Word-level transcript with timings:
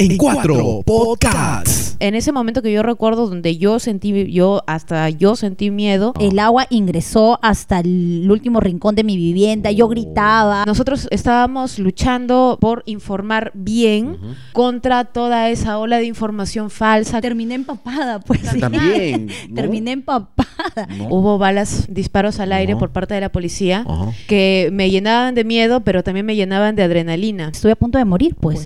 en 0.00 0.16
cuatro 0.16 0.80
podcasts. 0.86 1.96
En 1.98 2.14
ese 2.14 2.30
momento 2.30 2.62
que 2.62 2.70
yo 2.70 2.84
recuerdo 2.84 3.26
donde 3.26 3.58
yo 3.58 3.80
sentí, 3.80 4.30
yo 4.30 4.62
hasta 4.68 5.10
yo 5.10 5.34
sentí 5.34 5.72
miedo. 5.72 6.14
El 6.20 6.38
agua 6.38 6.68
ingresó 6.70 7.40
hasta 7.42 7.80
el 7.80 8.28
último 8.30 8.60
rincón 8.60 8.94
de 8.94 9.02
mi 9.02 9.16
vivienda, 9.16 9.72
yo 9.72 9.88
gritaba. 9.88 10.64
Nosotros 10.66 11.08
estábamos 11.10 11.80
luchando 11.80 12.58
por 12.60 12.84
informar 12.86 13.50
bien 13.54 14.18
contra 14.52 15.04
toda 15.04 15.50
esa 15.50 15.78
ola 15.80 15.98
de 15.98 16.04
información 16.04 16.70
falsa. 16.70 17.20
Terminé 17.20 17.56
empapada, 17.56 18.20
pues. 18.20 18.42
sí. 18.52 18.60
También. 18.60 19.26
¿no? 19.48 19.54
Terminé 19.56 19.90
empapada. 19.90 20.86
¿No? 20.96 21.08
Hubo 21.08 21.38
balas, 21.38 21.86
disparos 21.88 22.38
al 22.38 22.52
aire 22.52 22.76
por 22.76 22.90
parte 22.90 23.14
de 23.14 23.20
la 23.20 23.32
policía 23.32 23.84
que 24.28 24.70
me 24.72 24.90
llenaban 24.90 25.34
de 25.34 25.42
miedo, 25.42 25.80
pero 25.80 26.04
también 26.04 26.24
me 26.24 26.36
llenaban 26.36 26.76
de 26.76 26.84
adrenalina. 26.84 27.48
Estuve 27.48 27.72
a 27.72 27.76
punto 27.76 27.98
de 27.98 28.04
morir, 28.04 28.36
pues. 28.38 28.62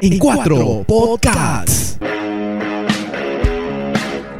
En 0.00 0.18
cuatro 0.18 0.84
podcasts. 0.86 1.98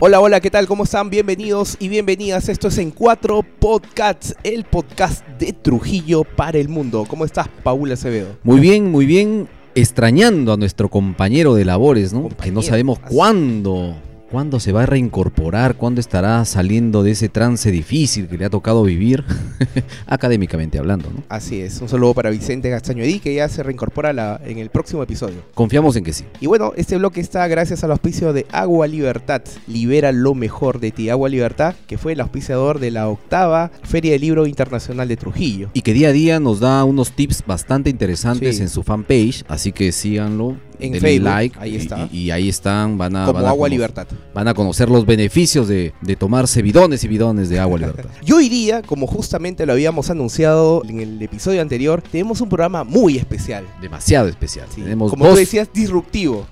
Hola, 0.01 0.21
hola, 0.21 0.41
¿qué 0.41 0.51
tal? 0.51 0.69
¿Cómo 0.69 0.85
están? 0.85 1.11
Bienvenidos 1.11 1.77
y 1.80 1.89
bienvenidas. 1.89 2.49
Esto 2.49 2.69
es 2.69 2.79
En 2.79 2.93
Cuatro 2.93 3.43
Podcasts, 3.43 4.37
el 4.45 4.65
podcast 4.65 5.27
de 5.39 5.52
Trujillo 5.52 6.23
para 6.23 6.59
el 6.59 6.69
mundo. 6.69 7.05
¿Cómo 7.09 7.25
estás, 7.25 7.49
Paula 7.65 7.95
Acevedo? 7.95 8.37
Muy 8.45 8.61
bien, 8.61 8.91
muy 8.91 9.07
bien. 9.07 9.49
Extrañando 9.75 10.52
a 10.52 10.57
nuestro 10.57 10.89
compañero 10.89 11.55
de 11.55 11.65
labores, 11.65 12.13
¿no? 12.13 12.23
que 12.23 12.29
Compañero, 12.29 12.55
no 12.55 12.63
sabemos 12.63 12.99
así. 13.02 13.15
cuándo, 13.15 13.97
cuándo 14.30 14.60
se 14.60 14.73
va 14.73 14.82
a 14.82 14.87
reincorporar, 14.87 15.77
cuándo 15.77 16.00
estará 16.00 16.45
saliendo 16.45 17.02
de 17.02 17.12
ese 17.12 17.28
trance 17.28 17.70
difícil 17.70 18.28
que 18.28 18.37
le 18.38 18.45
ha 18.45 18.51
tocado 18.51 18.82
vivir, 18.82 19.24
académicamente 20.06 20.78
hablando, 20.78 21.10
¿no? 21.10 21.23
Así 21.28 21.60
es, 21.60 21.80
un 21.80 21.88
saludo 21.88 22.14
para 22.14 22.30
Vicente 22.30 22.70
Castaño 22.70 23.02
Edí, 23.02 23.20
que 23.20 23.34
ya 23.34 23.48
se 23.48 23.62
reincorpora 23.62 24.12
la- 24.12 24.41
en 24.45 24.59
el 24.59 24.70
próximo 24.70 25.02
episodio. 25.02 25.37
Confiamos 25.54 25.96
en 25.96 26.04
que 26.04 26.12
sí. 26.12 26.24
Y 26.40 26.46
bueno, 26.46 26.73
este 26.76 26.96
bloque 26.96 27.20
está 27.20 27.46
gracias 27.48 27.85
al 27.85 27.90
auspicio 27.90 28.32
de 28.32 28.46
Agua 28.52 28.87
Libertad. 28.87 29.43
Libera 29.66 30.12
lo 30.12 30.35
mejor 30.35 30.80
de 30.80 30.90
ti. 30.90 31.10
Agua 31.10 31.29
Libertad, 31.29 31.74
que 31.87 31.98
fue 31.98 32.13
el 32.13 32.20
auspiciador 32.20 32.79
de 32.79 32.90
la 32.90 33.09
octava 33.09 33.70
Feria 33.82 34.13
del 34.13 34.20
Libro 34.23 34.46
Internacional 34.46 35.09
de 35.09 35.16
Trujillo. 35.16 35.70
Y 35.73 35.82
que 35.82 35.92
día 35.95 36.09
a 36.09 36.13
día 36.13 36.40
nos 36.40 36.60
da 36.60 36.85
unos 36.85 37.13
tips 37.13 37.45
bastante 37.46 37.90
interesantes 37.90 38.57
Sí. 38.57 38.63
en 38.63 38.68
su 38.68 38.82
fanpage, 38.82 39.45
así 39.48 39.73
que 39.73 39.92
síganlo. 39.92 40.57
En 40.80 40.93
denle 40.93 41.01
Facebook, 41.09 41.24
like 41.29 41.59
ahí 41.59 41.76
está. 41.76 42.09
Y, 42.12 42.18
y 42.18 42.30
ahí 42.30 42.48
están, 42.48 42.96
van 42.98 43.16
a, 43.16 43.26
Como 43.26 43.34
van 43.40 43.45
a 43.46 43.48
Agua 43.51 43.68
Libertad. 43.68 44.07
Van 44.34 44.48
a 44.48 44.54
conocer 44.54 44.88
los 44.90 45.04
beneficios 45.07 45.66
de, 45.68 45.93
de 46.02 46.16
tomarse 46.16 46.62
bidones 46.62 47.02
y 47.04 47.09
bidones 47.09 47.48
de 47.48 47.59
agua 47.59 47.79
libertad. 47.80 48.10
Y 48.24 48.32
hoy 48.32 48.48
día, 48.48 48.82
como 48.82 49.07
justamente 49.07 49.66
lo 49.66 49.73
habíamos 49.73 50.10
anunciado 50.10 50.82
en 50.88 51.01
el 51.01 51.20
episodio 51.23 51.60
anterior, 51.62 52.02
tenemos 52.02 52.40
un 52.40 52.48
programa 52.48 52.85
muy 52.85 53.16
especial. 53.16 53.65
Demasiado 53.80 54.29
especial. 54.29 54.66
Sí, 54.74 54.82
Tenemos 54.82 55.10
Como 55.10 55.24
dos, 55.24 55.35
tú 55.35 55.40
decías, 55.40 55.68
disruptivo. 55.73 56.46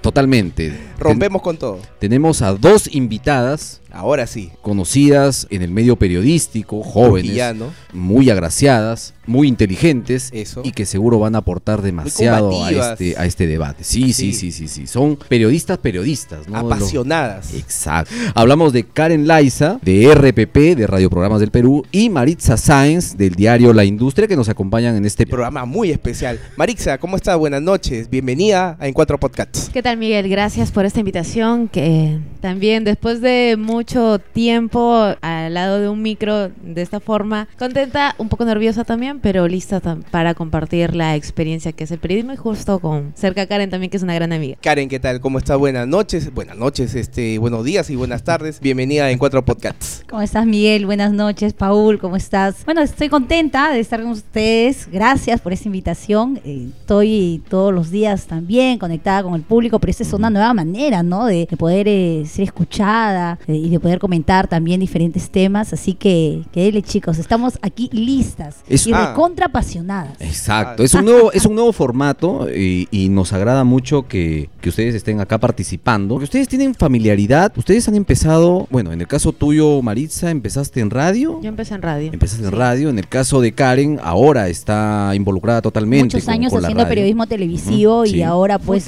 totalmente. 0.00 0.70
Ten- 0.70 0.78
Rompemos 0.98 1.42
con 1.42 1.56
todo. 1.56 1.78
tenemos 1.98 2.42
a 2.42 2.52
dos 2.54 2.92
invitadas 2.94 3.80
Ahora 3.90 4.26
sí. 4.26 4.50
conocidas 4.62 5.46
en 5.50 5.62
el 5.62 5.70
medio 5.70 5.96
periodístico, 5.96 6.82
jóvenes, 6.82 7.24
Trujillano. 7.24 7.72
muy 7.92 8.30
agraciadas, 8.30 9.14
muy 9.26 9.48
inteligentes 9.48 10.30
Eso. 10.32 10.62
y 10.64 10.72
que 10.72 10.86
seguro 10.86 11.18
van 11.18 11.34
a 11.34 11.38
aportar 11.38 11.82
demasiado 11.82 12.64
a 12.64 12.70
este, 12.70 13.16
a 13.18 13.26
este 13.26 13.46
debate. 13.46 13.84
Sí, 13.84 14.12
sí, 14.12 14.32
Sí. 14.32 14.52
sí, 14.52 14.52
sí, 14.52 14.68
sí. 14.68 14.86
Son 14.86 15.16
periodistas, 15.28 15.78
periodistas, 15.78 16.48
¿no? 16.48 16.62
Los- 16.62 16.72
Apasionadas. 16.72 17.54
Exacto. 17.54 18.14
Hablamos 18.34 18.72
de 18.72 18.84
Karen 18.84 19.26
Laiza, 19.26 19.78
de 19.82 20.10
RPP, 20.14 20.74
de 20.76 20.86
Radio 20.86 21.10
Programas 21.10 21.40
del 21.40 21.50
Perú, 21.50 21.84
y 21.92 22.08
Maritza 22.10 22.56
Sáenz, 22.56 23.16
del 23.16 23.34
diario 23.34 23.72
La 23.72 23.84
Industria, 23.84 24.28
que 24.28 24.36
nos 24.36 24.48
acompañan 24.48 24.96
en 24.96 25.04
este 25.04 25.26
Programa 25.26 25.64
muy 25.64 25.90
especial. 25.90 26.38
Marixa, 26.56 26.98
¿cómo 26.98 27.16
estás? 27.16 27.36
Buenas 27.38 27.62
noches. 27.62 28.08
Bienvenida 28.10 28.76
a 28.80 28.86
En 28.86 28.94
Cuatro 28.94 29.18
Podcasts. 29.18 29.70
¿Qué 29.72 29.82
tal, 29.82 29.96
Miguel? 29.98 30.28
Gracias 30.28 30.70
por 30.72 30.84
esta 30.86 31.00
invitación. 31.00 31.68
Que 31.68 32.18
también 32.40 32.84
después 32.84 33.20
de 33.20 33.56
mucho 33.78 34.18
tiempo 34.18 35.14
al 35.20 35.54
lado 35.54 35.78
de 35.78 35.88
un 35.88 36.02
micro 36.02 36.48
de 36.48 36.82
esta 36.82 36.98
forma, 36.98 37.46
contenta, 37.56 38.16
un 38.18 38.28
poco 38.28 38.44
nerviosa 38.44 38.82
también, 38.82 39.20
pero 39.20 39.46
lista 39.46 39.80
para 40.10 40.34
compartir 40.34 40.96
la 40.96 41.14
experiencia 41.14 41.70
que 41.70 41.84
es 41.84 41.92
el 41.92 42.00
periodismo 42.00 42.32
y 42.32 42.36
justo 42.36 42.80
con 42.80 43.12
cerca 43.14 43.46
Karen 43.46 43.70
también, 43.70 43.88
que 43.88 43.96
es 43.96 44.02
una 44.02 44.16
gran 44.16 44.32
amiga. 44.32 44.56
Karen, 44.60 44.88
¿qué 44.88 44.98
tal? 44.98 45.20
¿Cómo 45.20 45.38
estás? 45.38 45.56
Buenas 45.58 45.86
noches. 45.86 46.34
Buenas 46.34 46.56
noches, 46.56 46.96
este, 46.96 47.38
buenos 47.38 47.64
días 47.64 47.88
y 47.88 47.94
buenas 47.94 48.24
tardes. 48.24 48.58
Bienvenida 48.58 49.04
a 49.04 49.12
En 49.12 49.18
Cuatro 49.18 49.44
Podcasts. 49.44 50.02
¿Cómo 50.10 50.22
estás, 50.22 50.44
Miguel? 50.44 50.84
Buenas 50.84 51.12
noches, 51.12 51.52
Paul, 51.52 52.00
¿cómo 52.00 52.16
estás? 52.16 52.64
Bueno, 52.64 52.82
estoy 52.82 53.08
contenta 53.08 53.70
de 53.70 53.78
estar 53.78 54.02
con 54.02 54.10
ustedes. 54.10 54.88
Gracias 54.90 55.40
por 55.40 55.52
esta 55.52 55.68
invitación. 55.68 56.40
Eh, 56.44 56.66
estoy 56.80 57.44
todos 57.48 57.72
los 57.72 57.92
días 57.92 58.26
también 58.26 58.80
conectada 58.80 59.22
con 59.22 59.36
el 59.36 59.42
público, 59.42 59.78
pero 59.78 59.92
esta 59.92 60.02
es 60.02 60.12
una 60.12 60.30
nueva 60.30 60.52
manera, 60.52 61.04
¿no? 61.04 61.26
De, 61.26 61.46
de 61.48 61.56
poder 61.56 61.86
eh, 61.86 62.24
ser 62.26 62.42
escuchada 62.42 63.38
eh, 63.46 63.67
y 63.68 63.72
de 63.72 63.80
poder 63.80 63.98
comentar 63.98 64.48
también 64.48 64.80
diferentes 64.80 65.30
temas. 65.30 65.72
Así 65.72 65.92
que, 65.94 66.42
que 66.52 66.62
dele, 66.62 66.82
chicos, 66.82 67.18
estamos 67.18 67.58
aquí 67.62 67.90
listas 67.92 68.56
Es- 68.68 68.86
y 68.86 68.92
Ah. 68.92 69.10
recontra 69.10 69.46
apasionadas. 69.46 70.18
Exacto, 70.20 70.82
es 70.82 70.94
un 70.94 71.04
nuevo, 71.04 71.32
es 71.32 71.44
un 71.44 71.54
nuevo 71.54 71.72
formato 71.72 72.48
y, 72.50 72.88
y 72.90 73.08
nos 73.10 73.32
agrada 73.32 73.64
mucho 73.64 74.08
que, 74.08 74.48
que 74.60 74.68
ustedes 74.70 74.94
estén 74.94 75.20
acá 75.20 75.38
participando. 75.38 76.14
Porque 76.14 76.24
ustedes 76.24 76.48
tienen 76.48 76.74
familiaridad, 76.74 77.52
ustedes 77.56 77.86
han 77.88 77.94
empezado, 77.94 78.66
bueno, 78.70 78.92
en 78.92 79.00
el 79.00 79.06
caso 79.06 79.32
tuyo, 79.32 79.80
Maritza, 79.82 80.30
empezaste 80.30 80.80
en 80.80 80.90
radio. 80.90 81.40
Yo 81.42 81.48
empecé 81.48 81.74
en 81.74 81.82
radio. 81.82 82.12
Empezaste 82.12 82.44
en 82.44 82.52
radio, 82.52 82.88
en 82.90 82.98
el 82.98 83.08
caso 83.08 83.40
de 83.40 83.52
Karen, 83.52 83.98
ahora 84.02 84.48
está 84.48 85.12
involucrada 85.14 85.62
totalmente. 85.62 86.16
Muchos 86.16 86.24
con- 86.24 86.34
años 86.34 86.52
con 86.52 86.64
haciendo 86.64 86.86
periodismo 86.88 87.26
televisivo 87.26 88.04
y 88.04 88.10
sí. 88.10 88.22
ahora 88.22 88.58
pues 88.58 88.84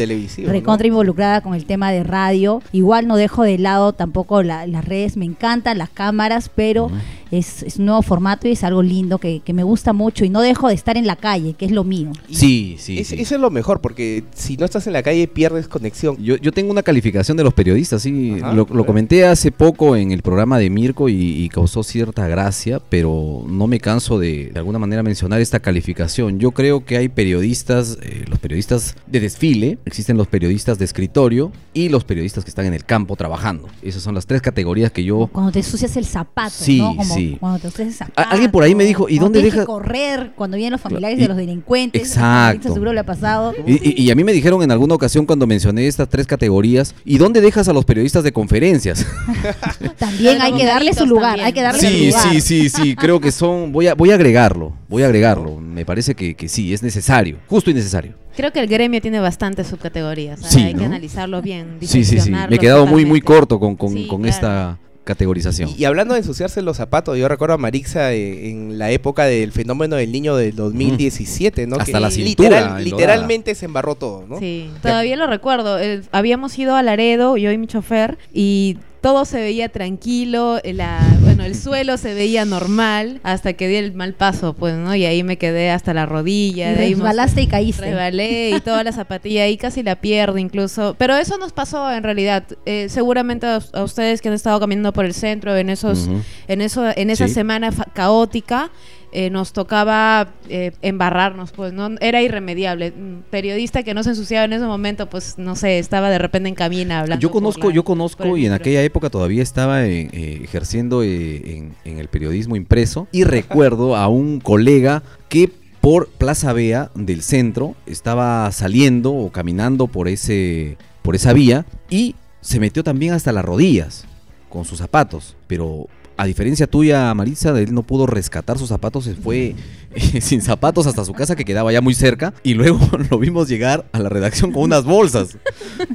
recontra 0.47 0.87
involucrada 0.87 1.41
con 1.41 1.55
el 1.55 1.65
tema 1.65 1.93
de 1.93 2.03
radio. 2.03 2.63
Igual 2.73 3.07
no 3.07 3.17
dejo 3.17 3.43
de 3.45 3.59
lado 3.59 3.93
tampoco 3.93 4.43
la- 4.43 4.67
las 4.67 4.85
redes, 4.85 5.17
me 5.17 5.25
encantan 5.25 5.79
las 5.79 5.91
cámaras, 5.91 6.51
pero. 6.55 6.91
Es, 7.31 7.63
es 7.63 7.77
un 7.79 7.87
nuevo 7.87 8.03
formato 8.03 8.49
y 8.49 8.53
es 8.53 8.65
algo 8.65 8.83
lindo 8.83 9.19
que, 9.19 9.41
que 9.41 9.53
me 9.53 9.63
gusta 9.63 9.93
mucho 9.93 10.25
y 10.25 10.31
no 10.31 10.41
dejo 10.41 10.69
de 10.69 10.75
estar 10.75 10.97
en 10.97 11.07
la 11.07 11.17
calle, 11.17 11.55
que 11.55 11.65
es 11.65 11.71
lo 11.71 11.85
mío. 11.85 12.13
Sí, 12.31 12.77
sí, 12.79 12.99
es- 12.99 13.09
sí. 13.09 13.17
Eso 13.19 13.35
es 13.35 13.41
lo 13.41 13.51
mejor, 13.51 13.81
porque 13.81 14.25
si 14.35 14.57
no 14.57 14.65
estás 14.65 14.87
en 14.87 14.93
la 14.93 15.03
calle 15.03 15.29
pierdes 15.29 15.69
conexión. 15.69 16.17
Yo, 16.23 16.37
yo 16.37 16.53
tengo 16.53 16.71
una 16.71 16.83
calificación 16.83 17.37
de 17.37 17.45
los 17.45 17.55
periodistas, 17.55 18.03
sí, 18.03 18.37
Ajá, 18.43 18.53
lo, 18.55 18.67
comenté 18.67 19.27
hace 19.27 19.53
poco 19.53 19.97
en 19.97 20.11
el 20.13 20.23
programa 20.23 20.59
de 20.59 20.71
Mirko 20.71 21.09
y, 21.09 21.15
y 21.15 21.49
causó 21.49 21.83
cierta 21.83 22.27
gracia, 22.29 22.81
pero 22.89 23.45
no 23.47 23.67
me 23.67 23.79
canso 23.81 24.19
de 24.19 24.51
de 24.51 24.59
alguna 24.59 24.79
manera 24.79 25.03
mencionar 25.03 25.41
esta 25.41 25.61
calificación. 25.61 26.39
Yo 26.39 26.51
creo 26.53 26.85
que 26.85 26.97
hay 26.97 27.09
periodistas, 27.09 27.99
eh, 28.03 28.25
los 28.29 28.39
periodistas 28.39 28.97
de 29.07 29.21
desfile, 29.21 29.79
existen 29.85 30.17
los 30.17 30.27
periodistas 30.27 30.79
de 30.79 30.85
escritorio 30.85 31.53
y 31.73 31.89
los 31.89 32.05
periodistas 32.05 32.45
que 32.45 32.51
están 32.51 32.67
en 32.67 32.75
el 32.75 32.85
campo 32.85 33.17
trabajando. 33.17 33.69
Esas 33.83 34.03
son 34.03 34.15
las 34.15 34.27
tres 34.27 34.43
categorías 34.43 34.91
que 34.91 35.05
yo... 35.05 35.29
Cuando 35.33 35.53
te 35.53 35.61
ensucias 35.61 35.97
el 35.97 36.05
zapato, 36.07 36.51
Sí, 36.59 36.79
¿no? 36.79 36.97
Como 36.97 37.15
sí. 37.15 37.20
Cuando 37.41 37.59
te 37.59 37.67
ensucias 37.69 37.89
el 37.89 37.95
zapato. 37.95 38.21
A- 38.21 38.33
alguien 38.33 38.51
por 38.51 38.63
ahí 38.63 38.75
me 38.75 38.85
dijo, 38.85 39.09
¿y 39.09 39.19
dónde 39.19 39.43
deja- 39.43 39.65
correr 39.65 40.33
cuando 40.37 40.57
vienen 40.57 40.73
los 40.73 40.81
familiares 40.81 41.19
Y- 41.19 41.23
de 41.23 41.29
los 41.29 41.37
delincuentes. 41.37 42.03
Exacto. 42.03 42.67
Eso 42.69 42.75
seguro 42.75 42.93
le 42.93 43.01
ha 43.01 43.05
pasado. 43.07 43.55
Y, 43.67 43.73
y- 44.03 44.03
y 44.05 44.11
a 44.11 44.15
mí 44.15 44.25
me 44.25 44.33
dijeron 44.33 44.63
en 44.63 44.71
alguna 44.71 44.95
ocasión 44.95 45.27
cuando 45.27 45.47
mencioné 45.47 45.87
estas 45.87 46.09
tres 46.09 46.27
categorías, 46.27 46.95
¿y 47.05 47.19
dónde 47.19 47.41
dejas 47.41 47.69
a 47.69 47.73
los 47.73 47.85
periodistas 47.85 48.25
de 48.25 48.33
conferencias? 48.33 49.07
También 49.99 50.41
hay 50.41 50.53
que 50.53 50.65
darle 50.67 50.93
su 50.95 51.07
lugar, 51.07 51.31
También. 51.39 51.47
hay 51.47 51.53
que 51.53 51.63
darle 51.63 51.81
su 51.81 51.87
Sí, 51.87 52.07
lugar. 52.09 52.23
sí, 52.33 52.41
sí, 52.41 52.69
sí, 52.69 52.97
creo 52.97 53.21
que 53.21 53.33
son, 53.33 53.73
voy 53.73 53.87
a, 53.87 53.95
voy 53.95 54.11
a 54.11 54.15
agregarlo, 54.15 54.73
voy 54.89 55.03
a 55.03 55.07
agregarlo, 55.07 55.57
me 55.57 55.85
parece 55.85 56.15
que, 56.15 56.35
que 56.35 56.49
sí, 56.49 56.73
es 56.73 56.83
necesario, 56.83 57.37
justo 57.49 57.71
y 57.71 57.75
necesario. 57.75 58.15
Creo 58.37 58.53
que 58.53 58.61
el 58.61 58.69
gremio 58.69 59.01
tiene 59.01 59.21
bastantes 59.21 59.67
subcategorías. 59.67 60.41
Sí, 60.43 60.63
Hay 60.63 60.75
que 60.75 60.85
analizarlo 60.85 61.43
bien. 61.43 61.77
Sí, 61.81 62.05
sí, 62.05 62.21
sí, 62.21 62.31
me 62.31 62.57
he 62.57 62.59
quedado 62.59 62.87
muy, 62.87 63.05
muy 63.05 63.21
corto 63.21 63.59
con, 63.59 63.77
con- 63.77 63.93
Sí, 63.93 64.07
con 64.07 64.23
claro. 64.23 64.35
esta 64.35 64.79
categorización. 65.05 65.71
Y, 65.71 65.83
y 65.83 65.85
hablando 65.85 66.15
de 66.15 66.21
ensuciarse 66.21 66.63
los 66.63 66.77
zapatos, 66.77 67.17
yo 67.19 67.29
recuerdo 67.29 67.55
a 67.55 67.59
Marixa 67.59 68.13
eh, 68.13 68.51
en 68.51 68.79
la 68.79 68.91
época 68.91 69.25
del 69.25 69.53
fenómeno 69.53 69.97
del 69.97 70.13
niño 70.13 70.37
del 70.37 70.55
2017, 70.57 71.67
¿no? 71.67 71.77
Hasta 71.77 71.93
Que 71.93 72.01
la 72.01 72.11
cintura. 72.11 72.49
literal- 72.79 72.85
literalmente 72.85 73.55
se 73.55 73.65
embarró 73.67 73.95
todo, 73.95 74.25
¿no? 74.29 74.39
Sí, 74.39 74.71
todavía 74.83 75.17
lo 75.17 75.27
recuerdo. 75.27 75.79
Eh, 75.79 76.03
habíamos 76.13 76.59
ido 76.59 76.75
a 76.77 76.83
Laredo, 76.83 77.37
yo 77.37 77.51
y 77.51 77.59
mi 77.59 77.67
chofer, 77.67 78.19
y 78.33 78.79
todo 79.01 79.25
se 79.25 79.41
veía 79.41 79.69
tranquilo, 79.71 80.61
la, 80.65 81.01
bueno, 81.23 81.45
el 81.45 81.55
suelo 81.55 81.97
se 81.97 82.13
veía 82.15 82.45
normal, 82.45 83.21
hasta 83.23 83.55
que 83.55 83.67
di 83.69 83.77
el 83.77 83.93
mal 83.95 84.15
paso, 84.15 84.53
pues, 84.55 84.75
¿no? 84.75 84.95
Y 84.95 85.05
ahí 85.07 85.23
me 85.23 85.39
quedé 85.39 85.71
hasta 85.71 85.95
la 85.95 86.07
rodilla. 86.07 86.73
Y 86.73 86.75
de 86.75 86.83
ahí 86.85 86.95
resbalaste 86.95 87.43
y 87.43 87.47
caíste. 87.47 87.83
Resbalé 87.87 88.51
y 88.51 88.61
toda 88.61 88.85
la 88.85 88.93
zapatilla 88.93 89.45
ahí 89.45 89.57
casi 89.57 89.83
la 89.83 89.97
pierdo 89.97 90.37
incluso. 90.39 90.95
Pero 90.99 91.17
eso 91.17 91.39
nos 91.39 91.53
pasó 91.53 91.91
en 91.91 92.03
realidad. 92.03 92.45
Eh, 92.67 92.87
seguramente 92.91 93.47
a, 93.47 93.61
a 93.73 93.83
ustedes 93.85 94.21
que 94.21 94.29
han 94.29 94.35
estado 94.35 94.61
caminando 94.61 94.93
por 94.93 95.05
el 95.05 95.15
centro 95.15 95.57
en 95.57 95.71
esos, 95.71 96.09
en 96.49 96.61
eso, 96.61 96.85
en 96.95 97.11
esa 97.11 97.27
Sí. 97.29 97.35
semana 97.35 97.73
fa- 97.73 97.87
caótica, 97.93 98.71
eh, 99.13 99.31
nos 99.31 99.53
tocaba 99.53 100.29
eh, 100.49 100.73
embarrarnos, 100.83 101.53
pues 101.53 101.73
no 101.73 101.91
era 102.01 102.23
irremediable. 102.23 102.93
Un 102.97 103.25
periodista 103.31 103.83
que 103.83 103.95
no 103.95 104.03
se 104.03 104.11
ensuciaba 104.11 104.45
en 104.45 104.53
ese 104.53 104.65
momento, 104.67 105.09
pues 105.09 105.35
no 105.39 105.57
sé, 105.57 105.79
estaba 105.79 106.11
de 106.11 106.19
repente 106.19 106.49
en 106.49 106.55
cabina 106.55 107.01
hablando. 107.01 107.21
Yo 107.23 107.31
conozco, 107.31 107.69
la- 107.69 107.75
yo 107.75 107.85
conozco 107.85 108.37
y 108.37 108.47
en 108.47 108.53
aquella 108.53 108.83
época 108.83 109.11
todavía 109.11 109.43
estaba 109.43 109.85
en, 109.87 110.11
eh, 110.13 110.41
ejerciendo 110.45 111.03
en, 111.03 111.75
en 111.85 111.99
el 111.99 112.09
periodismo 112.09 112.57
impreso 112.57 113.09
y 113.13 113.25
recuerdo 113.25 113.97
a 113.97 114.09
un 114.09 114.41
colega 114.41 115.03
que 115.29 115.51
por 115.81 116.09
Plaza 116.09 116.53
Bea 116.53 116.91
del 116.95 117.23
centro 117.23 117.75
estaba 117.87 118.51
saliendo 118.53 119.13
o 119.13 119.31
caminando 119.33 119.87
por 119.87 120.09
ese 120.09 120.77
por 121.03 121.15
esa 121.17 121.33
vía 121.33 121.65
y 121.89 122.15
se 122.43 122.61
metió 122.61 122.85
también 122.85 123.15
hasta 123.15 123.33
las 123.33 123.45
rodillas 123.45 124.05
con 124.51 124.65
sus 124.67 124.79
zapatos, 124.79 125.37
pero 125.47 125.87
a 126.21 126.27
diferencia 126.27 126.67
tuya, 126.67 127.13
Marisa, 127.15 127.59
él 127.59 127.73
no 127.73 127.83
pudo 127.83 128.07
rescatar 128.07 128.59
sus 128.59 128.69
zapatos, 128.69 129.05
se 129.05 129.15
fue 129.15 129.55
eh, 129.95 130.21
sin 130.21 130.43
zapatos 130.43 130.87
hasta 130.87 131.03
su 131.05 131.15
casa 131.15 131.35
que 131.35 131.47
quedaba 131.47 131.73
ya 131.73 131.81
muy 131.81 131.95
cerca 131.95 132.35
y 132.43 132.53
luego 132.55 132.79
lo 133.11 133.19
vimos 133.19 133.49
llegar 133.49 133.87
a 133.93 133.99
la 133.99 134.11
redacción 134.11 134.53
con 134.53 134.65
unas 134.65 134.85
bolsas 134.85 135.39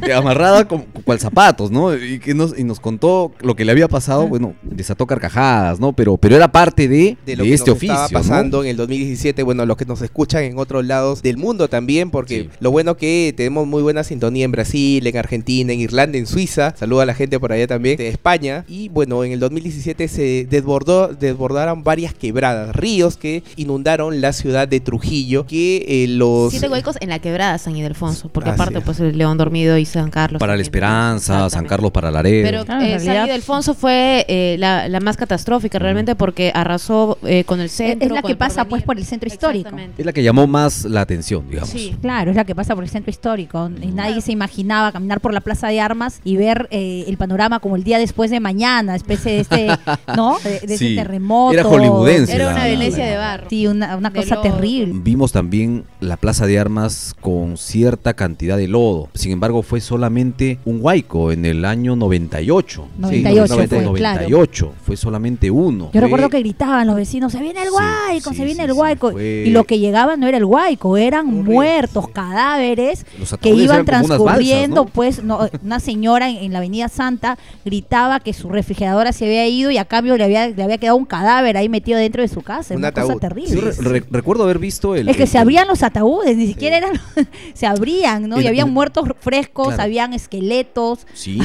eh, 0.02 0.14
amarrada 0.14 0.68
con 0.68 0.82
cual 1.04 1.20
zapatos, 1.20 1.70
¿no? 1.70 1.96
Y 1.96 2.18
que 2.20 2.34
nos, 2.34 2.58
y 2.58 2.64
nos 2.64 2.80
contó 2.80 3.34
lo 3.42 3.56
que 3.56 3.66
le 3.66 3.72
había 3.72 3.88
pasado, 3.88 4.28
bueno, 4.28 4.56
desató 4.64 5.06
carcajadas, 5.06 5.80
¿no? 5.80 5.94
Pero, 5.94 6.18
pero 6.18 6.36
era 6.36 6.52
parte 6.52 6.88
de, 6.88 7.18
de 7.24 7.36
lo 7.36 7.44
de 7.44 7.50
que 7.50 7.56
este 7.56 7.70
nos 7.70 7.78
oficio, 7.78 7.94
estaba 7.94 8.08
¿no? 8.10 8.20
pasando 8.20 8.64
en 8.64 8.70
el 8.72 8.78
2017, 8.78 9.44
bueno, 9.44 9.64
los 9.68 9.78
que 9.78 9.86
nos 9.86 10.02
escuchan 10.02 10.44
en 10.44 10.58
otros 10.58 10.84
lados 10.86 11.22
del 11.22 11.38
mundo 11.38 11.68
también, 11.68 12.10
porque 12.10 12.26
Sí. 12.26 12.50
lo 12.60 12.72
bueno 12.72 12.98
que 12.98 13.32
tenemos 13.38 13.68
muy 13.68 13.84
buena 13.84 14.04
sintonía 14.04 14.46
en 14.46 14.52
Brasil, 14.52 15.06
en 15.06 15.18
Argentina, 15.18 15.72
en 15.72 15.80
Irlanda, 15.80 16.18
en 16.18 16.26
Suiza, 16.26 16.76
saludo 16.76 17.02
a 17.02 17.06
la 17.06 17.14
gente 17.14 17.40
por 17.40 17.52
allá 17.54 17.68
también, 17.68 17.98
de 17.98 18.08
España, 18.08 18.66
y 18.68 18.90
bueno, 18.90 19.24
en 19.24 19.32
el 19.32 19.40
2017 19.40 20.08
se 20.16 20.48
desbordó, 20.50 21.10
desbordaron 21.10 21.84
varias 21.84 22.14
quebradas, 22.14 22.76
ríos 22.76 23.18
que 23.18 23.44
inundaron 23.56 24.22
la 24.22 24.34
ciudad 24.34 24.68
de 24.68 24.80
Trujillo, 24.80 25.46
que 25.46 25.86
eh, 25.88 26.08
los... 26.08 26.52
Siete 26.52 26.70
huecos 26.70 26.98
en 27.00 27.10
la 27.10 27.20
quebrada 27.20 27.58
San 27.58 27.76
Ildefonso, 27.76 28.30
porque 28.30 28.50
Así 28.50 28.62
aparte 28.62 28.80
es. 28.80 28.84
pues 28.84 29.00
el 29.00 29.18
León 29.18 29.38
Dormido 29.38 29.78
y 29.78 29.86
San 29.86 30.10
Carlos. 30.10 30.40
Para 30.40 30.56
la. 30.56 30.62
Esperanza, 30.62 31.50
San. 31.50 31.66
Carlos 31.66 31.92
para 31.92 32.12
Laredo. 32.12 32.48
Pero 32.48 32.66
Claro, 32.66 32.82
en 32.82 32.94
eh, 32.94 33.00
San 33.00 33.28
Ildefonso 33.28 33.74
fue 33.74 34.26
eh, 34.28 34.56
la, 34.60 34.88
la 34.88 35.00
más 35.00 35.18
catastrófica 35.18 35.80
realmente 35.80 36.16
porque 36.16 36.52
arrasó 36.54 37.18
eh, 37.24 37.44
con 37.44 37.60
el 37.60 37.70
centro. 37.70 38.08
es 38.08 38.12
la 38.12 38.22
que 38.22 38.36
pasa 38.36 38.66
pues 38.66 38.84
por 38.84 38.98
el 38.98 39.06
centro 39.06 39.28
histórico. 39.28 39.70
Es 39.98 40.06
la 40.06 40.14
que 40.14 40.24
llamó 40.24 40.48
más 40.48 40.86
la 40.86 41.02
atención, 41.02 41.48
digamos. 41.50 41.70
Sí. 41.70 41.96
Claro, 42.02 42.32
es 42.32 42.38
la 42.38 42.46
que 42.46 42.56
pasa 42.56 42.76
por 42.76 42.84
el 42.84 42.90
centro 42.90 43.10
histórico. 43.10 43.70
Y 43.82 43.88
nadie 43.88 44.22
se 44.22 44.32
imaginaba 44.32 44.92
caminar 44.92 45.22
por 45.22 45.34
la 45.34 45.42
plaza 45.42 45.68
de 45.68 45.80
armas 45.80 46.20
y 46.24 46.38
ver 46.38 46.68
eh, 46.72 47.06
el 47.08 47.18
panorama 47.18 47.60
como 47.60 47.76
el 47.76 47.84
día 47.84 48.00
después 48.00 48.32
de 48.32 48.40
mañana, 48.40 48.96
especie 48.96 49.34
de 49.34 49.40
este, 49.40 49.68
¿no? 50.16 50.38
De, 50.44 50.60
de 50.62 50.78
Sí, 50.78 50.86
ese 50.94 50.96
terremoto. 51.04 51.54
era 51.54 51.64
hollywoodense 51.64 52.34
Era 52.36 52.50
una 52.50 52.60
la- 52.60 52.66
Venecia 52.66 53.06
la- 53.06 53.12
de 53.12 53.18
barro. 53.18 53.50
Sí, 53.50 53.68
una, 53.68 53.96
una 53.98 54.12
cosa 54.14 54.36
lodo. 54.36 54.44
terrible. 54.44 54.94
Vimos 55.04 55.32
también 55.32 55.84
la 56.00 56.18
plaza 56.18 56.46
de 56.48 56.60
armas 56.60 57.16
con 57.22 57.58
cierta 57.58 58.14
cantidad 58.14 58.58
de 58.58 58.68
lodo. 58.68 59.10
Sin 59.14 59.32
embargo, 59.32 59.62
fue 59.64 59.82
solamente 59.82 60.60
un 60.66 60.80
huaico 60.82 61.32
en 61.32 61.46
el 61.46 61.66
año 61.66 61.96
98. 61.96 62.88
98 62.98 63.48
Sí, 63.62 63.68
fue, 63.68 63.82
98. 63.82 64.74
Fue 64.86 64.98
solamente 64.98 65.50
uno. 65.52 65.86
Yo 65.86 65.92
Fue- 65.92 66.02
recuerdo 66.02 66.30
que 66.30 66.40
gritaban 66.40 66.88
los 66.88 66.96
vecinos, 66.96 67.32
se 67.32 67.40
viene 67.40 67.62
el 67.62 67.70
sí, 67.70 68.22
se 68.36 68.46
viene 68.46 68.66
sí, 68.66 68.70
el 68.70 68.98
fue- 68.98 69.44
Y 69.46 69.50
lo 69.52 69.64
que 69.64 69.80
llegaba 69.80 70.16
no 70.18 70.28
era 70.28 70.38
el 70.38 70.46
guayco, 70.46 70.98
eran 70.98 71.28
muertos, 71.44 72.06
sí. 72.06 72.12
cadáveres 72.14 73.06
que 73.42 73.50
iban 73.50 73.86
balsas, 73.86 74.08
transcurriendo, 74.08 74.76
¿no? 74.76 74.86
pues 74.86 75.24
no, 75.24 75.40
una 75.64 75.80
señora 75.80 76.30
en, 76.30 76.38
en 76.38 76.52
la 76.54 76.60
Avenida 76.60 76.90
Santa 76.90 77.38
gritaba 77.64 78.20
que 78.20 78.34
su 78.34 78.50
refrigeradora 78.50 79.12
se 79.12 79.26
había 79.26 79.48
ido 79.48 79.72
y 79.72 79.78
a 79.86 79.88
cambio 79.88 80.18
le 80.18 80.24
había, 80.24 80.50
le 80.50 80.62
había 80.64 80.78
quedado 80.78 80.98
un 80.98 81.06
cadáver 81.06 81.56
ahí 81.58 81.70
metido 81.70 81.98
dentro 81.98 82.22
de 82.22 82.28
su 82.28 82.42
casa, 82.42 82.74
Un 82.74 82.80
una 82.82 82.92
cosa 82.92 83.06
ataúd. 83.14 83.20
terrible. 83.22 83.50
Sí, 83.74 83.82
re- 83.82 84.00
re- 84.00 84.06
recuerdo 84.12 84.44
haber 84.44 84.60
visto 84.60 84.96
el. 84.96 85.08
Es 85.10 85.16
que 85.18 85.24
el- 85.24 85.30
se 85.30 85.38
abrían 85.38 85.68
los 85.68 85.82
ataúdes, 85.84 86.36
ni 86.38 86.48
siquiera 86.48 86.78
eran, 86.78 86.92
se 87.54 87.66
abrían, 87.66 88.28
¿no? 88.28 88.38
El- 88.38 88.44
y 88.44 88.48
habían 88.48 88.68
el- 88.68 88.74
muertos 88.74 89.08
frescos, 89.20 89.68
Claro. 89.70 89.84
habían 89.84 90.14
esqueletos. 90.14 91.08
Sí. 91.14 91.40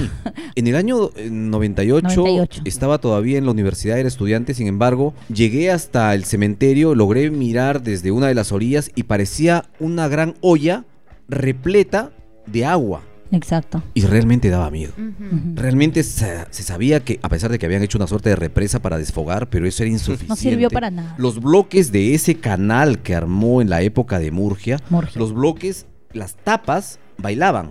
En 0.57 0.67
el 0.67 0.77
año 0.77 1.11
eh, 1.17 1.29
98, 1.31 2.07
98. 2.09 2.63
estaba 2.65 2.99
todavía 2.99 3.39
en 3.39 3.45
la 3.45 3.51
universidad, 3.53 3.99
era 3.99 4.09
estudiante, 4.09 4.55
sin 4.55 4.67
embargo, 4.67 5.15
llegué 5.33 5.71
hasta 5.71 6.15
el 6.15 6.25
cementerio, 6.25 6.95
logré 6.95 7.31
mirar 7.31 7.83
desde 7.83 8.11
una 8.11 8.27
de 8.29 8.35
las 8.35 8.53
orillas 8.53 8.91
y 8.95 9.05
parecía 9.05 9.65
una 9.79 10.09
gran 10.09 10.35
olla 10.41 10.85
repleta 11.29 12.11
de 12.47 12.65
agua. 12.65 13.03
Exacto. 13.33 13.83
Y 13.95 14.03
realmente 14.03 14.51
daba 14.51 14.71
miedo. 14.71 14.93
Realmente 15.55 16.03
se, 16.03 16.47
se 16.51 16.63
sabía 16.63 17.01
que, 17.01 17.19
a 17.23 17.29
pesar 17.29 17.51
de 17.51 17.59
que 17.59 17.67
habían 17.67 17.83
hecho 17.83 17.99
una 17.99 18.07
suerte 18.07 18.29
de 18.31 18.37
represa 18.37 18.81
para 18.83 18.99
desfogar, 18.99 19.49
pero 19.51 19.67
eso 19.67 19.83
era 19.83 19.93
insuficiente. 19.93 20.29
No 20.29 20.37
sirvió 20.37 20.69
para 20.71 20.91
nada. 20.91 21.15
Los 21.19 21.41
bloques 21.41 21.93
de 21.93 22.15
ese 22.15 22.37
canal 22.37 23.01
que 23.03 23.15
armó 23.15 23.63
en 23.63 23.71
la 23.71 23.83
época 23.83 24.19
de 24.19 24.31
Murgia, 24.31 24.79
Murgia. 24.91 25.19
los 25.21 25.33
bloques, 25.33 25.87
las 26.13 26.35
tapas 26.35 26.99
bailaban 27.19 27.71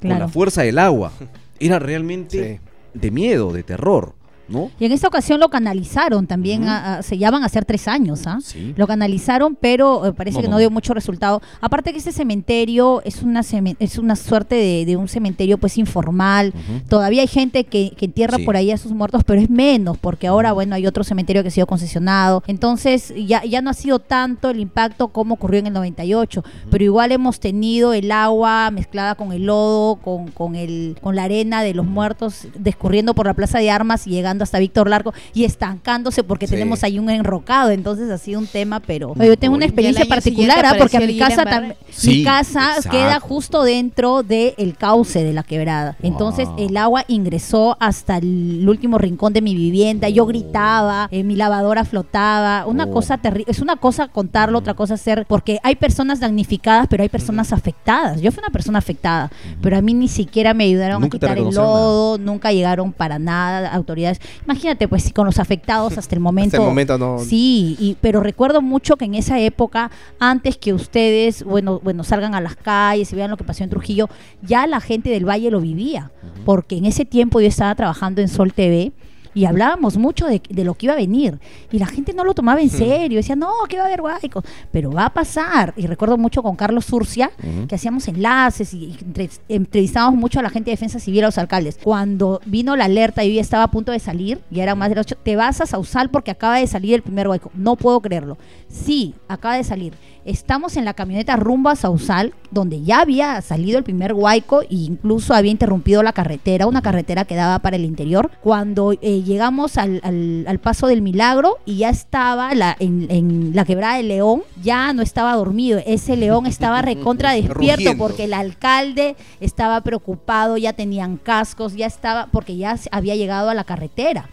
con 0.00 0.10
la 0.18 0.28
fuerza 0.28 0.62
del 0.62 0.78
agua. 0.78 1.12
Era 1.58 1.78
realmente 1.78 2.60
Sí. 2.94 2.98
de 2.98 3.10
miedo, 3.10 3.52
de 3.52 3.62
terror, 3.62 4.14
¿no? 4.50 4.70
Y 4.78 4.84
en 4.86 4.92
esta 4.92 5.08
ocasión 5.08 5.40
lo 5.40 5.48
canalizaron 5.48 6.26
también, 6.26 6.62
Ujú. 6.62 6.70
a- 6.70 6.94
a- 6.98 7.02
se 7.02 7.16
llaman 7.18 7.42
a 7.42 7.46
hacer 7.46 7.64
tres 7.64 7.88
años, 7.88 8.26
¿ah? 8.26 8.38
Sí. 8.42 8.74
Lo 8.76 8.86
canalizaron, 8.86 9.56
pero 9.60 10.06
eh, 10.06 10.12
parece 10.12 10.38
No, 10.38 10.42
que 10.42 10.48
no, 10.48 10.58
dio 10.58 10.70
mucho 10.70 10.92
resultado. 10.94 11.40
Aparte 11.60 11.92
que 11.92 11.98
ese 11.98 12.12
cementerio 12.12 13.02
es 13.04 13.22
una 13.22 13.40
es 13.78 13.98
una 13.98 14.16
suerte 14.16 14.54
de, 14.56 14.84
de 14.84 14.96
un 14.96 15.08
cementerio 15.08 15.58
pues 15.58 15.78
informal. 15.78 16.52
Todavía 16.88 17.22
hay 17.22 17.28
gente 17.28 17.64
que, 17.64 17.92
que 17.96 18.06
entierra 18.06 18.36
Sí. 18.38 18.44
por 18.44 18.56
ahí 18.56 18.70
a 18.70 18.76
sus 18.78 18.92
muertos, 18.92 19.22
pero 19.24 19.40
es 19.40 19.50
menos, 19.50 19.98
porque 19.98 20.26
ahora, 20.26 20.52
bueno, 20.52 20.74
hay 20.74 20.86
otro 20.86 21.04
cementerio 21.04 21.42
que 21.42 21.48
ha 21.48 21.50
sido 21.52 21.66
concesionado. 21.66 22.42
Entonces, 22.46 23.12
ya, 23.26 23.44
ya 23.44 23.60
no 23.62 23.70
ha 23.70 23.74
sido 23.74 23.98
tanto 23.98 24.50
el 24.50 24.60
impacto 24.60 25.08
como 25.08 25.34
ocurrió 25.34 25.60
en 25.60 25.66
el 25.68 25.72
98. 25.72 26.42
Pero 26.70 26.84
igual 26.84 27.12
hemos 27.12 27.40
tenido 27.40 27.92
el 27.92 28.10
agua 28.12 28.70
mezclada 28.70 29.14
con 29.14 29.32
el 29.32 29.46
lodo, 29.46 29.96
con, 29.96 30.28
con, 30.28 30.54
el, 30.56 30.96
con 31.00 31.16
la 31.16 31.24
arena 31.24 31.62
de 31.62 31.74
los 31.74 31.86
muertos, 31.86 32.46
descurriendo 32.58 33.14
por 33.14 33.26
la 33.26 33.34
Plaza 33.34 33.58
de 33.58 33.70
Armas 33.70 34.06
y 34.06 34.10
llegando 34.10 34.39
hasta 34.44 34.58
Víctor 34.58 34.88
Largo 34.88 35.12
y 35.34 35.44
estancándose 35.44 36.22
porque 36.24 36.46
Sí. 36.46 36.54
tenemos 36.54 36.82
ahí 36.84 36.98
un 36.98 37.10
enrocado. 37.10 37.70
Entonces, 37.70 38.10
ha 38.10 38.18
sido 38.18 38.40
un 38.40 38.46
tema, 38.46 38.80
pero 38.80 39.14
yo 39.14 39.36
tengo 39.36 39.54
una 39.54 39.64
experiencia 39.64 40.04
particular, 40.06 40.64
¿ah? 40.66 40.74
porque 40.78 40.96
a 40.96 41.00
mi 41.00 41.16
casa 41.18 41.42
Guillain 41.44 41.48
también. 41.50 41.74
Sí, 41.90 42.08
mi 42.18 42.24
casa 42.24 42.70
exacto. 42.76 42.90
queda 42.90 43.20
justo 43.20 43.62
dentro 43.62 44.22
del 44.22 44.76
cauce 44.78 45.22
de 45.24 45.32
la 45.32 45.42
quebrada. 45.42 45.96
Entonces 46.02 46.48
el 46.58 46.76
agua 46.76 47.04
ingresó 47.08 47.76
hasta 47.80 48.16
el 48.18 48.66
último 48.68 48.98
rincón 48.98 49.32
de 49.32 49.42
mi 49.42 49.54
vivienda. 49.54 50.08
Yo 50.08 50.24
Oh. 50.24 50.26
gritaba, 50.26 51.08
eh, 51.10 51.22
mi 51.22 51.36
lavadora 51.36 51.84
flotaba. 51.84 52.66
Una 52.66 52.84
Oh. 52.84 52.90
cosa 52.90 53.18
terrible. 53.18 53.50
Es 53.50 53.60
una 53.60 53.76
cosa 53.76 54.08
contarlo, 54.08 54.58
otra 54.58 54.74
cosa 54.74 54.94
hacer, 54.94 55.26
porque 55.28 55.58
hay 55.62 55.76
personas 55.76 56.20
damnificadas, 56.20 56.86
pero 56.88 57.02
hay 57.02 57.08
personas 57.08 57.52
afectadas. 57.52 58.20
Yo 58.20 58.30
fui 58.32 58.40
una 58.42 58.50
persona 58.52 58.78
afectada, 58.78 59.30
pero 59.60 59.76
a 59.76 59.82
mí 59.82 59.94
ni 59.94 60.08
siquiera 60.08 60.54
me 60.54 60.64
ayudaron 60.64 61.00
Nunca 61.00 61.16
a 61.16 61.20
quitar 61.20 61.38
el 61.38 61.44
lodo, 61.54 62.18
nunca 62.18 62.52
llegaron 62.52 62.92
para 62.92 63.18
nada 63.18 63.72
autoridades. 63.72 64.20
Imagínate, 64.44 64.88
pues, 64.88 65.04
si 65.04 65.12
con 65.12 65.26
los 65.26 65.38
afectados 65.38 65.98
hasta 65.98 66.14
el 66.14 66.20
momento. 66.20 66.56
Hasta 66.56 66.62
el 66.62 66.68
momento 66.68 66.98
no. 66.98 67.18
Sí, 67.18 67.76
y, 67.78 67.96
pero 68.00 68.20
recuerdo 68.20 68.62
mucho 68.62 68.96
que 68.96 69.04
en 69.04 69.14
esa 69.14 69.38
época, 69.38 69.90
antes 70.18 70.56
que 70.56 70.72
ustedes, 70.72 71.44
bueno, 71.44 71.80
bueno, 71.82 72.04
salgan 72.04 72.34
a 72.34 72.40
las 72.40 72.56
calles 72.56 73.12
y 73.12 73.16
vean 73.16 73.30
lo 73.30 73.36
que 73.36 73.44
pasó 73.44 73.64
en 73.64 73.70
Trujillo, 73.70 74.08
ya 74.42 74.66
la 74.66 74.80
gente 74.80 75.10
del 75.10 75.28
Valle 75.28 75.50
lo 75.50 75.60
vivía, 75.60 76.10
porque 76.44 76.76
en 76.76 76.84
ese 76.84 77.04
tiempo 77.04 77.40
yo 77.40 77.48
estaba 77.48 77.74
trabajando 77.74 78.20
en 78.20 78.28
Sol 78.28 78.52
TV. 78.52 78.92
Y 79.34 79.44
hablábamos 79.44 79.96
mucho 79.96 80.26
de, 80.26 80.42
de 80.48 80.64
lo 80.64 80.74
que 80.74 80.86
iba 80.86 80.94
a 80.94 80.96
venir. 80.96 81.38
Y 81.70 81.78
la 81.78 81.86
gente 81.86 82.12
no 82.12 82.24
lo 82.24 82.34
tomaba 82.34 82.60
en 82.60 82.70
serio. 82.70 83.18
Decía, 83.18 83.36
no, 83.36 83.50
que 83.68 83.76
va 83.76 83.84
a 83.84 83.86
haber 83.86 84.00
guaycos. 84.00 84.44
Pero 84.72 84.90
va 84.90 85.06
a 85.06 85.12
pasar. 85.12 85.72
Y 85.76 85.86
recuerdo 85.86 86.18
mucho 86.18 86.42
con 86.42 86.56
Carlos 86.56 86.84
Surcia, 86.86 87.30
que 87.68 87.74
hacíamos 87.74 88.08
enlaces 88.08 88.74
y, 88.74 88.86
y 88.86 88.98
entre- 89.02 89.30
entrevistábamos 89.48 90.18
mucho 90.18 90.40
a 90.40 90.42
la 90.42 90.50
gente 90.50 90.70
de 90.70 90.76
defensa 90.76 90.98
civil, 90.98 91.22
a 91.24 91.26
los 91.28 91.38
alcaldes. 91.38 91.78
Cuando 91.82 92.40
vino 92.44 92.76
la 92.76 92.86
alerta 92.86 93.22
y 93.24 93.28
yo 93.28 93.34
ya 93.36 93.40
estaba 93.40 93.64
a 93.64 93.70
punto 93.70 93.92
de 93.92 93.98
salir, 93.98 94.40
ya 94.50 94.62
eran 94.64 94.78
más 94.78 94.88
de 94.88 94.96
las 94.96 95.06
ocho, 95.06 95.16
te 95.22 95.36
vas 95.36 95.60
a 95.60 95.66
Sausal 95.66 96.10
porque 96.10 96.30
acaba 96.30 96.56
de 96.58 96.66
salir 96.66 96.94
el 96.94 97.02
primer 97.02 97.28
hueco. 97.28 97.50
No 97.54 97.76
puedo 97.76 98.00
creerlo. 98.00 98.36
Sí, 98.68 99.14
acaba 99.28 99.56
de 99.56 99.64
salir. 99.64 99.94
Estamos 100.24 100.76
en 100.76 100.84
la 100.84 100.92
camioneta 100.94 101.36
rumbo 101.36 101.70
a 101.70 101.76
Sausal, 101.76 102.34
donde 102.50 102.82
ya 102.82 103.00
había 103.00 103.40
salido 103.40 103.78
el 103.78 103.84
primer 103.84 104.12
huaico 104.12 104.60
e 104.62 104.66
incluso 104.70 105.32
había 105.34 105.50
interrumpido 105.50 106.02
la 106.02 106.12
carretera, 106.12 106.66
una 106.66 106.82
carretera 106.82 107.24
que 107.24 107.34
daba 107.34 107.58
para 107.60 107.76
el 107.76 107.84
interior. 107.86 108.30
Cuando 108.42 108.92
eh, 108.92 109.22
llegamos 109.22 109.78
al, 109.78 110.00
al- 110.04 110.44
al 110.46 110.58
paso 110.58 110.86
del 110.88 111.00
milagro 111.00 111.56
y 111.64 111.78
ya 111.78 111.88
estaba 111.88 112.54
la, 112.54 112.76
en, 112.80 113.06
en 113.10 113.52
la 113.56 113.64
quebrada 113.64 113.96
de 113.96 114.02
León, 114.02 114.42
ya 114.62 114.92
no 114.92 115.00
estaba 115.02 115.34
dormido. 115.36 115.80
Ese 115.86 116.16
león 116.16 116.44
estaba 116.46 116.82
recontra 116.82 117.32
despierto 117.32 117.54
Rugiendo. 117.54 117.96
porque 118.04 118.24
el 118.24 118.34
alcalde 118.34 119.16
estaba 119.40 119.80
preocupado, 119.80 120.56
ya 120.58 120.74
tenían 120.74 121.16
cascos, 121.16 121.74
ya 121.74 121.86
estaba, 121.86 122.26
porque 122.30 122.56
ya 122.56 122.76
había 122.92 123.16
llegado 123.16 123.48
a 123.48 123.54
la 123.54 123.64
carretera. 123.64 124.28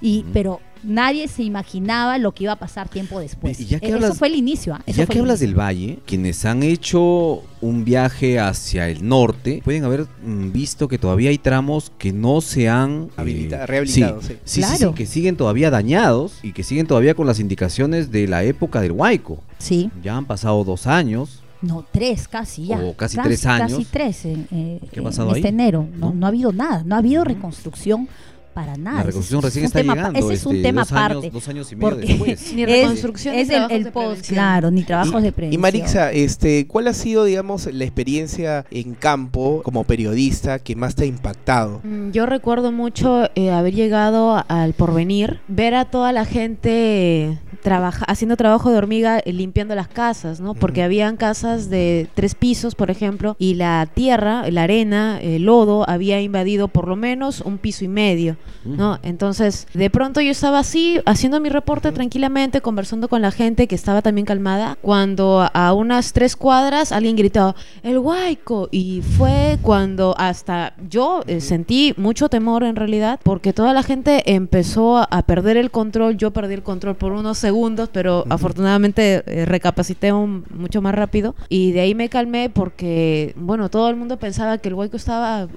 Y, 0.00 0.24
pero 0.32 0.60
nadie 0.84 1.28
se 1.28 1.42
imaginaba 1.42 2.18
lo 2.18 2.32
que 2.32 2.44
iba 2.44 2.52
a 2.52 2.58
pasar 2.58 2.88
tiempo 2.88 3.18
después. 3.20 3.58
Y 3.60 3.66
ya 3.66 3.80
que 3.80 3.92
hablas- 3.92 4.10
eso 4.10 4.18
fue 4.18 4.28
el 4.28 4.34
inicio. 4.36 4.74
Eso 4.86 4.98
Ya 4.98 5.06
fue 5.06 5.14
que 5.14 5.18
hablas 5.20 5.40
del 5.40 5.58
valle, 5.58 5.98
quienes 6.06 6.44
han 6.44 6.62
hecho 6.62 7.42
un 7.60 7.84
viaje 7.84 8.38
hacia 8.38 8.88
el 8.88 9.06
norte 9.08 9.62
pueden 9.64 9.84
haber 9.84 10.06
mm, 10.24 10.52
visto 10.52 10.86
que 10.88 10.98
todavía 10.98 11.30
hay 11.30 11.38
tramos 11.38 11.90
que 11.98 12.12
no 12.12 12.40
se 12.40 12.68
han 12.68 13.08
Habilita- 13.16 13.66
rehabilitados, 13.66 14.24
sí, 14.24 14.34
sí. 14.34 14.38
sí, 14.44 14.62
sí, 14.62 14.68
sí, 14.72 14.76
Claro. 14.78 14.94
que 14.94 15.06
siguen 15.06 15.36
todavía 15.36 15.70
dañados 15.70 16.38
y 16.42 16.52
que 16.52 16.62
siguen 16.62 16.86
todavía 16.86 17.14
con 17.14 17.26
las 17.26 17.40
indicaciones 17.40 18.10
de 18.10 18.28
la 18.28 18.44
época 18.44 18.80
del 18.80 18.92
Huayco. 18.92 19.38
Sí, 19.58 19.90
Ya 20.02 20.16
han 20.16 20.26
pasado 20.26 20.62
dos 20.64 20.86
años. 20.86 21.40
no, 21.62 21.82
tres 21.90 22.28
casi 22.28 22.66
ya. 22.66 22.78
O 22.78 22.94
casi 22.94 23.16
tres 23.16 23.46
años. 23.46 23.72
Casi 23.72 23.84
tres 23.86 24.24
en, 24.26 24.46
eh, 24.50 24.80
¿Qué 24.92 24.98
ha 24.98 25.00
en 25.00 25.04
pasado 25.04 25.34
este 25.34 25.48
ahí? 25.48 25.54
enero. 25.54 25.88
No, 25.96 26.08
¿No? 26.10 26.14
no 26.14 26.26
ha 26.26 26.28
habido 26.28 26.52
nada, 26.52 26.82
no 26.84 26.94
ha 26.94 26.98
habido 26.98 27.24
reconstrucción 27.24 28.06
para 28.54 28.76
nada. 28.76 28.96
La 28.96 29.00
Ese 29.02 29.06
reconstrucción 29.08 29.38
es- 29.40 29.44
recién 29.44 29.64
es 29.64 29.70
un 29.70 29.78
está 29.78 29.78
tema 29.80 29.94
llegando. 29.94 30.18
Ese 30.20 30.32
es 30.34 30.46
un 30.46 30.56
este, 30.56 30.68
tema 30.68 30.80
dos 30.82 30.92
años- 30.92 31.04
aparte. 31.10 31.30
dos 31.30 31.48
años 31.48 31.72
y 31.72 31.76
medio 31.76 31.90
porque 31.90 32.06
después. 32.06 32.52
Ni 32.54 32.62
es- 32.62 32.68
reconstrucción 32.68 33.34
ni 33.34 33.40
es 33.42 33.50
el, 33.50 33.70
el 33.70 33.84
de 33.84 33.90
post, 33.90 34.28
claro, 34.28 34.70
ni 34.70 34.82
trabajos 34.84 35.22
de 35.22 35.32
prevención. 35.32 35.60
Y 35.60 35.62
Marixa, 35.62 36.12
este, 36.12 36.66
¿cuál 36.66 36.86
ha 36.88 36.94
sido, 36.94 37.24
digamos, 37.24 37.66
la 37.72 37.84
experiencia 37.84 38.64
en 38.70 38.94
campo 38.94 39.60
como 39.64 39.84
periodista 39.84 40.58
que 40.58 40.76
más 40.76 40.94
te 40.94 41.02
ha 41.04 41.06
impactado? 41.06 41.80
Mm, 41.84 42.10
Yo 42.12 42.26
recuerdo 42.26 42.72
mucho 42.72 43.28
eh, 43.34 43.50
haber 43.50 43.74
llegado 43.74 44.42
al 44.48 44.72
porvenir, 44.74 45.40
ver 45.48 45.74
a 45.74 45.84
toda 45.86 46.12
la 46.12 46.24
gente 46.24 47.38
trabaja, 47.62 48.04
haciendo 48.06 48.36
trabajo 48.36 48.70
de 48.70 48.76
hormiga 48.76 49.18
eh, 49.18 49.32
limpiando 49.32 49.74
las 49.74 49.88
casas, 49.88 50.38
¿no? 50.40 50.54
Porque 50.54 50.82
habían 50.82 51.16
casas 51.16 51.70
de 51.70 52.08
tres 52.14 52.34
pisos, 52.34 52.74
por 52.74 52.90
ejemplo, 52.90 53.36
y 53.38 53.54
la 53.54 53.88
tierra, 53.92 54.48
la 54.50 54.64
arena, 54.64 55.18
el 55.20 55.44
lodo 55.44 55.88
había 55.88 56.20
invadido 56.20 56.68
por 56.68 56.86
lo 56.88 56.96
menos 56.96 57.40
un 57.40 57.56
piso 57.58 57.84
y 57.84 57.88
medio, 57.88 58.36
¿no? 58.64 58.98
Entonces, 59.02 59.66
de 59.74 59.90
pronto 59.90 60.20
yo 60.20 60.30
estaba 60.30 60.58
así, 60.60 61.00
haciendo 61.06 61.40
mi 61.40 61.48
reporte 61.48 61.92
tranquilamente, 61.92 62.60
conversando 62.60 63.08
con 63.08 63.22
la 63.22 63.30
gente 63.30 63.66
que 63.66 63.74
estaba 63.74 64.02
también 64.02 64.24
calmada, 64.26 64.76
cuando 64.80 65.48
a- 65.52 65.72
unas 65.74 66.12
tres 66.12 66.36
cuadras 66.36 66.92
alguien 66.92 67.16
gritó, 67.16 67.54
el 67.82 67.98
huaico, 67.98 68.68
y 68.70 69.02
fue 69.02 69.58
cuando 69.62 70.14
hasta 70.18 70.74
yo 70.88 71.22
eh, 71.26 71.40
sentí 71.40 71.94
mucho 71.96 72.28
temor 72.28 72.64
en 72.64 72.76
realidad, 72.76 73.20
porque 73.22 73.52
toda 73.52 73.72
la 73.72 73.82
gente 73.82 74.34
empezó 74.34 74.98
a, 74.98 75.22
perder 75.22 75.56
el 75.56 75.70
control, 75.70 76.16
yo 76.16 76.32
perdí 76.32 76.54
el 76.54 76.62
control 76.62 76.96
por 76.96 77.12
unos 77.12 77.38
segundos, 77.38 77.88
pero 77.92 78.24
afortunadamente 78.30 79.22
eh, 79.26 79.44
recapacité 79.46 80.12
un- 80.12 80.44
mucho 80.50 80.82
más 80.82 80.94
rápido, 80.94 81.34
y 81.48 81.72
de 81.72 81.80
ahí 81.80 81.94
me 81.94 82.08
calmé 82.08 82.50
porque, 82.50 83.32
bueno, 83.36 83.68
todo 83.70 83.88
el 83.88 83.96
mundo 83.96 84.18
pensaba 84.18 84.58
que 84.58 84.68
el 84.68 84.74
huaico 84.74 84.96
estaba, 84.96 85.48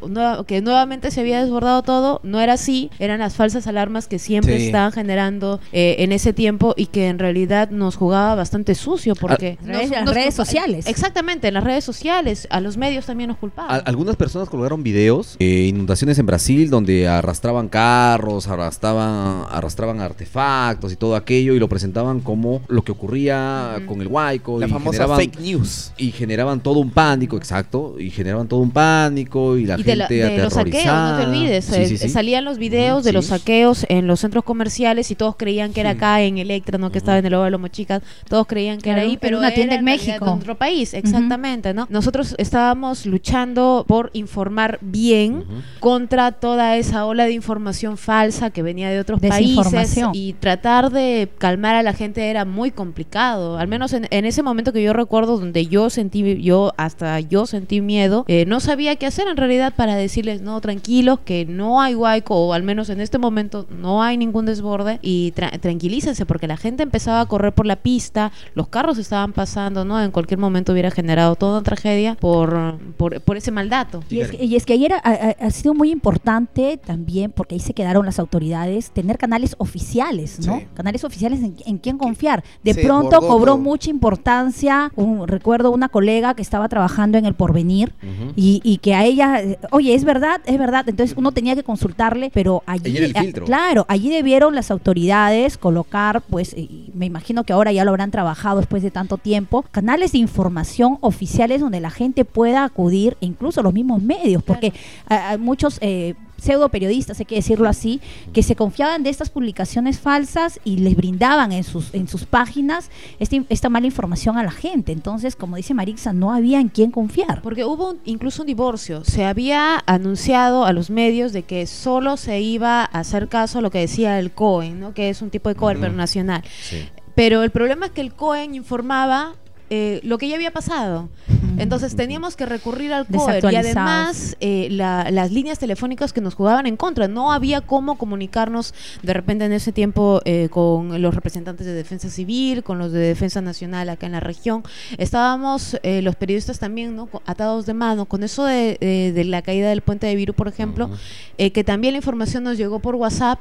que 0.45 0.61
nuevamente 0.61 1.11
se 1.11 1.21
había 1.21 1.41
desbordado 1.41 1.81
todo, 1.83 2.19
no 2.23 2.39
era 2.39 2.53
así, 2.53 2.76
eran 2.99 3.19
las 3.19 3.35
falsas 3.35 3.67
alarmas 3.67 4.07
que 4.07 4.19
siempre 4.19 4.57
Sí. 4.57 4.65
estaban 4.67 4.91
generando 4.91 5.59
eh, 5.71 5.95
en 5.99 6.11
ese 6.11 6.33
tiempo 6.33 6.73
y 6.77 6.87
que 6.87 7.07
en 7.07 7.19
realidad 7.19 7.69
nos 7.69 7.95
jugaba 7.95 8.35
bastante 8.35 8.75
sucio 8.75 9.15
porque 9.15 9.57
A 9.61 9.65
de 9.65 9.73
nos- 9.73 9.89
las 9.91 10.05
nos 10.05 10.13
redes 10.15 10.33
sociales. 10.35 10.87
Exactamente, 10.87 11.47
en 11.47 11.53
las 11.53 11.63
redes 11.63 11.83
sociales, 11.83 12.47
a 12.49 12.59
los 12.61 12.77
medios 12.77 13.05
también 13.05 13.29
nos 13.29 13.37
culpaban. 13.37 13.71
Al- 13.75 13.83
Algunas 13.85 14.15
personas 14.15 14.49
colgaron 14.49 14.83
videos, 14.83 15.35
eh, 15.39 15.65
inundaciones 15.69 16.17
en 16.19 16.25
Brasil, 16.25 16.69
donde 16.69 17.07
arrastraban 17.07 17.67
carros, 17.69 18.47
arrastraban, 18.47 19.45
arrastraban 19.51 19.99
artefactos 20.01 20.91
y 20.91 20.95
todo 20.95 21.15
aquello, 21.15 21.53
y 21.55 21.59
lo 21.59 21.67
presentaban 21.67 22.19
como 22.19 22.61
lo 22.67 22.83
que 22.83 22.91
ocurría 22.91 23.81
con 23.87 24.01
el 24.01 24.07
Huayco. 24.07 24.59
La 24.59 24.67
y 24.67 24.69
famosa 24.69 24.91
generaban- 25.03 25.17
fake 25.17 25.39
news. 25.39 25.91
Y 25.97 26.11
generaban 26.11 26.59
todo 26.61 26.79
un 26.79 26.91
pánico, 26.91 27.37
exacto, 27.37 27.95
y 27.99 28.09
generaban 28.09 28.47
todo 28.47 28.59
un 28.59 28.71
pánico 28.71 29.57
y 29.57 29.65
la 29.65 29.75
y 29.75 29.83
de, 29.83 29.91
gente 29.95 29.95
la- 29.95 30.07
de 30.29 30.37
los 30.43 30.53
saqueos, 30.53 30.85
no 30.85 30.91
aterrorizada. 30.91 31.19
te 31.19 31.25
olvides. 31.27 31.65
Sí, 31.65 31.75
eh, 31.75 31.85
sí, 31.87 31.97
sí. 31.97 32.09
Salían 32.09 32.45
los 32.45 32.57
videos 32.57 32.66
Ujú, 32.69 33.01
de 33.03 33.13
los 33.13 33.25
saqueos 33.27 33.85
en 33.89 34.07
los 34.07 34.19
centros 34.19 34.43
comerciales 34.43 35.11
y 35.11 35.15
todos 35.15 35.35
creían 35.35 35.73
que 35.73 35.81
era 35.81 35.91
acá 35.91 36.21
en 36.21 36.37
Electra, 36.37 36.77
no 36.77 36.91
que 36.91 36.97
estaba 36.97 37.17
en 37.17 37.25
el 37.25 37.31
Lobo 37.31 37.43
de 37.45 37.51
Lomo 37.51 37.67
Chicas. 37.67 38.01
Todos 38.29 38.47
creían 38.47 38.77
que 38.77 38.83
Claro, 38.83 38.99
era 38.99 39.07
ahí, 39.07 39.13
en 39.13 39.19
pero 39.19 39.37
una 39.39 39.51
tienda 39.53 39.73
era 39.75 39.79
en 39.79 39.85
México. 39.85 40.25
de 40.25 40.31
otro 40.31 40.55
país, 40.55 40.93
exactamente, 40.93 41.73
¿no? 41.73 41.87
Nosotros 41.89 42.35
estábamos 42.37 43.05
luchando 43.05 43.85
por 43.87 44.09
informar 44.13 44.77
bien 44.81 45.43
contra 45.79 46.31
toda 46.31 46.77
esa 46.77 47.05
ola 47.05 47.25
de 47.25 47.33
información 47.33 47.97
falsa 47.97 48.49
que 48.49 48.61
venía 48.63 48.89
de 48.89 48.99
otros 48.99 49.19
países 49.21 49.97
y 50.13 50.33
tratar 50.33 50.91
de 50.91 51.29
calmar 51.37 51.75
a 51.75 51.83
la 51.83 51.93
gente 51.93 52.29
era 52.29 52.45
muy 52.45 52.71
complicado. 52.71 53.57
Al 53.57 53.67
menos 53.67 53.93
en, 53.93 54.07
en 54.09 54.25
ese 54.25 54.43
momento 54.43 54.73
que 54.73 54.81
yo 54.83 54.93
recuerdo 54.93 55.37
donde 55.37 55.67
yo 55.67 55.89
sentí, 55.89 56.41
yo 56.41 56.73
hasta 56.77 57.19
yo 57.19 57.45
sentí 57.45 57.81
miedo, 57.81 58.25
eh, 58.27 58.45
no 58.47 58.59
sabía 58.59 58.95
qué 58.95 59.05
hacer 59.05 59.27
en 59.27 59.37
realidad 59.37 59.73
para 59.75 59.95
decirles, 59.95 60.41
no, 60.41 60.59
tranquilos, 60.61 61.19
que 61.25 61.45
no 61.45 61.81
hay 61.81 61.95
huaico 61.95 62.35
o 62.35 62.53
al 62.57 62.63
menos 62.63 62.89
en 62.89 62.99
este 62.99 63.17
momento 63.17 63.65
no 63.69 64.03
hay 64.03 64.17
ningún 64.17 64.45
desborde 64.45 64.99
y 65.01 65.31
tra- 65.33 65.57
tranquilícense 65.59 66.25
porque 66.25 66.47
la 66.47 66.57
gente 66.57 66.83
empezaba 66.83 67.21
a 67.21 67.25
correr 67.27 67.53
por 67.53 67.65
la 67.65 67.77
pista, 67.77 68.31
los 68.55 68.67
carros 68.67 68.97
estaban 68.97 69.31
pasando, 69.31 69.85
¿no? 69.85 70.01
En 70.01 70.11
cualquier 70.11 70.39
momento 70.39 70.73
hubiera 70.73 70.91
generado 70.91 71.35
toda 71.35 71.53
una 71.59 71.63
tragedia 71.63 72.15
por, 72.19 72.77
por, 72.97 73.21
por 73.21 73.37
ese 73.37 73.51
mal 73.51 73.69
dato. 73.69 74.03
Y 74.09 74.19
es, 74.19 74.31
que, 74.31 74.43
y 74.43 74.55
es 74.57 74.65
que 74.65 74.73
ayer 74.73 74.91
ha, 74.93 74.97
ha- 75.39 75.51
sido 75.51 75.73
muy 75.73 75.91
importante 75.91 76.77
también, 76.83 77.31
porque 77.31 77.55
ahí 77.55 77.59
se 77.61 77.73
quedaron 77.73 78.05
las 78.05 78.19
autoridades, 78.19 78.91
tener 78.91 79.17
canales 79.17 79.55
oficiales, 79.59 80.45
¿no? 80.45 80.57
Sí. 80.59 80.67
Canales 80.73 81.03
oficiales 81.03 81.41
en, 81.41 81.55
en 81.65 81.77
quién 81.77 81.97
confiar. 81.97 82.43
De 82.63 82.75
pronto 82.75 83.19
cobró 83.21 83.53
todo. 83.53 83.57
mucha 83.59 83.89
importancia, 83.89 84.91
un, 84.95 85.27
recuerdo 85.27 85.71
una 85.71 85.89
colega 85.89 86.33
que 86.33 86.41
estaba 86.41 86.67
trabajando 86.67 87.17
en 87.17 87.25
el 87.25 87.33
porvenir 87.35 87.93
y, 88.35 88.61
y 88.63 88.77
que 88.79 88.95
a 88.95 89.03
ella, 89.05 89.41
eh, 89.41 89.59
oye, 89.71 89.93
es 89.93 90.03
verdad, 90.03 90.41
es 90.45 90.57
verdad, 90.57 90.87
entonces 90.89 91.15
uno 91.17 91.31
tenía 91.31 91.55
que 91.55 91.63
consultarle, 91.63 92.31
pero 92.33 92.46
allí, 92.65 92.97
el 92.97 93.13
ah, 93.15 93.21
filtro. 93.21 93.45
claro, 93.45 93.85
allí 93.87 94.09
debieron 94.09 94.55
las 94.55 94.71
autoridades 94.71 95.57
colocar, 95.57 96.21
pues, 96.21 96.53
eh, 96.53 96.61
y 96.61 96.91
me 96.93 97.05
imagino 97.05 97.43
que 97.43 97.53
ahora 97.53 97.71
ya 97.71 97.83
lo 97.83 97.91
habrán 97.91 98.11
trabajado 98.11 98.57
después 98.59 98.83
de 98.83 98.91
tanto 98.91 99.17
tiempo, 99.17 99.63
canales 99.71 100.11
de 100.13 100.19
información 100.19 100.97
oficiales 101.01 101.61
donde 101.61 101.79
la 101.79 101.89
gente 101.89 102.25
pueda 102.25 102.63
acudir, 102.63 103.17
incluso 103.19 103.61
los 103.61 103.73
mismos 103.73 104.01
medios, 104.01 104.43
porque 104.43 104.73
hay 105.07 105.37
muchos 105.37 105.77
eh, 105.81 106.15
pseudo 106.37 106.69
periodistas, 106.69 107.19
hay 107.19 107.25
que 107.25 107.35
decirlo 107.35 107.67
así, 107.67 107.99
que 108.33 108.43
se 108.43 108.55
confiaban 108.55 109.03
de 109.03 109.09
estas 109.09 109.29
publicaciones 109.29 109.99
falsas 109.99 110.59
y 110.63 110.77
les 110.77 110.95
brindaban 110.95 111.51
en 111.51 111.63
sus, 111.63 111.93
en 111.93 112.07
sus 112.07 112.25
páginas 112.25 112.89
este- 113.19 113.43
esta 113.49 113.69
mala 113.69 113.87
información 113.87 114.37
a 114.37 114.43
la 114.43 114.51
gente. 114.51 114.91
Entonces, 114.91 115.35
como 115.35 115.55
dice 115.55 115.73
Marixa, 115.73 116.13
no 116.13 116.31
había 116.33 116.59
en 116.59 116.69
quién 116.69 116.91
confiar. 116.91 117.41
Porque 117.41 117.65
hubo 117.65 117.91
un- 117.91 117.99
incluso 118.05 118.43
un 118.43 118.47
divorcio. 118.47 119.03
Se 119.03 119.25
había 119.25 119.83
anunciado 119.85 120.65
a 120.65 120.73
los 120.73 120.89
medios 120.89 121.33
de 121.33 121.43
que 121.43 121.65
solo 121.67 122.17
se 122.17 122.39
iba 122.41 122.81
a 122.81 122.85
hacer 122.85 123.27
caso 123.27 123.59
a 123.59 123.61
lo 123.61 123.71
que 123.71 123.79
decía 123.79 124.19
el 124.19 124.31
COEN, 124.31 124.79
¿no? 124.79 124.93
que 124.93 125.09
es 125.09 125.21
un 125.21 125.29
tipo 125.29 125.49
de 125.49 125.55
pero 125.55 125.93
nacional. 125.93 126.43
Sí. 126.61 126.87
Pero 127.15 127.41
el 127.43 127.49
problema 127.49 127.87
es 127.87 127.91
que 127.93 128.01
el 128.01 128.13
COEN 128.13 128.53
informaba 128.53 129.33
eh, 129.69 129.99
lo 130.03 130.17
que 130.17 130.27
ya 130.27 130.35
había 130.35 130.51
pasado. 130.51 131.09
Entonces 131.57 131.95
teníamos 131.95 132.35
que 132.35 132.45
recurrir 132.45 132.93
al 132.93 133.05
COER 133.25 133.41
y 133.51 133.55
además 133.55 134.37
eh, 134.39 134.67
la- 134.69 135.09
las 135.11 135.31
líneas 135.31 135.57
telefónicas 135.59 136.13
que 136.13 136.21
nos 136.21 136.35
jugaban 136.35 136.67
en 136.67 136.77
contra. 136.77 137.07
No 137.07 137.31
había 137.33 137.61
cómo 137.61 137.97
comunicarnos 137.97 138.73
de 139.01 139.13
repente 139.13 139.45
en 139.45 139.53
ese 139.53 139.71
tiempo 139.71 140.21
eh, 140.25 140.49
con 140.51 141.01
los 141.01 141.15
representantes 141.15 141.65
de 141.65 141.73
Defensa 141.73 142.09
Civil, 142.09 142.63
con 142.63 142.77
los 142.77 142.91
de 142.91 142.99
Defensa 142.99 143.41
Nacional 143.41 143.89
acá 143.89 144.05
en 144.05 144.11
la 144.11 144.19
región. 144.19 144.63
Estábamos 144.97 145.79
eh, 145.83 146.01
los 146.01 146.15
periodistas 146.15 146.59
también 146.59 146.95
¿no? 146.95 147.09
Atados 147.25 147.65
de 147.65 147.73
mano 147.73 148.05
con 148.05 148.23
eso 148.23 148.45
de, 148.45 148.77
de 149.15 149.23
la 149.23 149.41
caída 149.41 149.69
del 149.69 149.81
puente 149.81 150.05
de 150.07 150.15
Viru, 150.15 150.33
por 150.33 150.47
ejemplo, 150.47 150.89
eh, 151.37 151.51
que 151.51 151.63
también 151.63 151.93
la 151.93 151.97
información 151.97 152.43
nos 152.43 152.57
llegó 152.57 152.79
por 152.79 152.95
WhatsApp 152.95 153.39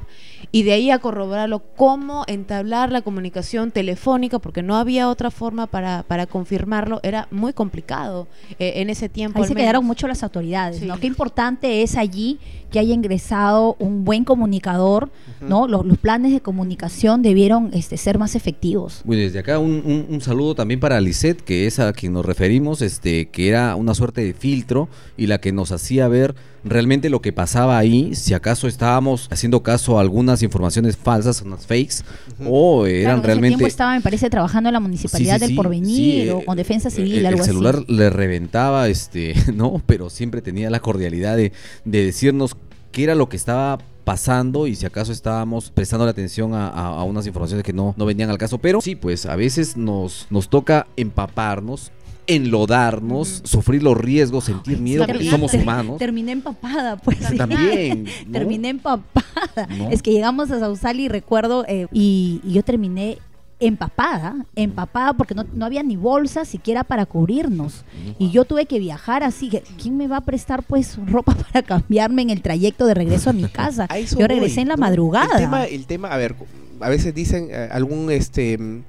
y 0.51 0.63
de 0.63 0.71
ahí 0.73 0.91
a 0.91 0.99
corroborarlo 0.99 1.59
cómo 1.75 2.23
entablar 2.27 2.91
la 2.91 3.01
comunicación 3.01 3.71
telefónica, 3.71 4.39
porque 4.39 4.63
no 4.63 4.75
había 4.77 5.09
otra 5.09 5.29
forma 5.29 5.67
para, 5.67 6.03
para 6.03 6.16
confirmarlo, 6.25 6.99
era 7.03 7.27
muy 7.29 7.53
complicado 7.53 8.27
eh, 8.57 8.73
en 8.77 8.89
ese 8.89 9.09
tiempo. 9.09 9.37
Ahí 9.39 9.43
al 9.43 9.47
se 9.49 9.53
menos. 9.53 9.63
quedaron 9.65 9.85
mucho 9.85 10.07
las 10.07 10.23
autoridades, 10.23 10.79
Sí. 10.79 10.85
¿no? 10.85 10.99
Qué 10.99 11.05
importante 11.07 11.83
es 11.83 11.95
allí 11.97 12.39
que 12.71 12.79
haya 12.79 12.93
ingresado 12.93 13.75
un 13.79 14.03
buen 14.03 14.23
comunicador, 14.25 15.09
¿no? 15.41 15.67
Los, 15.67 15.85
los 15.85 15.97
planes 15.97 16.31
de 16.33 16.41
comunicación 16.41 17.21
debieron 17.21 17.69
este, 17.73 17.95
ser 17.97 18.17
más 18.17 18.35
efectivos. 18.35 19.01
Bueno, 19.05 19.21
desde 19.23 19.39
acá 19.39 19.59
un, 19.59 19.81
un- 19.85 20.05
un 20.09 20.21
saludo 20.21 20.55
también 20.55 20.79
para 20.79 20.99
Lisette, 20.99 21.41
que 21.41 21.67
es 21.67 21.79
a 21.79 21.93
quien 21.93 22.13
nos 22.13 22.25
referimos, 22.25 22.81
este, 22.81 23.27
que 23.29 23.47
era 23.49 23.75
una 23.75 23.93
suerte 23.93 24.23
de 24.23 24.33
filtro 24.33 24.89
y 25.15 25.27
la 25.27 25.39
que 25.39 25.51
nos 25.51 25.71
hacía 25.71 26.07
ver 26.07 26.35
realmente 26.69 27.09
lo 27.09 27.21
que 27.21 27.33
pasaba 27.33 27.77
ahí, 27.77 28.15
si 28.15 28.33
acaso 28.33 28.67
estábamos 28.67 29.27
haciendo 29.31 29.63
caso 29.63 29.97
a 29.97 30.01
algunas 30.01 30.43
informaciones 30.43 30.97
falsas, 30.97 31.41
unas 31.41 31.65
fakes, 31.65 32.03
o 32.45 32.83
Claro, 32.83 32.85
eran 32.87 33.11
en 33.13 33.17
ese 33.19 33.25
realmente... 33.27 33.47
tiempo 33.57 33.67
estaba, 33.67 33.93
me 33.95 34.01
parece, 34.01 34.29
trabajando 34.29 34.69
en 34.69 34.73
la 34.73 34.79
municipalidad 34.79 35.33
Sí, 35.35 35.39
sí, 35.39 35.41
del 35.41 35.49
sí, 35.49 35.55
Porvenir 35.55 36.23
sí, 36.23 36.29
o 36.29 36.39
eh, 36.39 36.45
con 36.45 36.57
Defensa 36.57 36.89
Civil, 36.89 37.15
el, 37.19 37.25
algo 37.25 37.39
el 37.39 37.45
celular 37.45 37.75
así. 37.75 37.85
le 37.93 38.09
reventaba, 38.09 38.87
este, 38.87 39.33
¿no? 39.53 39.81
Pero 39.85 40.09
siempre 40.09 40.41
tenía 40.41 40.69
la 40.69 40.79
cordialidad 40.79 41.37
de, 41.37 41.51
de 41.85 42.05
decirnos 42.05 42.55
qué 42.91 43.03
era 43.03 43.15
lo 43.15 43.29
que 43.29 43.37
estaba 43.37 43.77
pasando 44.03 44.67
y 44.67 44.75
si 44.75 44.85
acaso 44.85 45.11
estábamos 45.11 45.69
prestando 45.69 46.05
la 46.05 46.11
atención 46.11 46.53
a, 46.53 46.69
a- 46.69 46.87
a 46.99 47.03
unas 47.03 47.27
informaciones 47.27 47.65
que 47.65 47.73
no, 47.73 47.93
no 47.97 48.05
venían 48.05 48.29
al 48.29 48.37
caso. 48.37 48.57
Pero 48.57 48.79
sí, 48.79 48.95
pues 48.95 49.25
a 49.25 49.35
veces 49.35 49.75
nos, 49.75 50.27
nos 50.29 50.47
toca 50.49 50.87
empaparnos 50.95 51.91
enlodarnos, 52.27 53.41
sufrir 53.45 53.81
los 53.81 53.97
riesgos, 53.97 54.45
sentir 54.45 54.79
miedo, 54.79 55.05
porque 55.05 55.29
somos 55.29 55.53
humanos. 55.53 55.97
Terminé 55.97 56.33
empapada, 56.33 56.97
pues. 56.97 57.17
sí. 57.19 57.37
También. 57.37 58.03
¿no? 58.25 58.31
Terminé 58.31 58.69
empapada. 58.69 59.67
¿No? 59.77 59.89
Es 59.89 60.01
que 60.01 60.11
llegamos 60.11 60.51
a 60.51 60.59
Sausal 60.59 60.99
y 60.99 61.07
recuerdo, 61.07 61.65
eh, 61.67 61.87
y, 61.91 62.41
y 62.43 62.53
yo 62.53 62.63
terminé 62.63 63.17
empapada, 63.59 64.45
empapada 64.55 65.13
porque 65.13 65.33
no, 65.33 65.43
no 65.53 65.65
había 65.65 65.81
ni 65.81 65.95
bolsa 65.95 66.45
siquiera 66.45 66.83
para 66.83 67.05
cubrirnos. 67.05 67.85
Y 68.19 68.29
yo 68.31 68.45
tuve 68.45 68.65
que 68.65 68.79
viajar 68.79 69.23
así, 69.23 69.49
¿quién 69.81 69.97
me 69.97 70.07
va 70.07 70.17
a 70.17 70.21
prestar 70.21 70.63
pues 70.63 70.97
ropa 71.07 71.35
para 71.51 71.63
cambiarme 71.63 72.21
en 72.21 72.29
el 72.29 72.41
trayecto 72.41 72.85
de 72.85 72.93
regreso 72.93 73.29
a 73.29 73.33
mi 73.33 73.45
casa? 73.45 73.87
A 73.89 73.99
Yo 73.99 74.27
regresé 74.27 74.55
voy, 74.55 74.63
en 74.63 74.67
la 74.69 74.77
madrugada. 74.77 75.33
El 75.33 75.41
tema, 75.41 75.65
el 75.65 75.85
tema, 75.85 76.09
a 76.09 76.17
ver, 76.17 76.35
a 76.79 76.89
veces 76.89 77.15
dicen 77.15 77.47
eh, 77.49 77.69
algún 77.71 78.11
este 78.11 78.57
mm, 78.57 78.83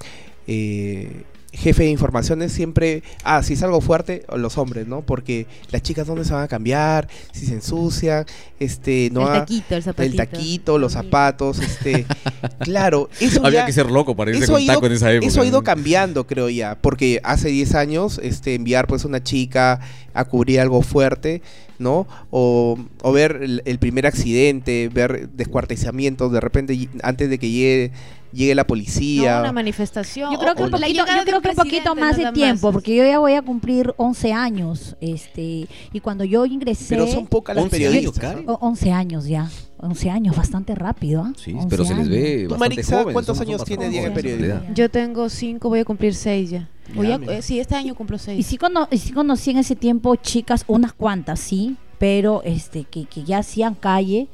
eh, 0.47 1.25
jefe 1.52 1.85
de 1.85 1.90
informaciones 1.90 2.52
siempre, 2.52 3.02
ah, 3.25 3.43
si 3.43 3.55
es 3.55 3.62
algo 3.62 3.81
fuerte, 3.81 4.23
los 4.37 4.59
hombres, 4.59 4.87
¿no? 4.87 5.00
Porque 5.02 5.47
las 5.71 5.83
chicas 5.83 6.07
dónde 6.07 6.25
se 6.25 6.33
van 6.35 6.43
a 6.45 6.49
cambiar, 6.49 7.09
si 7.33 7.47
se 7.47 7.55
ensucian, 7.55 8.26
este, 8.61 9.09
no 9.12 9.23
el 9.23 9.28
ha- 9.28 9.33
taquito, 9.40 9.75
el 9.75 9.83
zapatito. 9.83 10.11
el 10.11 10.17
taquito, 10.17 10.78
los 10.78 10.93
zapatos, 10.93 11.59
este, 11.61 12.05
claro, 12.61 13.09
eso 13.21 13.45
Había 13.45 13.61
ya- 13.61 13.67
que 13.67 13.73
ser 13.73 13.90
loco 13.90 14.14
para 14.14 14.31
irse 14.31 14.45
eso 14.45 14.52
con 14.52 14.61
ha 14.61 14.64
ido- 14.64 14.75
taco 14.75 14.87
en 14.87 14.93
esa 14.93 15.12
época. 15.12 15.26
Eso 15.26 15.40
ha 15.40 15.47
ido 15.47 15.62
cambiando, 15.62 16.26
creo 16.26 16.49
ya, 16.50 16.76
porque 16.81 17.21
hace 17.25 17.49
10 17.49 17.75
años 17.75 18.21
este, 18.23 18.55
enviar 18.55 18.87
pues 18.87 19.05
una 19.05 19.23
chica 19.23 19.81
a 20.14 20.25
cubrir 20.26 20.61
algo 20.61 20.83
fuerte, 20.83 21.43
¿no? 21.78 22.07
O, 22.31 22.76
o 23.02 23.12
ver 23.12 23.38
el, 23.43 23.62
el 23.64 23.78
primer 23.78 24.07
accidente, 24.07 24.90
ver 24.93 25.28
descuartizamientos, 25.31 26.33
de 26.33 26.40
repente 26.40 26.88
antes 27.02 27.31
de 27.31 27.38
que 27.38 27.50
llegue, 27.50 27.93
llegue 28.32 28.54
la 28.54 28.62
No, 28.62 28.66
policía. 28.66 29.40
una 29.40 29.52
manifestación. 29.52 30.32
Yo 30.32 30.38
creo 30.38 30.54
que 30.54 30.62
o 30.62 30.66
un 30.66 30.70
poquito, 30.70 30.88
yo 30.92 31.04
creo 31.25 31.40
que 31.40 31.49
un 31.50 31.54
poquito 31.56 31.94
más 31.94 32.16
de 32.16 32.30
tiempo, 32.32 32.73
porque 32.73 32.94
yo 32.97 33.04
ya 33.04 33.18
voy 33.18 33.35
a 33.35 33.42
cumplir 33.42 33.94
11 33.97 34.32
años, 34.32 34.97
este, 35.00 35.66
y 35.92 36.00
cuando 36.00 36.25
yo 36.25 36.44
ingresé, 36.47 36.87
Pero 36.97 37.06
son 37.06 37.26
pocas 37.26 37.56
las 37.56 37.64
11 37.64 37.76
periodistas. 37.78 38.25
años, 38.25 38.44
¿no? 38.44 38.52
o- 38.54 38.58
11 38.61 38.92
años 38.92 39.26
ya, 39.26 39.50
11 39.78 40.11
años, 40.11 40.37
bastante 40.37 40.75
rápido, 40.75 41.23
¿ah? 41.23 41.32
Sí, 41.37 41.52
11 41.52 41.66
pero 41.68 41.85
se 41.85 41.90
les 41.94 41.99
años. 42.00 42.08
ve 42.11 42.44
¿Tú, 42.44 42.50
bastante 42.50 42.58
Marixa, 42.75 42.92
jóvenes, 42.97 43.12
cuántos 43.12 43.40
años 43.40 43.64
tiene 43.64 43.88
Diego 43.88 44.06
en 44.06 44.14
periodismo? 44.14 44.61
Yo 44.75 44.90
tengo 44.90 45.28
cinco, 45.28 45.68
voy 45.68 45.80
a 45.80 45.85
cumplir 45.85 46.14
seis 46.14 46.50
ya. 46.50 46.68
Voy 46.94 47.08
Ya, 47.08 47.16
a- 47.16 47.37
eh, 47.38 47.42
sí, 47.42 47.61
este 47.61 47.75
año 47.75 47.94
cumplo 47.94 48.16
Y 48.16 48.20
seis. 48.20 48.47
sí, 48.47 48.56
cono- 48.58 48.88
y 48.90 48.99
sí 48.99 49.12
conocí 49.12 49.50
en 49.50 49.58
ese 49.58 49.76
tiempo 49.76 50.16
chicas, 50.16 50.64
unas 50.68 50.92
cuantas, 50.92 51.38
sí, 51.40 51.76
pero 51.99 52.42
este 52.44 52.85
que, 52.85 53.04
que 53.04 53.25
ya 53.25 53.38
hacían 53.38 53.75
calle 53.75 54.28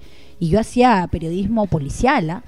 y 0.44 0.48
yo 0.50 0.60
hacía 0.60 1.08
periodismo 1.10 1.66
policial, 1.66 2.28
¿ah? 2.30 2.42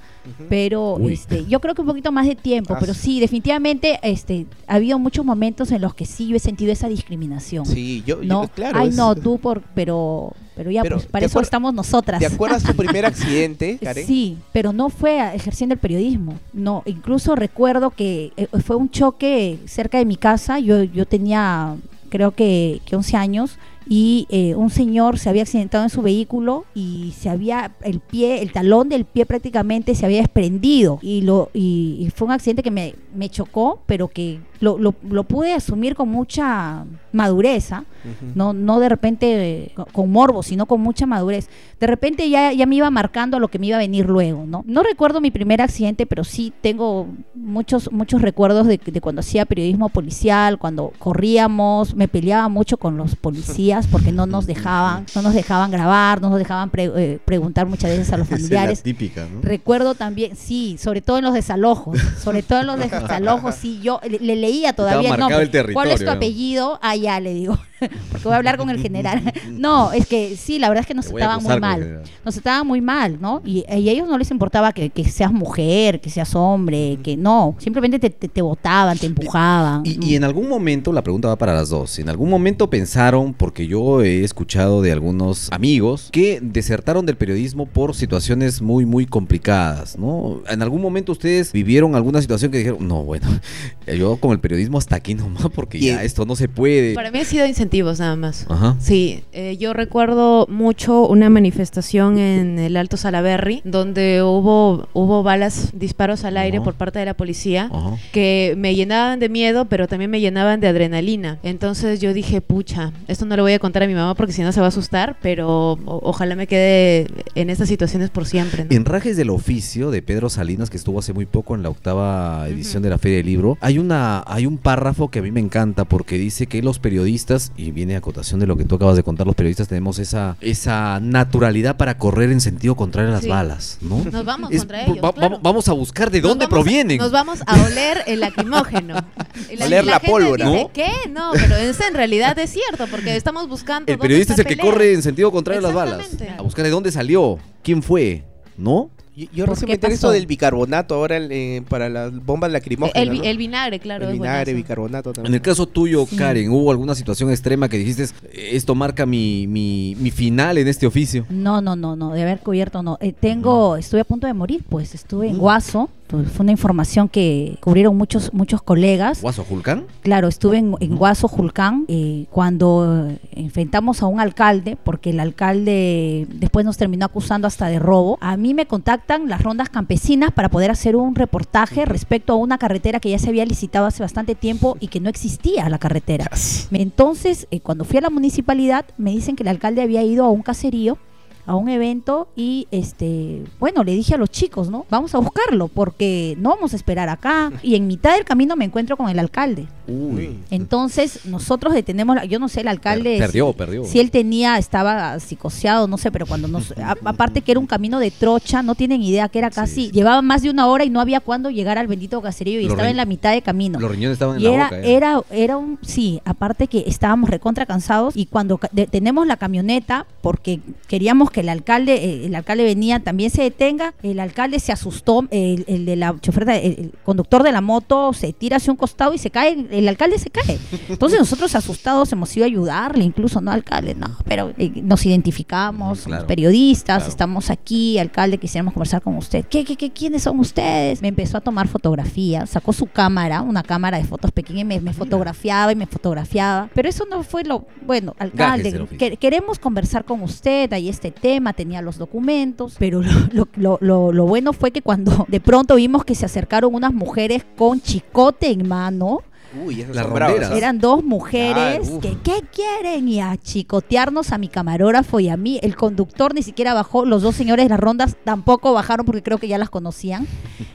Pero 0.49 0.95
Uy. 0.95 1.13
este 1.13 1.45
yo 1.45 1.59
creo 1.61 1.73
que 1.73 1.81
un 1.81 1.87
poquito 1.87 2.11
más 2.11 2.27
de 2.27 2.35
tiempo, 2.35 2.73
Ah, 2.73 2.77
pero 2.79 2.93
sí. 2.93 3.19
definitivamente 3.21 3.97
este 4.03 4.45
ha 4.67 4.75
habido 4.75 4.99
muchos 4.99 5.23
momentos 5.25 5.71
en 5.71 5.81
los 5.81 5.95
que 5.95 6.05
sí 6.05 6.27
yo 6.27 6.35
he 6.35 6.39
sentido 6.39 6.71
esa 6.73 6.89
discriminación. 6.89 7.65
Sí, 7.65 8.03
yo, 8.05 8.21
yo- 8.21 8.27
no, 8.27 8.47
claro. 8.49 8.77
ay 8.79 8.89
es- 8.89 8.95
no, 8.95 9.15
tú 9.15 9.37
por 9.39 9.61
pero 9.73 10.33
pero 10.55 10.69
ya 10.71 10.81
Pero, 10.81 10.95
pues 10.97 11.05
para 11.07 11.21
¿te 11.21 11.25
eso 11.27 11.39
estamos 11.39 11.73
nosotras. 11.73 12.19
¿Te 12.19 12.25
acuerdas 12.25 12.63
tu 12.63 12.73
primer 12.75 13.05
accidente, 13.05 13.77
Karen? 13.81 14.05
Sí, 14.05 14.37
pero 14.51 14.73
no 14.73 14.89
fue 14.89 15.19
a- 15.21 15.33
ejerciendo 15.35 15.73
el 15.73 15.79
periodismo. 15.79 16.33
No, 16.51 16.81
incluso 16.85 17.35
recuerdo 17.35 17.91
que 17.91 18.31
eh, 18.37 18.47
fue 18.65 18.75
un 18.75 18.89
choque 18.89 19.59
cerca 19.65 19.97
de 19.99 20.05
mi 20.05 20.17
casa. 20.17 20.59
Yo, 20.59 20.83
yo 20.83 21.05
tenía, 21.05 21.75
creo 22.09 22.31
que, 22.31 22.81
que 22.85 22.95
11 22.95 23.15
años. 23.17 23.57
Y 23.89 24.27
eh, 24.29 24.55
un 24.55 24.69
señor 24.69 25.17
se 25.17 25.29
había 25.29 25.43
accidentado 25.43 25.83
en 25.83 25.89
su 25.89 26.01
vehículo 26.01 26.65
y 26.75 27.13
se 27.17 27.29
había 27.29 27.71
el 27.81 27.99
pie, 27.99 28.41
el 28.41 28.51
talón 28.51 28.89
del 28.89 29.05
pie 29.05 29.25
prácticamente 29.25 29.95
se 29.95 30.05
había 30.05 30.19
desprendido. 30.19 30.99
Y 31.01 31.21
lo 31.21 31.49
y, 31.53 31.97
y 31.99 32.09
fue 32.09 32.27
un 32.27 32.33
accidente 32.33 32.63
que 32.63 32.71
me, 32.71 32.95
me 33.15 33.29
chocó, 33.29 33.79
pero 33.85 34.07
que 34.07 34.39
lo, 34.59 34.77
lo, 34.77 34.95
lo 35.09 35.23
pude 35.23 35.53
asumir 35.53 35.95
con 35.95 36.09
mucha 36.09 36.85
madurez. 37.11 37.71
Ujú. 37.71 38.31
no, 38.35 38.53
no 38.53 38.79
de 38.79 38.87
repente 38.89 39.71
con- 39.91 40.09
morbo, 40.11 40.41
sino 40.43 40.65
con 40.65 40.79
mucha 40.81 41.05
madurez. 41.05 41.49
De 41.79 41.87
repente 41.87 42.29
ya, 42.29 42.53
ya 42.53 42.65
me 42.65 42.75
iba 42.75 42.89
marcando 42.89 43.37
a 43.37 43.39
lo 43.39 43.47
que 43.49 43.59
me 43.59 43.67
iba 43.67 43.75
a 43.77 43.79
venir 43.79 44.05
luego, 44.07 44.45
¿no? 44.45 44.63
No 44.67 44.81
recuerdo 44.83 45.19
mi 45.19 45.29
primer 45.31 45.61
accidente, 45.61 46.05
pero 46.05 46.23
sí 46.23 46.53
tengo 46.61 47.07
muchos, 47.35 47.91
muchos 47.91 48.21
recuerdos 48.21 48.65
de, 48.67 48.77
de 48.77 49.01
cuando 49.01 49.19
hacía 49.19 49.45
periodismo 49.45 49.89
policial, 49.89 50.57
cuando 50.57 50.93
corríamos, 50.99 51.95
me 51.95 52.07
peleaba 52.07 52.47
mucho 52.49 52.77
con 52.77 52.97
los 52.97 53.15
policías 53.15 53.87
porque 53.87 54.11
no 54.11 54.25
nos 54.25 54.45
dejaban, 54.45 55.05
no 55.15 55.21
nos 55.21 55.33
dejaban 55.33 55.69
grabar, 55.71 56.21
no 56.21 56.29
nos 56.29 56.39
dejaban 56.39 56.69
pre- 56.69 56.91
eh, 56.95 57.19
preguntar 57.25 57.67
muchas 57.67 57.91
veces 57.91 58.13
a 58.13 58.17
los 58.17 58.27
Esa 58.27 58.35
es 58.37 58.41
la 58.43 58.47
familiares. 58.47 58.83
típica, 58.83 59.27
¿no? 59.27 59.41
Recuerdo 59.41 59.95
también, 59.95 60.35
sí, 60.35 60.77
sobre 60.79 61.01
todo 61.01 61.17
en 61.17 61.25
los 61.25 61.33
desalojos, 61.33 61.99
sobre 62.23 62.41
todo 62.43 62.61
en 62.61 62.67
los 62.67 62.79
desalojos, 62.91 63.55
sí, 63.55 63.79
yo 63.81 63.99
le, 64.07 64.35
le 64.37 64.46
leía 64.47 64.73
todavía 64.73 65.13
el 65.13 65.19
nombre. 65.19 65.49
el 65.59 65.73
¿Cuál 65.73 65.91
es 65.91 66.03
tu 66.03 66.09
apellido? 66.09 66.79
Ya 67.01 67.19
le 67.19 67.33
digo, 67.33 67.57
porque 68.11 68.23
voy 68.23 68.33
a 68.33 68.37
hablar 68.37 68.57
con 68.57 68.69
el 68.69 68.79
general. 68.79 69.33
No, 69.57 69.91
es 69.91 70.07
que 70.07 70.35
sí, 70.35 70.59
la 70.59 70.69
verdad 70.69 70.81
es 70.81 70.87
que 70.87 70.93
nos 70.93 71.07
estaban 71.07 71.41
muy 71.41 71.59
mal. 71.59 72.03
Nos 72.23 72.37
estaban 72.37 72.67
muy 72.67 72.81
mal, 72.81 73.19
¿no? 73.19 73.41
Y, 73.43 73.65
y 73.67 73.89
a 73.89 73.91
ellos 73.91 74.07
no 74.07 74.17
les 74.17 74.29
importaba 74.29 74.71
que, 74.71 74.89
que 74.89 75.03
seas 75.05 75.31
mujer, 75.31 75.99
que 75.99 76.09
seas 76.09 76.35
hombre, 76.35 76.99
que 77.03 77.17
no, 77.17 77.55
simplemente 77.57 77.97
te, 77.97 78.09
te, 78.09 78.27
te 78.27 78.41
botaban, 78.41 78.97
te 78.97 79.07
empujaban. 79.07 79.81
Y, 79.83 80.05
y 80.05 80.15
en 80.15 80.23
algún 80.23 80.47
momento, 80.47 80.93
la 80.93 81.01
pregunta 81.01 81.29
va 81.29 81.37
para 81.37 81.53
las 81.53 81.69
dos, 81.69 81.97
en 81.99 82.09
algún 82.09 82.29
momento 82.29 82.69
pensaron, 82.69 83.33
porque 83.33 83.67
yo 83.67 84.01
he 84.01 84.23
escuchado 84.23 84.81
de 84.81 84.91
algunos 84.91 85.51
amigos 85.51 86.09
que 86.11 86.39
desertaron 86.41 87.05
del 87.05 87.17
periodismo 87.17 87.65
por 87.65 87.95
situaciones 87.95 88.61
muy, 88.61 88.85
muy 88.85 89.05
complicadas, 89.05 89.97
¿no? 89.97 90.41
En 90.49 90.61
algún 90.61 90.81
momento 90.81 91.11
ustedes 91.11 91.51
vivieron 91.51 91.95
alguna 91.95 92.21
situación 92.21 92.51
que 92.51 92.59
dijeron, 92.59 92.87
no, 92.87 93.03
bueno, 93.03 93.27
yo 93.97 94.17
con 94.17 94.31
el 94.31 94.39
periodismo 94.39 94.77
hasta 94.77 94.95
aquí 94.95 95.15
nomás, 95.15 95.47
porque 95.53 95.79
ya 95.79 96.03
esto 96.03 96.25
no 96.25 96.35
se 96.35 96.47
puede. 96.47 96.93
Para 96.93 97.11
mí 97.11 97.19
ha 97.19 97.25
sido 97.25 97.45
incentivos 97.67 97.99
nada 97.99 98.15
más. 98.15 98.45
Ajá. 98.49 98.75
Sí, 98.79 99.23
eh, 99.33 99.57
yo 99.57 99.73
recuerdo 99.73 100.47
mucho 100.49 101.05
una 101.07 101.29
manifestación 101.29 102.17
en 102.17 102.59
el 102.59 102.77
Alto 102.77 102.95
Salaberry 102.95 103.61
donde 103.65 104.23
hubo, 104.23 104.87
hubo 104.93 105.23
balas, 105.23 105.71
disparos 105.73 106.23
al 106.23 106.37
aire 106.37 106.57
Ajá. 106.57 106.63
por 106.63 106.75
parte 106.75 106.99
de 106.99 107.05
la 107.05 107.13
policía 107.13 107.69
Ajá. 107.71 107.97
que 108.13 108.55
me 108.57 108.73
llenaban 108.73 109.19
de 109.19 109.27
miedo, 109.27 109.65
pero 109.65 109.87
también 109.87 110.09
me 110.09 110.21
llenaban 110.21 110.61
de 110.61 110.67
adrenalina. 110.67 111.39
Entonces 111.43 111.99
yo 111.99 112.13
dije, 112.13 112.39
pucha, 112.39 112.93
esto 113.07 113.25
no 113.25 113.35
lo 113.35 113.43
voy 113.43 113.53
a 113.53 113.59
contar 113.59 113.83
a 113.83 113.87
mi 113.87 113.93
mamá 113.93 114.15
porque 114.15 114.33
si 114.33 114.41
no 114.41 114.51
se 114.51 114.61
va 114.61 114.67
a 114.67 114.69
asustar, 114.69 115.17
pero 115.21 115.77
ojalá 115.85 116.35
me 116.35 116.47
quede 116.47 117.07
en 117.35 117.49
estas 117.49 117.67
situaciones 117.67 118.09
por 118.09 118.25
siempre. 118.25 118.63
¿no? 118.63 118.75
En 118.75 118.85
Rajes 118.85 119.17
del 119.17 119.29
Oficio 119.29 119.91
de 119.91 120.01
Pedro 120.01 120.29
Salinas, 120.29 120.69
que 120.69 120.77
estuvo 120.77 120.99
hace 120.99 121.11
muy 121.11 121.25
poco 121.25 121.55
en 121.55 121.63
la 121.63 121.69
octava 121.69 122.47
edición 122.47 122.81
de 122.81 122.89
la 122.89 122.97
Feria 122.97 123.17
del 123.17 123.25
Libro, 123.25 123.57
hay 123.59 123.77
una 123.77 124.23
hay 124.25 124.45
un 124.45 124.57
párrafo 124.57 125.09
que 125.09 125.19
a 125.19 125.21
mí 125.21 125.31
me 125.31 125.41
encanta 125.41 125.85
porque 125.85 126.17
dice 126.17 126.47
que 126.47 126.61
los 126.61 126.79
periodistas, 126.79 127.51
y 127.57 127.71
viene 127.71 127.95
a 127.95 127.97
acotación 127.97 128.39
de 128.39 128.47
lo 128.47 128.55
que 128.55 128.63
tú 128.65 128.75
acabas 128.75 128.95
de 128.95 129.03
contar, 129.03 129.25
los 129.27 129.35
periodistas 129.35 129.67
tenemos 129.67 129.99
esa, 129.99 130.37
esa 130.41 130.99
naturalidad 131.01 131.75
para 131.75 131.97
correr 131.97 132.31
en 132.31 132.39
sentido 132.39 132.75
contrario 132.75 133.09
a 133.09 133.13
las 133.13 133.23
Sí. 133.23 133.29
balas, 133.29 133.77
¿no? 133.81 134.03
Nos 134.11 134.23
vamos 134.25 134.51
Es- 134.51 134.59
contra 134.59 134.83
ellos. 134.85 134.97
va- 135.03 135.11
claro. 135.13 135.39
vamos- 135.41 135.67
a 135.67 135.73
buscar 135.73 136.11
de 136.11 136.21
Nos 136.21 136.29
dónde 136.29 136.45
a- 136.45 136.49
provienen. 136.49 136.97
Nos 136.99 137.11
vamos 137.11 137.39
a 137.45 137.61
oler 137.65 138.03
el 138.07 138.19
lacrimógeno. 138.21 138.95
Oler 139.61 139.85
la 139.85 139.93
gente 139.99 140.07
pólvora. 140.11 140.45
dice, 140.49 140.63
¿No? 140.63 140.71
¿Qué? 140.71 140.91
No, 141.09 141.31
pero 141.33 141.55
eso 141.55 141.83
en 141.87 141.93
realidad 141.95 142.37
es 142.39 142.51
cierto, 142.51 142.85
porque 142.89 143.15
estamos 143.15 143.49
buscando. 143.49 143.91
El 143.91 143.97
dónde 143.97 144.01
periodista 144.01 144.33
es 144.33 144.39
el 144.39 144.45
que 144.45 144.57
corre 144.57 144.93
en 144.93 145.01
sentido 145.01 145.31
contrario 145.31 145.59
a 145.59 145.63
las 145.63 145.73
balas. 145.73 146.07
A 146.37 146.41
buscar 146.43 146.63
de 146.63 146.71
dónde 146.71 146.91
salió, 146.91 147.37
quién 147.63 147.81
fue, 147.83 148.23
¿no? 148.57 148.89
Yo, 149.17 149.25
yo 149.33 149.45
¿Por 149.45 149.55
recién 149.55 149.71
me 149.71 149.77
pasó? 149.79 150.11
del 150.11 150.27
bicarbonato 150.27 150.93
ahora 150.93 151.17
eh, 151.17 151.63
para 151.67 151.89
las 151.89 152.13
bombas 152.23 152.51
lacrimógenas. 152.51 153.01
El, 153.01 153.17
¿no? 153.17 153.23
el 153.23 153.35
vinagre, 153.37 153.79
claro. 153.79 154.07
El 154.07 154.13
vinagre, 154.13 154.53
bicarbonato 154.53 155.09
En 155.09 155.13
también. 155.15 155.33
el 155.33 155.41
caso 155.41 155.65
tuyo, 155.65 156.05
Sí. 156.05 156.15
Karen, 156.15 156.51
¿hubo 156.51 156.69
alguna 156.69 156.93
situación 156.93 157.31
extrema 157.31 157.67
que 157.67 157.79
dijiste, 157.79 158.05
esto 158.31 158.75
marca 158.75 159.07
mi, 159.07 159.47
mi, 159.47 159.95
mi 159.99 160.11
final 160.11 160.59
en 160.59 160.67
este 160.67 160.85
oficio? 160.85 161.25
No, 161.29 161.61
no, 161.61 161.75
no, 161.75 161.95
no, 161.95 162.13
de 162.13 162.21
haber 162.21 162.41
cubierto 162.41 162.83
no. 162.83 162.99
Eh, 163.01 163.11
tengo, 163.11 163.75
estuve 163.75 164.01
a 164.01 164.05
punto 164.05 164.27
de 164.27 164.35
morir, 164.35 164.63
pues 164.69 164.93
estuve 164.93 165.29
en 165.29 165.39
Guaso, 165.39 165.89
pues, 166.07 166.31
fue 166.31 166.43
una 166.43 166.51
información 166.51 167.09
que 167.09 167.57
cubrieron 167.61 167.95
muchos 167.97 168.33
muchos 168.33 168.61
colegas. 168.61 169.21
¿Guaso 169.21 169.43
Julcán? 169.43 169.85
Claro, 170.01 170.27
estuve 170.27 170.57
en, 170.57 170.75
en 170.79 170.95
Guaso, 170.95 171.27
Julcán, 171.27 171.85
eh, 171.87 172.25
cuando 172.31 173.09
enfrentamos 173.31 174.01
a 174.01 174.07
un 174.07 174.19
alcalde, 174.19 174.77
porque 174.81 175.09
el 175.11 175.19
alcalde 175.19 176.27
después 176.29 176.65
nos 176.65 176.77
terminó 176.77 177.05
acusando 177.05 177.47
hasta 177.47 177.67
de 177.67 177.79
robo. 177.79 178.17
A 178.21 178.37
mí 178.37 178.53
me 178.53 178.65
contactan 178.65 179.29
las 179.29 179.43
rondas 179.43 179.69
campesinas 179.69 180.31
para 180.31 180.49
poder 180.49 180.71
hacer 180.71 180.95
un 180.95 181.15
reportaje 181.15 181.85
respecto 181.85 182.33
a 182.33 182.35
una 182.37 182.57
carretera 182.57 182.99
que 182.99 183.09
ya 183.09 183.19
se 183.19 183.29
había 183.29 183.45
licitado 183.45 183.85
hace 183.85 184.03
bastante 184.03 184.35
tiempo 184.35 184.77
y 184.79 184.87
que 184.87 184.99
no 184.99 185.09
existía 185.09 185.67
la 185.69 185.77
carretera. 185.77 186.29
Entonces, 186.71 187.47
eh, 187.51 187.59
cuando 187.59 187.85
fui 187.85 187.97
a 187.97 188.01
la 188.01 188.09
municipalidad, 188.09 188.85
me 188.97 189.11
dicen 189.11 189.35
que 189.35 189.43
el 189.43 189.49
alcalde 189.49 189.81
había 189.81 190.03
ido 190.03 190.25
a 190.25 190.29
un 190.29 190.41
caserío 190.41 190.97
a 191.47 191.55
un 191.55 191.69
evento 191.69 192.27
y 192.35 192.67
este, 192.71 193.41
bueno, 193.59 193.83
le 193.83 193.93
dije 193.93 194.13
a 194.13 194.17
los 194.17 194.29
chicos, 194.29 194.69
¿no? 194.69 194.85
Vamos 194.91 195.15
a 195.15 195.17
buscarlo 195.17 195.69
porque 195.69 196.35
no 196.39 196.49
vamos 196.51 196.73
a 196.73 196.75
esperar 196.75 197.09
acá. 197.09 197.51
Y 197.63 197.75
en 197.75 197.87
mitad 197.87 198.13
del 198.15 198.25
camino 198.25 198.55
me 198.55 198.65
encuentro 198.65 198.97
con 198.97 199.09
el 199.09 199.17
alcalde. 199.17 199.65
Uy. 199.87 200.37
Entonces, 200.51 201.25
nosotros 201.25 201.73
detenemos, 201.73 202.15
la- 202.17 202.25
yo 202.25 202.39
no 202.39 202.49
sé, 202.49 202.59
el 202.61 202.67
alcalde... 202.67 203.11
Per- 203.17 203.27
perdió, 203.27 203.47
si- 203.51 203.57
perdió. 203.57 203.83
Si 203.85 203.99
él 204.01 204.11
tenía, 204.11 204.57
estaba 204.57 205.17
psicoseado, 205.21 205.87
no 205.87 205.97
sé, 205.97 206.11
pero 206.11 206.25
cuando 206.25 206.49
nos... 206.49 206.71
a- 206.73 206.97
aparte 207.05 207.41
que 207.41 207.51
era 207.51 207.59
un 207.59 207.67
camino 207.67 207.99
de 207.99 208.11
trocha, 208.11 208.61
no 208.61 208.75
tienen 208.75 209.01
idea 209.01 209.29
que 209.29 209.39
era 209.39 209.49
casi... 209.49 209.85
sí. 209.87 209.91
Llevaba 209.91 210.21
más 210.21 210.41
de 210.41 210.49
una 210.49 210.67
hora 210.67 210.83
y 210.83 210.89
no 210.89 210.99
había 210.99 211.21
cuándo 211.21 211.49
llegar 211.49 211.77
al 211.77 211.87
bendito 211.87 212.21
caserío 212.21 212.59
y 212.59 212.63
Los 212.63 212.73
estaba 212.73 212.89
en 212.89 212.97
la 212.97 213.05
mitad 213.05 213.31
de 213.31 213.41
camino. 213.41 213.79
Los 213.79 213.89
riñones 213.91 214.15
estaban 214.15 214.35
en 214.37 214.43
la 214.43 214.49
era, 214.51 214.63
boca. 214.65 214.81
ya. 214.81 214.87
era, 214.87 215.21
era 215.31 215.57
un, 215.57 215.79
sí, 215.81 216.21
aparte 216.25 216.67
que 216.67 216.83
estábamos 216.87 217.29
recontra 217.29 217.65
cansados 217.65 218.17
y 218.17 218.25
cuando 218.25 218.59
tenemos 218.91 219.25
la 219.25 219.37
camioneta, 219.37 220.05
porque 220.21 220.59
queríamos 220.87 221.31
que 221.31 221.36
el 221.41 221.49
alcalde, 221.49 221.93
eh, 221.95 222.25
el 222.25 222.35
alcalde 222.35 222.63
venía, 222.63 222.99
también 222.99 223.29
se 223.29 223.43
detenga, 223.43 223.93
el 224.03 224.19
alcalde 224.19 224.59
se 224.59 224.71
asustó, 224.71 225.25
el, 225.31 225.65
el 225.67 225.85
de 225.85 225.95
la 225.95 226.15
chofer, 226.19 226.49
el, 226.49 226.91
conductor 227.03 227.43
de 227.43 227.51
la 227.51 227.61
moto 227.61 228.13
se 228.13 228.33
tira 228.33 228.57
hacia 228.57 228.71
un 228.71 228.77
costado 228.77 229.13
y 229.13 229.17
se 229.17 229.29
cae, 229.31 229.67
el, 229.71 229.87
alcalde 229.87 230.17
se 230.19 230.29
cae. 230.29 230.57
Entonces 230.89 231.19
nosotros 231.19 231.55
asustados 231.55 232.11
hemos 232.11 232.35
ido 232.35 232.45
a 232.45 232.47
ayudarle, 232.47 233.03
incluso, 233.03 233.41
no 233.41 233.51
alcalde, 233.51 233.95
no, 233.95 234.15
pero 234.25 234.53
eh, 234.57 234.71
nos 234.83 235.05
identificamos, 235.05 235.99
somos 235.99 236.23
periodistas, 236.25 236.97
claro. 236.99 237.09
estamos 237.09 237.49
aquí, 237.49 237.97
alcalde, 237.99 238.37
quisiéramos 238.37 238.73
conversar 238.73 239.01
con 239.01 239.15
usted. 239.17 239.45
¿Qué, 239.49 239.63
qué, 239.65 239.75
qué, 239.75 239.91
quiénes 239.91 240.23
son 240.23 240.39
ustedes? 240.39 241.01
Me 241.01 241.09
empezó 241.09 241.37
a 241.37 241.41
tomar 241.41 241.67
fotografías, 241.67 242.49
sacó 242.49 242.73
su 242.73 242.85
cámara, 242.87 243.41
una 243.41 243.63
cámara 243.63 243.97
de 243.97 244.03
fotos 244.05 244.31
pequeña 244.31 244.61
y 244.61 244.65
me, 244.65 244.79
me 244.81 244.93
fotografiaba 244.93 245.71
y 245.71 245.75
me 245.75 245.85
fotografiaba. 245.87 246.69
Pero 246.73 246.89
eso 246.89 247.05
no 247.09 247.23
fue 247.23 247.43
lo, 247.43 247.65
bueno, 247.85 248.15
alcalde, 248.19 248.87
que- 248.97 249.17
queremos 249.17 249.59
conversar 249.59 250.05
con 250.05 250.21
usted, 250.21 250.71
hay 250.73 250.89
este 250.89 251.11
tema, 251.11 251.26
tenía 251.53 251.81
los 251.81 251.97
documentos, 251.97 252.75
pero 252.79 253.01
lo, 253.33 253.47
lo, 253.55 254.11
lo- 254.11 254.25
bueno 254.25 254.53
fue 254.53 254.71
que 254.71 254.81
cuando 254.81 255.25
de 255.27 255.39
pronto 255.39 255.75
vimos 255.75 256.03
que 256.05 256.15
se 256.15 256.25
acercaron 256.25 256.73
unas 256.73 256.93
mujeres 256.93 257.45
con 257.57 257.81
chicote 257.81 258.49
en 258.51 258.67
mano, 258.67 259.19
Uy, 259.65 259.81
esas 259.81 259.95
Las 259.95 260.05
son 260.05 260.13
bravas, 260.13 260.31
ronderas. 260.35 260.53
¿ah? 260.53 260.57
eran 260.57 260.79
dos 260.79 261.03
mujeres 261.03 261.89
Ah, 261.93 261.99
que, 262.01 262.17
¿qué 262.23 262.41
quieren? 262.53 263.07
Y 263.07 263.19
a 263.21 263.35
chicotearnos 263.37 264.31
a 264.31 264.37
mi 264.37 264.47
camarógrafo 264.47 265.19
y 265.19 265.29
a 265.29 265.37
mí. 265.37 265.59
El 265.61 265.75
conductor 265.75 266.33
ni 266.33 266.43
siquiera 266.43 266.73
bajó, 266.73 267.05
los 267.05 267.21
dos 267.21 267.35
señores 267.35 267.65
de 267.65 267.69
las 267.69 267.79
rondas 267.79 268.15
tampoco 268.23 268.73
bajaron 268.73 269.05
porque 269.05 269.23
creo 269.23 269.37
que 269.37 269.47
ya 269.47 269.57
las 269.57 269.69
conocían. 269.69 270.27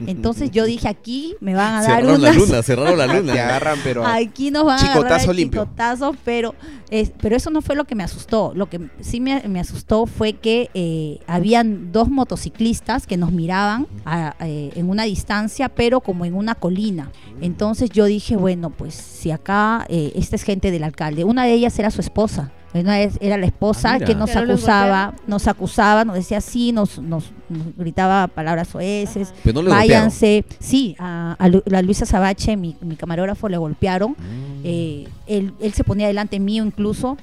Entonces 0.07 0.51
yo 0.51 0.65
dije, 0.65 0.87
aquí 0.87 1.35
me 1.39 1.53
van 1.55 1.75
a 1.75 1.81
dar 1.83 2.01
Cerraron 2.01 2.21
la 2.21 2.33
luna, 2.33 2.61
cerraron 2.63 2.97
la 2.97 3.07
Te 3.13 3.19
luna. 3.19 3.33
agarran, 3.33 3.79
pero. 3.83 4.05
Aquí 4.05 4.51
nos 4.51 4.65
van 4.65 4.79
a 4.79 4.93
agarrar 4.93 5.21
el 5.29 5.35
limpio. 5.35 5.63
chicotazo, 5.63 6.15
pero, 6.23 6.55
es- 6.89 7.11
pero 7.21 7.35
eso 7.35 7.49
no 7.49 7.61
fue 7.61 7.75
lo 7.75 7.85
que 7.85 7.95
me 7.95 8.03
asustó. 8.03 8.53
Lo 8.55 8.69
que 8.69 8.89
sí 9.01 9.19
me, 9.19 9.41
me 9.47 9.59
asustó 9.59 10.05
fue 10.05 10.33
que 10.33 10.69
eh, 10.73 11.19
habían 11.27 11.91
dos 11.91 12.09
motociclistas 12.09 13.07
que 13.07 13.17
nos 13.17 13.31
miraban 13.31 13.87
a- 14.05 14.35
eh, 14.41 14.71
en 14.75 14.89
una 14.89 15.03
distancia, 15.03 15.69
pero 15.69 16.01
como 16.01 16.25
en 16.25 16.33
una 16.35 16.55
colina. 16.55 17.11
Entonces 17.41 17.89
yo 17.89 18.05
dije, 18.05 18.35
bueno, 18.35 18.69
pues 18.73 18.93
si 18.93 19.31
acá 19.31 19.85
eh, 19.89 20.11
esta 20.15 20.35
es 20.35 20.43
gente 20.43 20.71
del 20.71 20.83
alcalde, 20.83 21.23
una 21.23 21.45
de 21.45 21.53
ellas 21.53 21.77
era 21.79 21.89
su 21.91 22.01
esposa. 22.01 22.51
Una 22.75 22.97
vez 22.97 23.19
era 23.21 23.37
la 23.37 23.45
esposa 23.45 23.93
Ah, 23.93 23.99
que 23.99 24.15
nos 24.15 24.31
Pero 24.31 24.51
acusaba, 24.51 25.13
nos 25.27 25.47
acusaba, 25.47 26.05
nos 26.05 26.15
decía 26.15 26.41
sí, 26.41 26.71
nos, 26.71 26.97
nos, 26.97 27.25
nos 27.47 27.75
gritaba 27.77 28.27
palabras 28.27 28.69
soeces, 28.69 29.31
Pero 29.43 29.61
no 29.61 29.69
golpearon. 29.69 29.77
váyanse. 29.89 30.43
Sí, 30.59 30.95
a, 30.97 31.35
a 31.37 31.49
Lu- 31.49 31.61
a 31.71 31.81
Luisa 31.83 32.07
Sabache, 32.07 32.57
mi, 32.57 32.75
mi 32.81 32.95
camarógrafo, 32.95 33.47
le 33.47 33.57
golpearon. 33.57 34.13
Mm. 34.13 34.61
Eh, 34.63 35.07
él, 35.27 35.53
él 35.61 35.73
se 35.73 35.83
ponía 35.83 36.07
delante 36.07 36.39
mío 36.39 36.65
incluso. 36.65 37.15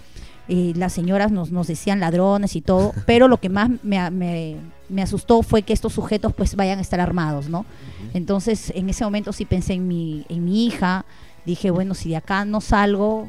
eh, 0.46 0.72
las 0.76 0.92
señoras 0.92 1.32
nos, 1.32 1.50
nos 1.50 1.66
decían 1.66 1.98
ladrones 1.98 2.54
y 2.54 2.60
todo. 2.60 2.92
Pero 3.06 3.26
lo 3.26 3.38
que 3.40 3.48
más 3.48 3.70
me, 3.82 4.08
me- 4.12 4.56
me 4.88 5.02
asustó 5.02 5.42
fue 5.42 5.62
que 5.62 5.72
estos 5.72 5.92
sujetos 5.94 6.32
pues 6.32 6.54
vayan 6.54 6.78
a 6.78 6.82
estar 6.82 7.00
armados, 7.00 7.48
¿no? 7.48 7.64
Entonces 8.14 8.72
en 8.74 8.88
ese 8.88 9.04
momento 9.04 9.32
sí 9.32 9.44
pensé 9.44 9.74
en 9.74 9.86
mi, 9.88 10.24
en 10.28 10.44
mi 10.44 10.66
hija. 10.66 11.04
Dije, 11.44 11.70
bueno, 11.70 11.94
si 11.94 12.10
de 12.10 12.16
acá 12.16 12.44
no 12.44 12.60
salgo, 12.60 13.28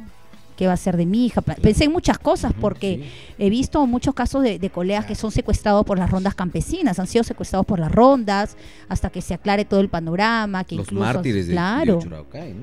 ¿qué 0.58 0.68
va 0.68 0.74
a 0.74 0.78
ser 0.78 0.96
de 0.98 1.06
mi 1.06 1.26
hija? 1.26 1.42
Pensé 1.42 1.86
en 1.86 1.92
muchas 1.92 2.20
cosas 2.20 2.54
porque 2.60 3.10
he 3.40 3.50
visto 3.50 3.86
muchos 3.88 4.14
casos 4.14 4.44
de, 4.44 4.60
de 4.60 4.70
colegas 4.70 5.06
que 5.06 5.16
son 5.16 5.32
secuestrados 5.32 5.86
por 5.86 5.98
las 5.98 6.10
rondas 6.10 6.36
campesinas, 6.36 7.00
han 7.00 7.08
sido 7.08 7.24
secuestrados 7.24 7.66
por 7.66 7.80
las 7.80 7.92
rondas 7.92 8.56
hasta 8.88 9.10
que 9.10 9.22
se 9.22 9.34
aclare 9.34 9.66
todo 9.66 9.80
el 9.80 9.90
panorama, 9.90 10.64
que 10.64 10.76
Los 10.76 10.88
incluso 10.88 11.04
mártires 11.04 11.48
claro. 11.48 12.00
de. 12.00 12.56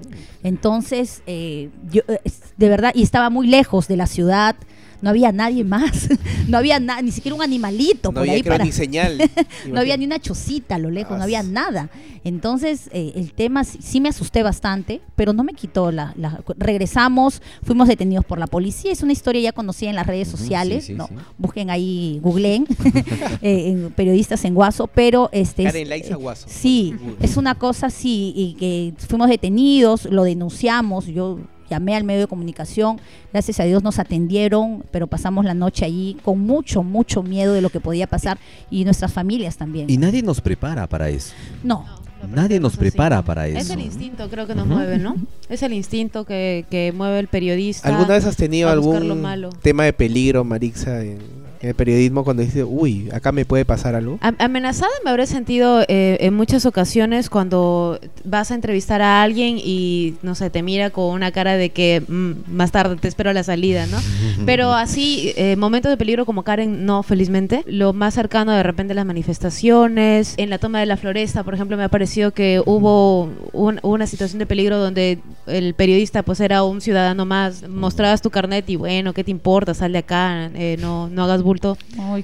Entonces, 0.45 1.23
eh, 1.27 1.71
yo, 1.91 2.03
eh, 2.07 2.21
de 2.57 2.69
verdad, 2.69 2.93
y 2.95 3.03
estaba 3.03 3.31
muy 3.31 3.47
lejos 3.49 3.89
de 3.89 3.97
la 3.97 4.07
ciudad, 4.07 4.55
no 5.01 5.11
había 5.11 5.33
nadie 5.33 5.65
más, 5.65 6.09
no 6.49 6.59
había 6.59 6.81
na- 6.81 7.01
ni 7.03 7.11
siquiera 7.13 7.35
un 7.35 7.43
animalito 7.43 8.09
No 8.11 8.15
por 8.15 8.21
había 8.23 8.33
ahí 8.35 8.43
creo, 8.43 8.55
para... 8.55 8.65
ni 8.65 8.73
señal. 8.73 9.19
No 9.69 9.81
había 9.81 9.97
ni 9.97 10.05
una 10.07 10.19
chocita 10.19 10.77
a 10.77 10.79
lo 10.79 10.91
lejos, 10.91 11.17
no 11.19 11.23
había 11.25 11.43
nada. 11.43 11.91
Entonces, 12.25 12.89
eh, 12.93 13.13
el 13.17 13.33
tema 13.33 13.65
sí, 13.65 13.79
sí 13.81 14.01
me 14.01 14.09
asusté 14.09 14.43
bastante, 14.43 15.01
pero 15.17 15.33
no 15.33 15.45
me 15.45 15.53
quitó 15.55 15.91
la, 15.93 16.13
la- 16.17 16.41
Regresamos, 16.57 17.43
fuimos 17.63 17.89
detenidos 17.89 18.25
por 18.25 18.39
la 18.39 18.47
policía. 18.47 18.93
Es 18.93 19.03
una 19.03 19.13
historia 19.13 19.41
ya 19.43 19.53
conocida 19.53 19.91
en 19.91 19.97
las 19.97 20.07
redes 20.07 20.29
sociales. 20.29 20.85
sí, 20.85 20.93
sí, 20.93 20.99
¿no? 20.99 21.07
sí. 21.09 21.15
Busquen 21.39 21.71
ahí, 21.71 22.19
googleen, 22.23 22.67
eh, 23.43 23.69
en 23.71 23.93
periodistas 23.93 24.45
en 24.45 24.55
Guaso, 24.55 24.87
pero 24.89 25.29
este. 25.33 25.63
es- 25.65 25.73
Karen 25.73 25.89
Laiza 25.89 26.15
eh, 26.15 26.17
Guaso. 26.17 26.47
Sí, 26.49 26.95
es 27.21 27.37
una 27.37 27.55
cosa 27.55 27.87
así, 27.87 28.33
y 28.37 28.55
que 28.59 28.95
fuimos 29.07 29.29
detenidos, 29.29 30.05
lo 30.07 30.25
denunciamos, 30.25 31.07
yo 31.07 31.39
llamé 31.71 31.97
al 31.97 32.05
medio 32.05 32.21
de 32.21 32.27
comunicación, 32.27 33.01
gracias 33.33 33.61
a 33.61 33.65
Dios 33.65 33.83
nos 33.83 33.99
atendieron, 33.99 34.85
pero 34.91 35.07
pasamos 35.07 35.45
la 35.45 35.55
noche 35.55 35.85
allí 35.85 36.17
con 36.25 36.41
mucho, 36.41 36.83
mucho 36.83 37.23
miedo 37.23 37.53
de 37.53 37.61
lo 37.61 37.71
que 37.71 37.81
podía 37.81 38.07
pasar 38.07 38.39
y 38.71 38.85
nuestras 38.85 39.13
familias 39.13 39.57
también. 39.57 39.89
Y 39.91 39.97
nadie 39.97 40.23
nos 40.23 40.41
prepara 40.41 40.87
para 40.87 41.09
eso. 41.09 41.33
no, 41.63 41.85
Nadie 42.29 42.59
nos 42.59 42.73
así. 42.73 42.81
prepara 42.81 43.23
para 43.23 43.47
Es 43.47 43.67
eso. 43.67 43.75
el 43.75 43.81
instinto, 43.81 44.29
creo 44.29 44.47
que 44.49 44.55
nos 44.57 44.67
mueve, 44.67 44.99
¿no? 44.99 45.15
Es 45.49 45.63
el 45.63 45.73
instinto 45.73 46.25
que, 46.25 46.67
que 46.69 46.91
mueve 46.93 47.21
el 47.21 47.29
periodista. 47.29 47.89
¿Alguna 47.89 48.15
vez 48.15 48.25
has 48.25 48.35
tenido 48.37 48.69
algún 48.71 49.23
malo. 49.23 49.51
tema 49.63 49.85
de 49.85 49.93
peligro, 49.93 50.43
Marixa, 50.43 51.05
en, 51.05 51.19
en 51.61 51.68
el 51.71 51.75
periodismo 51.75 52.25
cuando 52.25 52.42
dices, 52.42 52.64
uy, 52.68 53.09
acá 53.12 53.33
me 53.33 53.44
puede 53.44 53.64
pasar 53.64 53.94
algo? 53.94 54.18
Am- 54.21 54.37
Amenazada 54.38 54.90
me 55.05 55.11
habré 55.11 55.27
sentido 55.27 55.83
eh, 55.88 56.18
en 56.21 56.35
muchas 56.35 56.66
ocasiones 56.66 57.31
cuando 57.31 57.99
vas 58.25 58.51
a 58.51 58.55
entrevistar 58.55 59.03
a 59.03 59.23
alguien 59.23 59.59
y, 59.59 60.14
no 60.23 60.35
sé, 60.35 60.51
te 60.51 60.62
mira 60.62 60.90
con 60.90 61.07
una 61.14 61.33
cara 61.33 61.57
de 61.57 61.71
que 61.71 62.03
mm, 62.07 62.33
más 62.55 62.71
tarde 62.73 62.97
te 62.97 63.09
espero 63.09 63.31
a 63.31 63.33
la 63.33 63.42
salida, 63.44 63.87
¿no? 63.87 63.99
Pero 64.47 64.73
así, 64.73 65.33
eh, 65.37 65.57
momentos 65.57 65.90
de 65.90 65.97
peligro 65.97 66.25
como 66.27 66.42
Karen, 66.44 66.87
no, 66.87 67.03
felizmente. 67.03 67.62
Lo 67.66 67.92
más 67.92 68.14
cercano 68.14 68.53
de 68.53 68.62
repente 68.62 68.94
las 68.94 69.07
manifestaciones, 69.07 70.35
en 70.37 70.51
la 70.51 70.59
toma 70.59 70.81
de 70.81 70.87
la 70.87 70.97
floresta, 70.97 71.42
por 71.42 71.55
ejemplo, 71.55 71.77
me 71.77 71.85
ha 71.85 71.88
parecido 71.88 72.33
que 72.33 72.62
hubo 72.64 73.29
un- 73.53 73.81
una 73.83 74.07
situación 74.07 74.38
de 74.38 74.47
peligro 74.47 74.79
donde 74.79 75.18
el 75.47 75.75
periodista 75.75 76.23
pues 76.23 76.40
era 76.40 76.62
un 76.62 76.81
ciudadano 76.81 77.25
más, 77.25 77.68
mostrabas 77.68 78.23
tu 78.23 78.31
carnet 78.31 78.68
y 78.71 78.77
bueno, 78.77 79.12
¿qué 79.14 79.25
te 79.25 79.31
importa? 79.31 79.75
Sal 79.75 79.92
de 79.92 79.99
acá, 79.99 80.51
eh, 80.55 80.77
no, 80.81 81.09
no 81.09 81.25
hagas 81.25 81.42
bulto. 81.49 81.77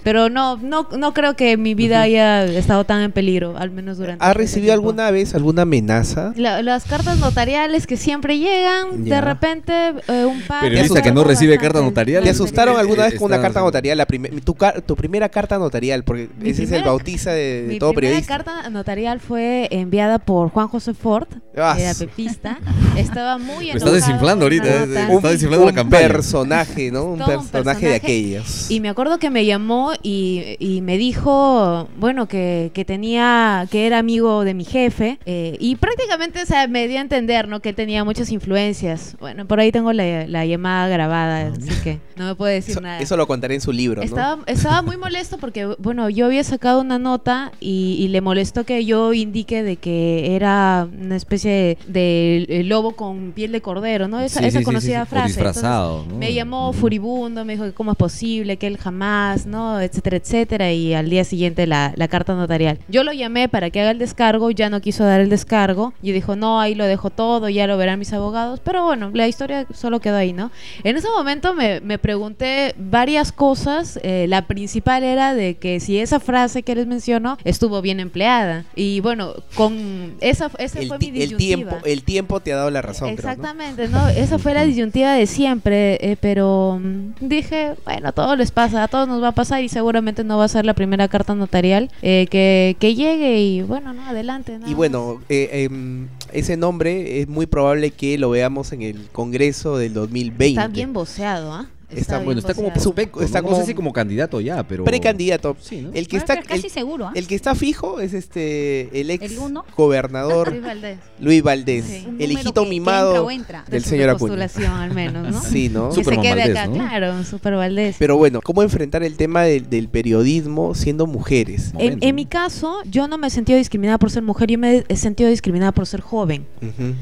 Pero 0.02 0.28
no, 0.28 0.56
no, 0.58 0.88
no 0.96 1.14
creo 1.14 1.34
que 1.36 1.56
mi 1.56 1.74
vida 1.74 2.00
haya 2.02 2.44
estado 2.44 2.84
tan 2.84 3.00
en 3.02 3.12
peligro, 3.12 3.56
al 3.56 3.70
menos 3.70 3.98
durante. 3.98 4.24
¿Has 4.24 4.30
ese 4.32 4.38
recibido 4.38 4.72
tiempo. 4.74 4.88
alguna 4.88 5.10
vez 5.10 5.34
alguna 5.34 5.62
amenaza? 5.62 6.32
La- 6.36 6.62
las 6.62 6.84
cartas 6.84 7.18
notariales 7.18 7.86
que 7.86 7.96
siempre 7.96 8.38
llegan, 8.38 9.04
Ya. 9.04 9.16
de 9.16 9.20
repente 9.20 9.72
eh, 10.08 10.24
un 10.24 10.40
par. 10.42 10.60
Periodista 10.62 11.02
que 11.02 11.12
no 11.12 11.24
recibe 11.24 11.58
carta 11.58 11.80
notarial. 11.80 12.22
¿Te 12.22 12.28
Eh, 12.28 12.32
asustaron 12.32 12.76
eh, 12.76 12.80
alguna 12.80 13.06
eh, 13.06 13.10
vez 13.10 13.18
con 13.18 13.26
una 13.26 13.36
está- 13.36 13.46
carta 13.48 13.60
notarial? 13.60 13.98
La 13.98 14.06
tu, 14.44 14.54
car- 14.54 14.82
tu 14.82 14.94
primera 14.96 15.28
carta 15.28 15.58
notarial, 15.58 16.04
porque 16.04 16.28
Mi 16.38 16.50
ese 16.50 16.62
es 16.64 16.68
el 16.70 16.74
primera- 16.76 16.90
bautiza 16.90 17.30
de, 17.32 17.62
de 17.62 17.68
Mi 17.68 17.78
todo 17.78 17.92
primera 17.92 18.20
periodista. 18.20 18.36
carta 18.44 18.70
notarial 18.70 19.20
fue 19.20 19.68
enviada 19.70 20.18
por 20.18 20.50
Juan 20.50 20.68
José 20.68 20.94
Ford, 20.94 21.26
Ah, 21.56 21.76
era 21.78 21.94
pepista. 21.94 22.58
Estaba 22.96 23.38
muy 23.38 23.66
estás 23.70 23.82
enojado 23.82 23.94
desinflando 23.94 24.44
ahorita, 24.44 24.66
eh, 24.66 25.14
está 25.14 25.28
desinflando 25.30 25.64
la 25.66 25.70
un 25.72 25.76
campaña. 25.76 26.08
personaje, 26.08 26.90
¿no? 26.90 27.04
Un 27.04 27.18
Todo 27.18 27.38
un 27.38 27.46
personaje 27.48 27.86
de 27.86 27.92
personaje. 27.92 27.94
aquellos. 27.96 28.70
Y 28.70 28.80
me 28.80 28.88
acuerdo 28.88 29.13
que 29.18 29.30
me 29.30 29.44
llamó 29.46 29.92
y, 30.02 30.56
y 30.58 30.80
me 30.80 30.96
dijo, 30.98 31.88
bueno, 31.98 32.26
que, 32.28 32.70
que 32.74 32.84
tenía, 32.84 33.66
que 33.70 33.86
era 33.86 33.98
amigo 33.98 34.44
de 34.44 34.54
mi 34.54 34.64
jefe. 34.64 35.18
eh, 35.26 35.56
y 35.60 35.76
prácticamente, 35.76 36.42
o 36.42 36.46
sea, 36.46 36.66
me 36.68 36.88
dio 36.88 36.98
a 36.98 37.00
entender, 37.02 37.48
¿no? 37.48 37.60
Que 37.60 37.72
tenía 37.72 38.04
muchas 38.04 38.30
influencias. 38.30 39.16
Bueno, 39.20 39.46
por 39.46 39.60
ahí 39.60 39.72
tengo 39.72 39.92
la, 39.92 40.26
la 40.26 40.44
llamada 40.46 40.88
grabada, 40.88 41.52
así 41.56 41.70
que 41.82 42.00
no 42.16 42.26
me 42.26 42.34
puede 42.34 42.54
decir 42.54 42.72
Eso, 42.72 42.80
nada. 42.80 43.00
eso 43.00 43.16
lo 43.16 43.26
contaré 43.26 43.54
en 43.54 43.60
su 43.60 43.72
libro, 43.72 44.00
¿no? 44.00 44.04
Estaba, 44.06 44.42
estaba 44.46 44.82
muy 44.82 44.96
molesto 44.96 45.38
porque, 45.38 45.66
bueno, 45.78 46.08
yo 46.10 46.26
había 46.26 46.44
sacado 46.44 46.80
una 46.80 46.98
nota 46.98 47.52
y, 47.60 47.96
y 47.98 48.08
le 48.08 48.20
molestó 48.20 48.64
que 48.64 48.84
yo 48.84 49.12
indique 49.12 49.62
de 49.62 49.76
que 49.76 50.34
era 50.36 50.86
una 51.00 51.16
especie 51.16 51.78
de, 51.86 52.46
de 52.48 52.62
lobo 52.64 52.92
con 52.96 53.32
piel 53.32 53.52
de 53.52 53.60
cordero, 53.60 54.08
¿no? 54.08 54.20
Esa, 54.20 54.40
Sí, 54.40 54.46
esa 54.46 54.58
sí, 54.58 54.64
conocida 54.64 54.98
sí. 54.98 55.02
O 55.02 55.06
frase. 55.06 55.38
Entonces, 55.38 55.54
disfrazado, 55.54 56.04
¿no? 56.08 56.16
me 56.16 56.32
llamó 56.34 56.72
furibundo, 56.72 57.44
me 57.44 57.54
dijo 57.54 57.64
que 57.64 57.72
cómo 57.72 57.92
es 57.92 57.96
posible, 57.96 58.56
que 58.56 58.66
él 58.66 58.76
jamás 58.78 59.03
más, 59.04 59.44
¿no? 59.46 59.80
Etcétera, 59.80 60.16
etcétera. 60.16 60.72
Y 60.72 60.94
al 60.94 61.10
día 61.10 61.24
siguiente 61.24 61.66
la, 61.66 61.92
la 61.96 62.08
carta 62.08 62.34
notarial. 62.34 62.78
Yo 62.88 63.04
lo 63.04 63.12
llamé 63.12 63.48
para 63.48 63.68
que 63.70 63.80
haga 63.80 63.90
el 63.90 63.98
descargo, 63.98 64.50
ya 64.50 64.70
no 64.70 64.80
quiso 64.80 65.04
dar 65.04 65.20
el 65.20 65.28
descargo. 65.28 65.92
Y 66.02 66.12
dijo, 66.12 66.36
no, 66.36 66.60
ahí 66.60 66.74
lo 66.74 66.86
dejo 66.86 67.10
todo, 67.10 67.48
ya 67.50 67.66
lo 67.66 67.76
verán 67.76 67.98
mis 67.98 68.12
abogados. 68.12 68.60
Pero 68.64 68.84
bueno, 68.84 69.10
la 69.12 69.28
historia 69.28 69.66
solo 69.74 70.00
quedó 70.00 70.16
ahí, 70.16 70.32
¿no? 70.32 70.50
En 70.84 70.96
ese 70.96 71.08
momento 71.08 71.54
me, 71.54 71.80
me 71.80 71.98
pregunté 71.98 72.74
varias 72.78 73.30
cosas. 73.32 73.98
Eh, 74.02 74.26
la 74.28 74.46
principal 74.46 75.02
era 75.04 75.34
de 75.34 75.56
que 75.56 75.80
si 75.80 75.98
esa 75.98 76.18
frase 76.20 76.62
que 76.62 76.74
les 76.74 76.86
menciono 76.86 77.36
estuvo 77.44 77.82
bien 77.82 78.00
empleada. 78.00 78.64
Y 78.74 79.00
bueno, 79.00 79.34
con 79.54 80.14
esa, 80.20 80.50
esa 80.58 80.80
El, 80.80 80.88
fue 80.88 80.98
mi 80.98 81.08
el 81.08 81.36
tiempo, 81.36 81.36
disyuntiva. 81.36 81.80
el 81.84 82.02
tiempo 82.04 82.40
te 82.40 82.52
ha 82.52 82.56
dado 82.56 82.70
la 82.70 82.80
razón, 82.80 83.14
creo, 83.16 83.26
¿no? 83.26 83.32
Exactamente, 83.32 83.88
¿no? 83.88 84.08
Esa 84.08 84.38
fue 84.38 84.54
la 84.54 84.64
disyuntiva 84.64 85.12
de 85.12 85.26
siempre, 85.26 85.98
eh, 86.00 86.16
pero 86.18 86.80
mm, 86.82 87.14
dije, 87.20 87.74
bueno, 87.84 88.08
a 88.08 88.12
todos 88.12 88.38
les 88.38 88.50
pasa, 88.50 88.82
todos 88.94 89.08
nos 89.08 89.20
va 89.20 89.28
a 89.30 89.32
pasar 89.32 89.60
y 89.64 89.68
seguramente 89.68 90.22
no 90.22 90.38
va 90.38 90.44
a 90.44 90.48
ser 90.48 90.64
la 90.64 90.72
primera 90.72 91.08
carta 91.08 91.34
notarial 91.34 91.90
eh, 92.00 92.28
que, 92.30 92.76
que 92.78 92.94
llegue 92.94 93.40
y 93.40 93.60
bueno, 93.60 93.92
no, 93.92 94.06
adelante. 94.06 94.60
Y 94.68 94.74
bueno, 94.74 95.20
eh, 95.28 95.64
em, 95.64 96.06
ese 96.32 96.56
nombre 96.56 97.20
es 97.20 97.26
muy 97.26 97.46
probable 97.46 97.90
que 97.90 98.16
lo 98.18 98.30
veamos 98.30 98.70
en 98.70 98.82
el 98.82 99.08
Congreso 99.10 99.78
del 99.78 99.94
más. 99.94 100.02
2020. 100.02 100.46
está 100.46 100.68
bien 100.68 100.92
voceado, 100.92 101.52
¿ah? 101.52 101.66
Está- 101.96 102.18
Bueno, 102.20 102.40
está 102.40 102.54
como 102.54 102.72
prospecto, 102.72 103.20
Está 103.22 103.42
como- 103.42 103.54
no 103.54 103.60
sé 103.60 103.66
si 103.66 103.74
como 103.74 103.92
candidato 103.92 104.40
ya, 104.40 104.62
pero... 104.66 104.84
Precandidato. 104.84 105.56
Sí, 105.60 105.82
¿no? 105.82 105.90
El 105.94 106.06
que 106.08 106.18
Bueno, 106.18 106.32
está 106.34 106.42
casi 106.48 106.66
el, 106.66 106.72
seguro. 106.72 107.06
¿ah? 107.08 107.12
el 107.14 107.26
que 107.26 107.34
está 107.34 107.54
fijo 107.54 108.00
es 108.00 108.14
este 108.14 109.00
el 109.00 109.10
ex 109.10 109.36
gobernador 109.76 110.48
Luis 110.52 110.62
Valdés. 110.62 110.98
Luis 111.20 111.42
Valdés, 111.42 111.84
Sí. 111.84 112.06
El 112.18 112.32
hijito 112.32 112.62
que- 112.62 112.68
que 112.68 112.70
mimado 112.70 113.30
entra 113.30 113.58
entra. 113.60 113.64
Del 113.68 113.84
señor 113.84 114.10
Acuña. 114.10 114.18
postulación 114.18 114.72
al 114.72 114.94
menos, 114.94 115.30
¿no? 115.32 115.40
Sí, 115.50 115.68
¿no? 115.68 115.88
Que 115.90 115.96
se 115.96 116.04
Superman 116.04 116.22
quede 116.22 116.34
Valdés, 116.36 116.56
acá, 116.56 116.66
¿no? 116.68 116.74
claro, 116.74 117.24
Super 117.24 117.54
Valdés. 117.54 117.96
Pero 117.98 118.16
bueno, 118.16 118.40
¿cómo 118.42 118.62
enfrentar 118.62 119.02
el 119.02 119.16
tema 119.16 119.42
del, 119.42 119.68
del 119.68 119.88
periodismo 119.88 120.74
siendo 120.74 121.06
mujeres? 121.06 121.72
En, 121.78 122.14
mi 122.14 122.26
caso, 122.26 122.78
yo 122.90 123.08
no 123.08 123.18
me 123.18 123.26
he 123.26 123.30
sentido 123.30 123.58
discriminada 123.58 123.98
por 123.98 124.10
ser 124.10 124.22
mujer, 124.22 124.50
yo 124.50 124.58
me 124.58 124.84
he 124.88 124.96
sentido 124.96 125.28
discriminada 125.30 125.72
por 125.72 125.86
ser 125.86 126.00
joven. 126.00 126.46
Ujú. 126.62 126.94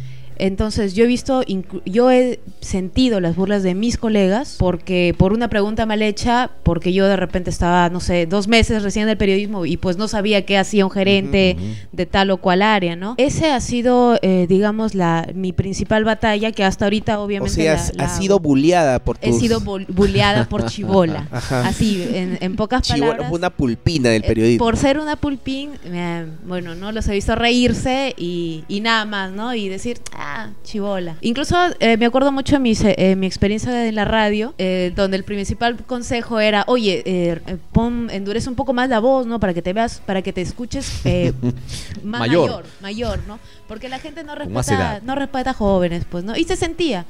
Entonces 0.46 0.94
yo 0.94 1.04
he 1.04 1.06
visto, 1.06 1.42
yo 1.86 2.10
he 2.10 2.40
sentido 2.60 3.20
las 3.20 3.36
burlas 3.36 3.62
de 3.62 3.76
mis 3.76 3.96
colegas 3.96 4.56
porque 4.58 5.14
por 5.16 5.32
una 5.32 5.46
pregunta 5.48 5.86
mal 5.86 6.02
hecha, 6.02 6.50
porque 6.64 6.92
yo 6.92 7.06
de 7.06 7.14
repente 7.16 7.48
estaba, 7.48 7.88
no 7.90 8.00
sé, 8.00 8.26
dos 8.26 8.48
meses 8.48 8.82
recién 8.82 9.04
en 9.04 9.10
el 9.10 9.16
periodismo 9.16 9.66
y 9.66 9.76
pues 9.76 9.96
no 9.98 10.08
sabía 10.08 10.44
qué 10.44 10.58
hacía 10.58 10.84
un 10.84 10.90
gerente 10.90 11.56
de 11.92 12.06
tal 12.06 12.30
o 12.32 12.38
cual 12.38 12.62
área, 12.62 12.96
¿no? 12.96 13.14
Ese 13.18 13.52
ha 13.52 13.60
sido, 13.60 14.18
eh, 14.22 14.46
digamos, 14.48 14.96
la 14.96 15.28
mi 15.32 15.52
principal 15.52 16.02
batalla 16.02 16.50
que 16.50 16.64
hasta 16.64 16.86
ahorita 16.86 17.20
O 17.20 17.24
obviamente 17.24 17.54
sea, 17.54 17.74
la- 17.74 17.80
has, 17.80 17.96
la 17.96 18.04
has 18.04 18.12
hago. 18.14 18.22
sido 18.22 18.40
bulleada 18.40 18.98
por 18.98 19.18
tus... 19.18 19.36
he 19.36 19.38
sido 19.38 19.60
bul- 19.60 19.86
bulleada 19.88 20.48
por 20.48 20.66
chivola, 20.66 21.28
así 21.50 22.02
en, 22.14 22.38
en 22.40 22.56
pocas 22.56 22.82
chivo- 22.82 23.06
palabras. 23.10 23.30
una 23.32 23.50
pulpina 23.50 24.08
del 24.10 24.24
Eh, 24.24 24.26
periodismo. 24.26 24.64
Por 24.64 24.76
ser 24.76 24.98
una 24.98 25.14
pulpín, 25.14 25.70
eh, 25.84 26.26
bueno, 26.44 26.74
no 26.74 26.90
los 26.90 27.06
he 27.06 27.12
visto 27.12 27.36
reírse 27.36 28.12
y, 28.18 28.64
y 28.66 28.80
nada 28.80 29.04
más, 29.04 29.30
¿no? 29.30 29.54
Y 29.54 29.68
decir, 29.68 29.98
ah, 30.16 30.31
chivola. 30.64 31.16
Incluso 31.20 31.56
eh, 31.80 31.96
me 31.96 32.06
acuerdo 32.06 32.32
mucho 32.32 32.54
de 32.54 32.58
mi, 32.60 32.74
se- 32.74 32.94
eh, 32.98 33.16
mi 33.16 33.26
experiencia 33.26 33.86
en 33.88 33.94
la 33.94 34.04
radio, 34.04 34.54
eh, 34.58 34.92
donde 34.94 35.16
el 35.16 35.24
principal 35.24 35.76
consejo 35.84 36.40
era, 36.40 36.64
oye, 36.66 37.02
eh, 37.06 37.40
eh, 37.46 37.56
pon, 37.72 38.08
endurece 38.10 38.48
un 38.48 38.54
poco 38.54 38.72
más 38.72 38.88
la 38.88 39.00
voz, 39.00 39.26
¿no? 39.26 39.38
Para 39.40 39.54
que 39.54 39.62
te 39.62 39.72
veas, 39.72 40.00
para 40.04 40.22
que 40.22 40.32
te 40.32 40.40
escuches 40.40 41.00
eh, 41.04 41.32
más 42.04 42.20
Mayor. 42.20 42.48
mayor. 42.50 42.64
mayor, 42.80 43.20
¿no? 43.28 43.38
Porque 43.68 43.88
la 43.88 43.98
gente 43.98 44.24
no 44.24 44.34
respeta, 44.34 45.00
no 45.04 45.14
respeta 45.14 45.52
jóvenes, 45.54 46.04
pues, 46.10 46.24
¿no? 46.24 46.36
Y 46.36 46.44
se 46.44 46.56
sentía. 46.56 47.04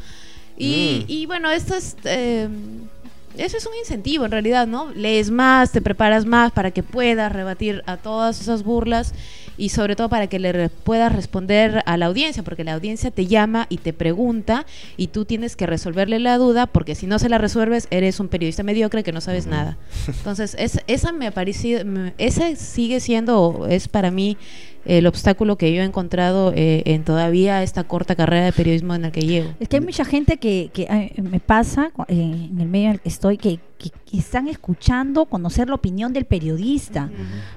Y, 0.56 1.04
Mm. 1.08 1.10
y 1.10 1.26
bueno, 1.26 1.50
esto 1.50 1.74
es... 1.74 1.96
eso 3.36 3.56
es 3.56 3.66
un 3.66 3.74
incentivo 3.78 4.24
en 4.24 4.30
realidad, 4.30 4.66
¿no? 4.66 4.90
Lees 4.92 5.30
más, 5.30 5.72
te 5.72 5.80
preparas 5.80 6.24
más 6.26 6.52
para 6.52 6.70
que 6.70 6.82
puedas 6.82 7.32
rebatir 7.32 7.82
a 7.86 7.96
todas 7.96 8.40
esas 8.40 8.62
burlas 8.62 9.14
y 9.58 9.68
sobre 9.68 9.96
todo 9.96 10.08
para 10.08 10.26
que 10.28 10.38
le 10.38 10.50
re- 10.52 10.68
puedas 10.70 11.14
responder 11.14 11.82
a 11.84 11.96
la 11.96 12.06
audiencia, 12.06 12.42
porque 12.42 12.64
la 12.64 12.72
audiencia 12.72 13.10
te 13.10 13.26
llama 13.26 13.66
y 13.68 13.76
te 13.76 13.92
pregunta 13.92 14.64
y 14.96 15.08
tú 15.08 15.24
tienes 15.24 15.56
que 15.56 15.66
resolverle 15.66 16.18
la 16.18 16.38
duda, 16.38 16.66
porque 16.66 16.94
si 16.94 17.06
no 17.06 17.18
se 17.18 17.28
la 17.28 17.38
resuelves 17.38 17.86
eres 17.90 18.18
un 18.18 18.28
periodista 18.28 18.62
mediocre 18.62 19.02
que 19.02 19.12
no 19.12 19.20
sabes 19.20 19.46
nada. 19.46 19.76
Entonces, 20.08 20.56
es, 20.58 20.80
esa 20.86 21.12
me 21.12 21.26
ha 21.26 21.30
parecido, 21.32 21.82
ese 22.18 22.56
sigue 22.56 23.00
siendo, 23.00 23.66
es 23.68 23.88
para 23.88 24.10
mí 24.10 24.36
el 24.84 25.06
obstáculo 25.06 25.56
que 25.56 25.72
yo 25.72 25.82
he 25.82 25.84
encontrado 25.84 26.52
eh, 26.54 26.82
en 26.86 27.04
todavía 27.04 27.62
esta 27.62 27.84
corta 27.84 28.14
carrera 28.14 28.44
de 28.46 28.52
periodismo 28.52 28.94
en 28.94 29.02
la 29.02 29.12
que 29.12 29.22
llevo. 29.22 29.50
Es 29.60 29.68
que 29.68 29.76
hay 29.76 29.82
mucha 29.82 30.04
gente 30.04 30.38
que, 30.38 30.70
que 30.72 30.86
ay, 30.90 31.12
me 31.22 31.40
pasa 31.40 31.92
eh, 32.08 32.14
en 32.50 32.60
el 32.60 32.68
medio 32.68 32.86
en 32.86 32.92
el 32.92 33.00
que 33.00 33.08
estoy 33.08 33.38
que, 33.38 33.60
que- 33.82 33.90
que 34.10 34.18
están 34.18 34.46
escuchando 34.48 35.24
conocer 35.26 35.68
la 35.68 35.74
opinión 35.74 36.12
del 36.12 36.24
periodista 36.24 37.10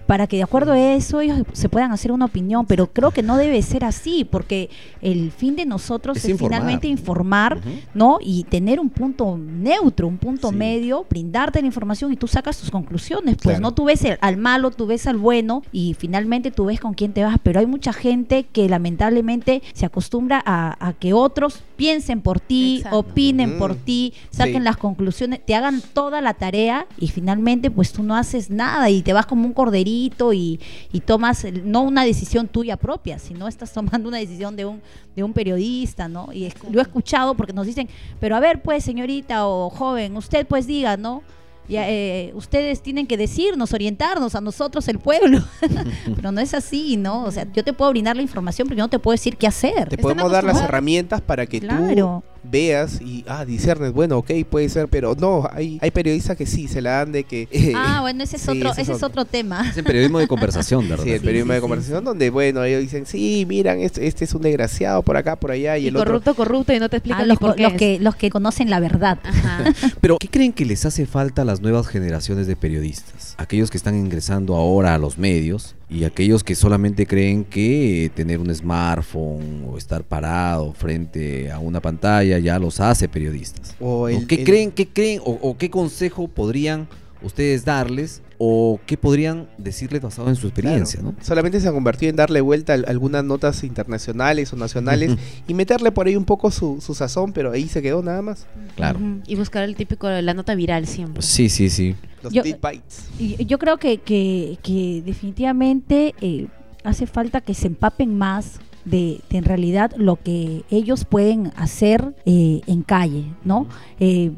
para 0.07 0.27
que 0.27 0.37
de 0.37 0.43
acuerdo 0.43 0.71
a 0.73 0.79
eso 0.93 1.19
ellos 1.21 1.43
se 1.53 1.69
puedan 1.69 1.91
hacer 1.91 2.11
una 2.11 2.25
opinión, 2.25 2.65
pero 2.65 2.87
creo 2.87 3.11
que 3.11 3.21
no 3.23 3.37
debe 3.37 3.61
ser 3.61 3.83
así 3.85 4.23
porque 4.25 4.69
el 5.01 5.31
fin 5.31 5.55
de 5.55 5.65
nosotros 5.65 6.17
Es 6.17 6.25
es, 6.25 6.29
informar. 6.31 6.59
finalmente 6.61 6.87
informar. 6.87 7.59
¿no? 7.93 8.17
Y 8.21 8.43
tener 8.45 8.79
un 8.79 8.89
punto 8.89 9.37
neutro, 9.37 10.07
un 10.07 10.17
punto 10.17 10.49
Sí. 10.49 10.55
medio, 10.55 11.05
brindarte 11.09 11.61
la 11.61 11.67
información 11.67 12.11
y 12.11 12.15
tú 12.17 12.27
sacas 12.27 12.57
tus 12.57 12.71
conclusiones, 12.71 13.35
pues 13.35 13.55
Claro. 13.57 13.59
no 13.61 13.73
tú 13.73 13.85
ves 13.85 14.03
el- 14.03 14.17
al 14.21 14.37
malo, 14.37 14.71
tú 14.71 14.85
ves 14.87 15.05
al 15.07 15.17
bueno 15.17 15.61
y 15.71 15.93
finalmente 15.93 16.51
tú 16.51 16.65
ves 16.65 16.79
con 16.79 16.93
quién 16.93 17.13
te 17.13 17.23
vas, 17.23 17.37
pero 17.43 17.59
hay 17.59 17.65
mucha 17.65 17.93
gente 17.93 18.45
que 18.51 18.67
lamentablemente 18.69 19.61
se 19.73 19.85
acostumbra 19.85 20.41
a, 20.45 20.75
a 20.87 20.93
que 20.93 21.13
otros 21.13 21.61
piensen 21.75 22.21
por 22.21 22.39
ti, 22.39 22.77
Exacto. 22.77 22.99
opinen 22.99 23.55
Mm. 23.55 23.59
por 23.59 23.75
ti, 23.75 24.13
saquen 24.31 24.55
Sí. 24.55 24.61
las 24.61 24.77
conclusiones, 24.77 25.39
te 25.45 25.55
hagan 25.55 25.81
toda 26.15 26.21
la 26.21 26.33
tarea 26.33 26.87
y 26.97 27.09
finalmente 27.09 27.69
pues 27.69 27.91
tú 27.91 28.01
no 28.01 28.15
haces 28.15 28.49
nada 28.49 28.89
y 28.89 29.01
te 29.01 29.11
vas 29.11 29.25
como 29.25 29.45
un 29.45 29.51
corderito 29.51 30.31
y, 30.31 30.61
y 30.93 31.01
tomas 31.01 31.43
el- 31.43 31.69
no 31.69 31.81
una 31.81 32.05
decisión 32.05 32.47
tuya 32.47 32.77
propia, 32.77 33.19
sino 33.19 33.49
estás 33.49 33.73
tomando 33.73 34.07
una 34.07 34.17
decisión 34.17 34.55
de 34.55 34.63
un, 34.63 34.81
de 35.13 35.23
un 35.25 35.33
periodista, 35.33 36.07
¿no? 36.07 36.29
Y 36.31 36.45
es- 36.45 36.53
lo 36.71 36.79
he 36.79 36.83
escuchado 36.83 37.35
porque 37.35 37.51
nos 37.51 37.65
dicen, 37.67 37.89
pero 38.21 38.37
a 38.37 38.39
ver 38.39 38.61
pues 38.61 38.85
señorita 38.85 39.45
o 39.45 39.69
joven, 39.69 40.15
usted 40.15 40.47
pues 40.47 40.67
diga, 40.67 40.95
¿no? 40.95 41.21
Ya, 41.67 41.89
eh, 41.89 42.31
ustedes 42.35 42.81
tienen 42.81 43.07
que 43.07 43.17
decirnos, 43.17 43.73
orientarnos 43.73 44.35
a 44.35 44.39
nosotros, 44.41 44.87
el 44.87 44.99
pueblo. 44.99 45.39
pero 46.15 46.31
no 46.31 46.39
es 46.39 46.53
así, 46.53 46.95
¿no? 46.95 47.23
O 47.25 47.31
sea, 47.31 47.45
yo 47.51 47.61
te 47.63 47.73
puedo 47.73 47.89
brindar 47.91 48.15
la 48.15 48.21
información, 48.21 48.67
pero 48.69 48.77
yo 48.77 48.83
no 48.85 48.89
te 48.89 48.99
puedo 48.99 49.13
decir 49.15 49.35
qué 49.35 49.47
hacer. 49.47 49.89
Te 49.89 49.97
podemos 49.97 50.31
dar 50.31 50.43
las 50.45 50.61
herramientas 50.61 51.19
para 51.21 51.45
que 51.45 51.59
Claro. 51.59 52.23
tú 52.23 52.34
veas 52.49 53.01
y, 53.01 53.23
ah, 53.27 53.45
discernes, 53.45 53.91
bueno, 53.93 54.17
ok, 54.19 54.31
puede 54.49 54.69
ser, 54.69 54.87
pero 54.87 55.15
no, 55.15 55.47
hay, 55.51 55.77
hay 55.81 55.91
periodistas 55.91 56.37
que 56.37 56.45
sí, 56.45 56.67
se 56.67 56.81
la 56.81 56.91
dan 56.91 57.11
de 57.11 57.23
que... 57.23 57.47
eh, 57.51 57.73
Ah, 57.75 58.01
bueno, 58.01 58.23
ese 58.23 58.35
es 58.37 58.41
sí, 58.43 58.49
otro, 58.51 58.71
ese 58.71 58.81
ese 58.81 58.91
es 58.93 58.97
otro. 59.03 59.21
otro 59.21 59.25
tema. 59.25 59.67
Es 59.69 59.77
el 59.77 59.83
periodismo 59.83 60.19
de 60.19 60.27
conversación, 60.27 60.87
¿verdad? 60.89 61.03
Sí, 61.03 61.11
el 61.11 61.21
periodismo 61.21 61.51
sí, 61.53 61.55
de 61.55 61.61
conversación 61.61 61.99
sí. 61.99 62.05
donde, 62.05 62.29
bueno, 62.29 62.63
ellos 62.63 62.81
dicen, 62.81 63.05
sí, 63.05 63.45
miran, 63.47 63.79
este, 63.79 64.07
este 64.07 64.25
es 64.25 64.33
un 64.33 64.41
desgraciado 64.41 65.01
por 65.03 65.17
acá, 65.17 65.35
por 65.35 65.51
allá, 65.51 65.77
y, 65.77 65.85
Y, 65.85 65.87
el 65.87 65.95
otro... 65.97 66.05
corrupto, 66.11 66.35
corrupto 66.35 66.73
y 66.73 66.79
no 66.79 66.89
te 66.89 66.97
explican 66.97 67.21
Ah, 67.21 67.25
los, 67.25 67.37
por 67.37 67.55
qué 67.55 67.63
los 67.63 67.73
es. 67.73 67.77
que, 67.79 67.99
los 67.99 68.15
que 68.15 68.29
conocen 68.29 68.69
la 68.69 68.79
verdad. 68.79 69.19
Ajá. 69.23 69.63
Pero, 70.01 70.17
¿qué 70.19 70.27
creen 70.27 70.53
que 70.53 70.65
les 70.65 70.85
hace 70.85 71.05
falta 71.05 71.41
a 71.43 71.45
las 71.45 71.61
nuevas 71.61 71.87
generaciones 71.87 72.47
de 72.47 72.55
periodistas? 72.55 73.35
Aquellos 73.37 73.69
que 73.71 73.77
están 73.77 73.95
ingresando 73.95 74.55
ahora 74.55 74.93
a 74.93 74.97
los 74.97 75.17
medios 75.17 75.75
y 75.89 76.03
aquellos 76.03 76.43
que 76.43 76.55
solamente 76.55 77.05
creen 77.05 77.43
que 77.43 78.11
tener 78.15 78.39
un 78.39 78.53
smartphone 78.53 79.65
o 79.69 79.77
estar 79.77 80.03
parado 80.03 80.73
frente 80.73 81.51
a 81.51 81.59
una 81.59 81.79
pantalla 81.79 82.39
ya 82.39 82.57
los 82.59 82.79
hace 82.79 83.07
periodistas. 83.07 83.75
O 83.79 84.07
el- 84.07 84.23
¿O 84.23 84.27
¿Qué 84.27 84.35
el- 84.35 84.43
creen, 84.43 84.71
qué 84.71 84.87
creen 84.87 85.19
o, 85.23 85.37
o 85.41 85.57
qué 85.57 85.69
consejo 85.69 86.27
podrían 86.27 86.87
ustedes 87.21 87.65
darles 87.65 88.21
o 88.37 88.79
qué 88.85 88.97
podrían 88.97 89.47
decirles 89.57 90.01
basado 90.01 90.29
en 90.29 90.35
su 90.35 90.47
experiencia? 90.47 90.99
Claro. 90.99 91.15
¿no? 91.17 91.23
Solamente 91.23 91.59
se 91.61 91.67
ha 91.67 91.71
convertido 91.71 92.09
en 92.09 92.15
darle 92.15 92.41
vuelta 92.41 92.73
a 92.73 92.77
algunas 92.87 93.23
notas 93.23 93.63
internacionales 93.63 94.51
o 94.53 94.55
nacionales 94.55 95.15
y 95.47 95.53
meterle 95.53 95.91
por 95.91 96.07
ahí 96.07 96.15
un 96.15 96.25
poco 96.25 96.51
su, 96.51 96.79
su 96.81 96.93
sazón, 96.93 97.31
pero 97.33 97.51
ahí 97.51 97.67
se 97.67 97.81
quedó 97.81 98.01
nada 98.03 98.21
más. 98.21 98.45
Claro. 98.75 98.99
Y 99.27 99.35
buscar 99.35 99.63
el 99.63 99.75
típico, 99.75 100.09
la 100.09 100.33
nota 100.33 100.55
viral 100.55 100.85
siempre. 100.87 101.21
Sí, 101.21 101.49
sí, 101.49 101.69
sí. 101.69 101.95
Los 102.23 102.33
Yo- 102.33 102.43
bites. 102.43 103.07
Y 103.19 103.45
yo 103.45 103.59
creo 103.59 103.77
que, 103.77 103.97
que, 103.99 104.57
que 104.63 105.01
definitivamente 105.05 106.13
eh, 106.21 106.47
hace 106.83 107.07
falta 107.07 107.41
que 107.41 107.53
se 107.53 107.67
empapen 107.67 108.17
más 108.17 108.59
de, 108.83 109.19
de 109.29 109.37
en 109.37 109.43
realidad 109.45 109.91
lo 109.97 110.15
que 110.17 110.63
ellos 110.69 111.05
pueden 111.05 111.51
hacer 111.55 112.13
eh, 112.25 112.61
en 112.67 112.83
calle, 112.83 113.25
¿no? 113.43 113.67
Eh, 113.99 114.31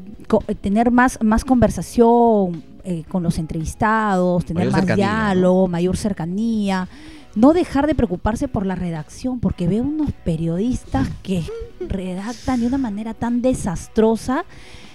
tener 0.60 0.90
más, 0.90 1.18
más 1.22 1.44
conversación 1.44 2.62
eh, 2.90 3.04
con 3.08 3.22
los 3.22 3.38
entrevistados, 3.38 4.44
tener 4.44 4.62
Mayor 4.64 4.72
más 4.72 4.80
cercanía, 4.80 5.06
¿no? 5.06 5.12
diálogo, 5.34 5.68
mayor 5.68 5.96
cercanía. 5.96 6.88
No 7.34 7.52
dejar 7.52 7.86
de 7.86 7.94
preocuparse 7.94 8.48
por 8.48 8.64
la 8.66 8.74
redacción, 8.74 9.38
porque 9.40 9.68
veo 9.68 9.82
unos 9.84 10.10
periodistas 10.24 11.08
que 11.22 11.42
redactan 11.80 12.60
de 12.60 12.66
una 12.66 12.78
manera 12.78 13.14
tan 13.14 13.42
desastrosa 13.42 14.44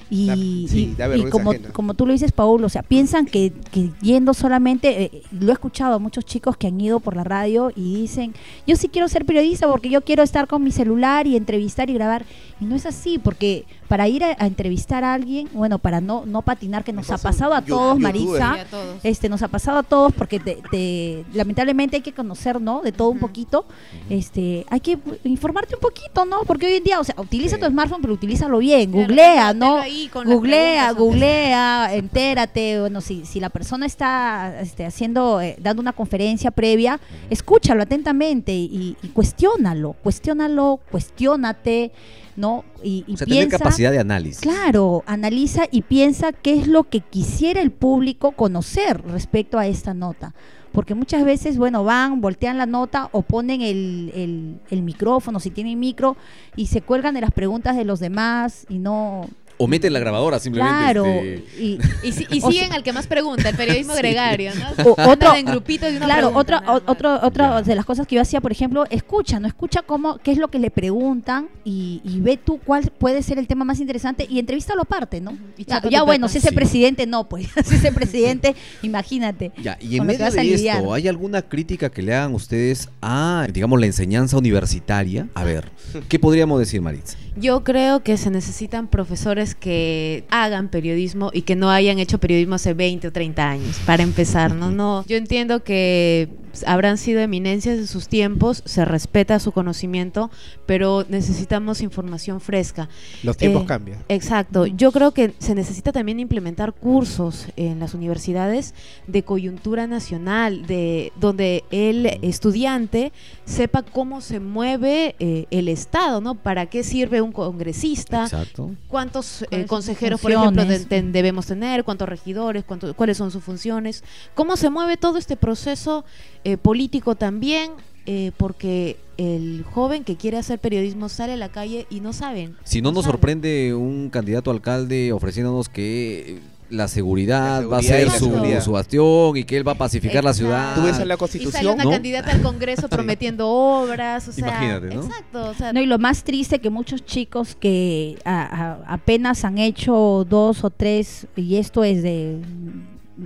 Y, 0.09 0.27
Da- 0.27 0.35
y- 0.35 0.67
sí, 0.67 0.93
da 0.97 1.05
y 1.05 1.09
vergüenza 1.09 1.31
como, 1.31 1.53
como 1.73 1.93
tú 1.95 2.05
lo 2.05 2.11
dices, 2.11 2.31
Paul, 2.33 2.63
o 2.63 2.69
sea, 2.69 2.83
piensan 2.83 3.25
que, 3.25 3.51
que 3.71 3.89
yendo 4.01 4.33
solamente, 4.35 5.03
eh, 5.05 5.23
lo 5.31 5.49
he 5.49 5.53
escuchado 5.53 5.95
a 5.95 5.99
muchos 5.99 6.23
chicos 6.25 6.55
que 6.55 6.67
han 6.67 6.79
ido 6.79 6.99
por 6.99 7.15
la 7.15 7.23
radio 7.23 7.71
y 7.75 7.95
dicen, 8.01 8.33
yo 8.67 8.75
sí 8.75 8.89
quiero 8.89 9.07
ser 9.07 9.25
periodista 9.25 9.67
porque 9.67 9.89
yo 9.89 10.01
quiero 10.01 10.21
estar 10.21 10.45
con 10.47 10.63
mi 10.63 10.71
celular 10.71 11.25
y 11.25 11.35
entrevistar 11.35 11.89
y 11.89 11.93
grabar. 11.93 12.25
Y 12.59 12.65
no 12.65 12.75
es 12.75 12.85
así, 12.85 13.17
porque 13.17 13.65
para 13.87 14.07
ir 14.07 14.23
a, 14.23 14.35
a 14.39 14.47
entrevistar 14.47 15.03
a 15.03 15.13
alguien, 15.13 15.49
bueno, 15.53 15.77
para 15.79 16.01
no, 16.01 16.23
no 16.25 16.41
patinar, 16.41 16.83
que 16.83 16.93
nos 16.93 17.09
ha 17.11 17.17
pasado 17.17 17.53
a 17.53 17.61
yu- 17.61 17.67
todos. 17.67 17.99
Marisa, 17.99 18.53
Sí, 18.55 18.59
a 18.59 18.65
todos. 18.65 18.97
este 19.03 19.29
nos 19.29 19.41
ha 19.43 19.47
pasado 19.47 19.79
a 19.79 19.83
todos 19.83 20.13
porque 20.13 20.39
te- 20.39 20.59
te- 20.71 21.25
lamentablemente 21.33 21.97
hay 21.97 22.01
que 22.01 22.13
conocer 22.13 22.59
no 22.61 22.81
de 22.81 22.91
todo 22.91 23.09
un 23.09 23.19
poquito. 23.19 23.65
Este 24.09 24.65
hay 24.69 24.79
que 24.79 24.97
informarte 25.23 25.75
un 25.75 25.81
poquito 25.81 26.25
no 26.25 26.41
porque 26.45 26.65
hoy 26.67 26.73
en 26.75 26.83
día 26.83 26.99
o 26.99 27.03
sea 27.03 27.15
utiliza 27.17 27.55
Sí. 27.55 27.61
tu 27.61 27.67
smartphone 27.69 28.01
pero 28.01 28.13
utilízalo 28.13 28.57
bien 28.59 28.91
Claro, 28.91 29.07
googlea 29.07 29.53
no 29.53 29.77
ahí 29.79 30.09
googlea 30.13 30.91
googlea 30.93 31.93
entérate 31.93 32.79
bueno 32.79 33.01
si, 33.01 33.25
si 33.25 33.39
la 33.39 33.49
persona 33.49 33.85
está 33.85 34.59
este, 34.61 34.85
haciendo 34.85 35.41
eh, 35.41 35.55
dando 35.59 35.81
una 35.81 35.93
conferencia 35.93 36.51
previa 36.51 36.99
escúchalo 37.29 37.83
atentamente 37.83 38.51
y, 38.53 38.95
y 39.01 39.07
cuestiónalo 39.09 39.95
cuestiónalo 40.03 40.79
cuestiónate 40.91 41.91
no 42.35 42.63
y, 42.83 43.03
y 43.07 43.13
O 43.13 43.17
sea, 43.17 43.25
tener 43.27 43.47
piensa 43.47 43.57
capacidad 43.59 43.91
de 43.91 43.99
análisis. 43.99 44.41
Claro, 44.41 45.03
analiza 45.05 45.63
y 45.71 45.83
piensa 45.83 46.31
qué 46.33 46.55
es 46.59 46.67
lo 46.67 46.83
que 46.85 46.99
quisiera 47.01 47.61
el 47.61 47.71
público 47.71 48.31
conocer 48.31 49.01
respecto 49.07 49.57
a 49.59 49.67
esta 49.67 49.93
nota. 49.93 50.33
Porque 50.71 50.95
muchas 50.95 51.23
veces, 51.23 51.57
bueno, 51.59 51.83
van, 51.83 52.19
voltean 52.19 52.57
la 52.57 52.65
nota 52.65 53.07
o 53.11 53.21
ponen 53.21 53.61
el, 53.61 54.11
el- 54.15 54.59
el 54.71 54.81
micrófono, 54.81 55.39
si 55.39 55.51
tienen 55.51 55.79
micro, 55.79 56.17
y 56.55 56.65
se 56.65 56.81
cuelgan 56.81 57.13
de 57.13 57.21
las 57.21 57.31
preguntas 57.31 57.75
de 57.77 57.85
los 57.85 57.99
demás 57.99 58.65
y 58.69 58.79
no... 58.79 59.27
O 59.57 59.67
meten 59.67 59.93
la 59.93 59.99
grabadora 59.99 60.39
simplemente. 60.39 60.77
Claro, 60.79 61.05
este, 61.05 61.43
y, 61.59 61.79
Y, 62.03 62.11
si- 62.11 62.27
y 62.29 62.41
O 62.43 62.51
siguen 62.51 62.73
al 62.73 62.83
que 62.83 62.91
más 62.93 63.07
pregunta, 63.07 63.49
el 63.49 63.55
periodismo 63.55 63.93
gregario, 63.97 64.51
¿no? 64.55 64.83
O- 64.91 65.11
otro- 65.11 65.35
en 65.35 65.45
grupitos 65.45 65.91
y 65.91 65.97
una 65.97 66.05
Claro, 66.05 66.29
pregunta, 66.31 66.57
otra, 66.59 66.73
o- 66.73 66.91
otro, 66.91 67.19
otra 67.25 67.61
de 67.61 67.75
las 67.75 67.85
cosas 67.85 68.07
que 68.07 68.15
yo 68.15 68.21
hacía, 68.21 68.41
por 68.41 68.51
ejemplo, 68.51 68.85
escucha, 68.89 69.39
no 69.39 69.47
escucha 69.47 69.81
cómo, 69.83 70.17
qué 70.17 70.31
es 70.31 70.37
lo 70.37 70.47
que 70.49 70.59
le 70.59 70.71
preguntan 70.71 71.49
y, 71.63 72.01
y 72.03 72.19
ve 72.19 72.37
tú 72.37 72.59
cuál 72.65 72.91
puede 72.97 73.21
ser 73.23 73.37
el 73.39 73.47
tema 73.47 73.63
más 73.65 73.79
interesante 73.79 74.25
y 74.29 74.39
entrevístalo 74.39 74.81
aparte, 74.81 75.21
¿no? 75.21 75.37
Y 75.57 75.65
Ya, 75.65 75.81
ya 75.89 76.03
bueno, 76.03 76.27
si 76.27 76.39
ese 76.39 76.49
Sí. 76.49 76.55
presidente 76.55 77.05
no, 77.05 77.29
pues, 77.29 77.47
si 77.65 77.75
ese 77.75 77.91
presidente, 77.91 78.55
imagínate. 78.81 79.51
Ya, 79.61 79.77
y 79.81 79.97
en 79.97 80.05
medio 80.05 80.29
de 80.29 80.53
esto, 80.53 80.93
¿hay 80.93 81.07
alguna 81.07 81.41
crítica 81.41 81.89
que 81.89 82.01
le 82.01 82.13
hagan 82.13 82.33
ustedes 82.33 82.89
a, 83.01 83.47
digamos, 83.51 83.79
la 83.79 83.85
enseñanza 83.85 84.37
universitaria? 84.37 85.27
A 85.33 85.43
ver, 85.43 85.71
¿qué 86.09 86.19
podríamos 86.19 86.59
decir, 86.59 86.81
Maritza? 86.81 87.17
Yo 87.35 87.63
creo 87.63 88.03
que 88.03 88.15
se 88.17 88.29
necesitan 88.29 88.87
profesores 88.87 89.42
que 89.55 90.23
hagan 90.29 90.69
periodismo 90.69 91.31
y 91.33 91.41
que 91.41 91.55
no 91.55 91.69
hayan 91.69 91.99
hecho 91.99 92.17
periodismo 92.19 92.55
hace 92.55 92.73
20 92.73 93.07
o 93.07 93.11
30 93.11 93.49
años, 93.49 93.79
para 93.85 94.03
empezar, 94.03 94.55
¿no? 94.55 94.71
no 94.71 95.05
yo 95.07 95.17
entiendo 95.17 95.63
que 95.63 96.29
habrán 96.67 96.97
sido 96.97 97.19
eminencias 97.21 97.77
en 97.77 97.87
sus 97.87 98.07
tiempos, 98.07 98.61
se 98.65 98.85
respeta 98.85 99.39
su 99.39 99.51
conocimiento, 99.51 100.29
pero 100.65 101.05
necesitamos 101.09 101.81
información 101.81 102.39
fresca. 102.41 102.89
Los 103.23 103.37
tiempos 103.37 103.63
Eh, 103.63 103.65
cambian. 103.65 103.99
Exacto. 104.09 104.65
Yo 104.65 104.91
creo 104.91 105.11
que 105.11 105.33
se 105.39 105.55
necesita 105.55 105.91
también 105.91 106.19
implementar 106.19 106.73
cursos 106.73 107.47
en 107.55 107.79
las 107.79 107.93
universidades 107.93 108.73
de 109.07 109.23
coyuntura 109.23 109.87
nacional, 109.87 110.65
de 110.67 111.11
donde 111.19 111.63
el 111.71 112.05
estudiante 112.21 113.11
sepa 113.45 113.81
cómo 113.83 114.21
se 114.21 114.39
mueve 114.39 115.15
eh, 115.19 115.45
el 115.51 115.67
Estado, 115.67 116.21
¿no? 116.21 116.35
¿Para 116.35 116.67
qué 116.67 116.83
sirve 116.83 117.21
un 117.21 117.31
congresista? 117.31 118.23
Exacto. 118.23 118.71
¿Cuántos 118.87 119.41
eh, 119.43 119.45
¿Cuáles 119.47 119.51
son 119.51 119.61
sus 119.61 119.69
consejeros, 119.69 120.21
por 120.21 120.31
ejemplo, 120.31 120.65
de- 120.65 120.79
de- 120.85 121.01
debemos 121.11 121.45
tener? 121.47 121.83
¿Cuántos 121.83 122.07
regidores? 122.07 122.63
cuántos- 122.63 122.93
¿Cuáles 122.95 123.17
son 123.17 123.31
sus 123.31 123.43
funciones? 123.43 124.03
¿Cómo 124.35 124.55
se 124.57 124.69
mueve 124.69 124.97
todo 124.97 125.17
este 125.17 125.35
proceso 125.35 126.05
eh, 126.43 126.57
político 126.57 127.15
también? 127.15 127.71
Eh, 128.05 128.31
porque 128.35 128.97
el 129.17 129.63
joven 129.71 130.03
que 130.03 130.17
quiere 130.17 130.37
hacer 130.37 130.59
periodismo 130.59 131.07
sale 131.07 131.33
a 131.33 131.37
la 131.37 131.49
calle 131.49 131.87
y 131.89 132.01
no 132.01 132.11
saben. 132.11 132.55
Si 132.65 132.81
no 132.81 132.91
nos 132.91 133.03
saben. 133.05 133.11
sorprende 133.13 133.73
un 133.73 134.09
candidato 134.09 134.51
alcalde 134.51 135.13
ofreciéndonos 135.13 135.69
que 135.69 136.39
la 136.69 136.87
seguridad, 136.87 137.61
La 137.61 137.67
va 137.67 137.77
a 137.77 137.81
ser 137.83 138.09
su, 138.09 138.31
su 138.61 138.71
bastión 138.71 139.37
y 139.37 139.43
que 139.43 139.55
él 139.57 139.65
va 139.67 139.73
a 139.73 139.75
pacificar 139.75 140.23
la 140.23 140.33
ciudad. 140.33 140.73
Tú 140.75 140.81
ves 140.81 140.97
en 140.99 141.07
la 141.07 141.13
Y 141.13 141.17
sale 141.17 141.17
constitución, 141.17 141.75
una 141.75 141.83
¿no? 141.83 141.91
candidata 141.91 142.31
al 142.31 142.41
Congreso 142.41 142.89
prometiendo 142.89 143.47
obras, 143.47 144.27
o 144.27 144.31
sea, 144.33 144.47
Imagínate, 144.47 144.87
¿no? 144.95 145.03
Exacto, 145.03 145.49
o 145.49 145.53
sea, 145.53 145.71
No, 145.71 145.79
y 145.81 145.85
lo 145.85 145.99
más 145.99 146.23
triste 146.23 146.59
que 146.59 146.69
muchos 146.71 147.05
chicos 147.05 147.55
que 147.55 148.17
a- 148.25 148.81
a- 148.87 148.93
apenas 148.93 149.45
han 149.45 149.59
hecho 149.59 150.25
dos 150.27 150.63
o 150.63 150.71
tres, 150.71 151.27
y 151.37 151.55
esto 151.57 151.83
es 151.83 152.01
de 152.01 152.39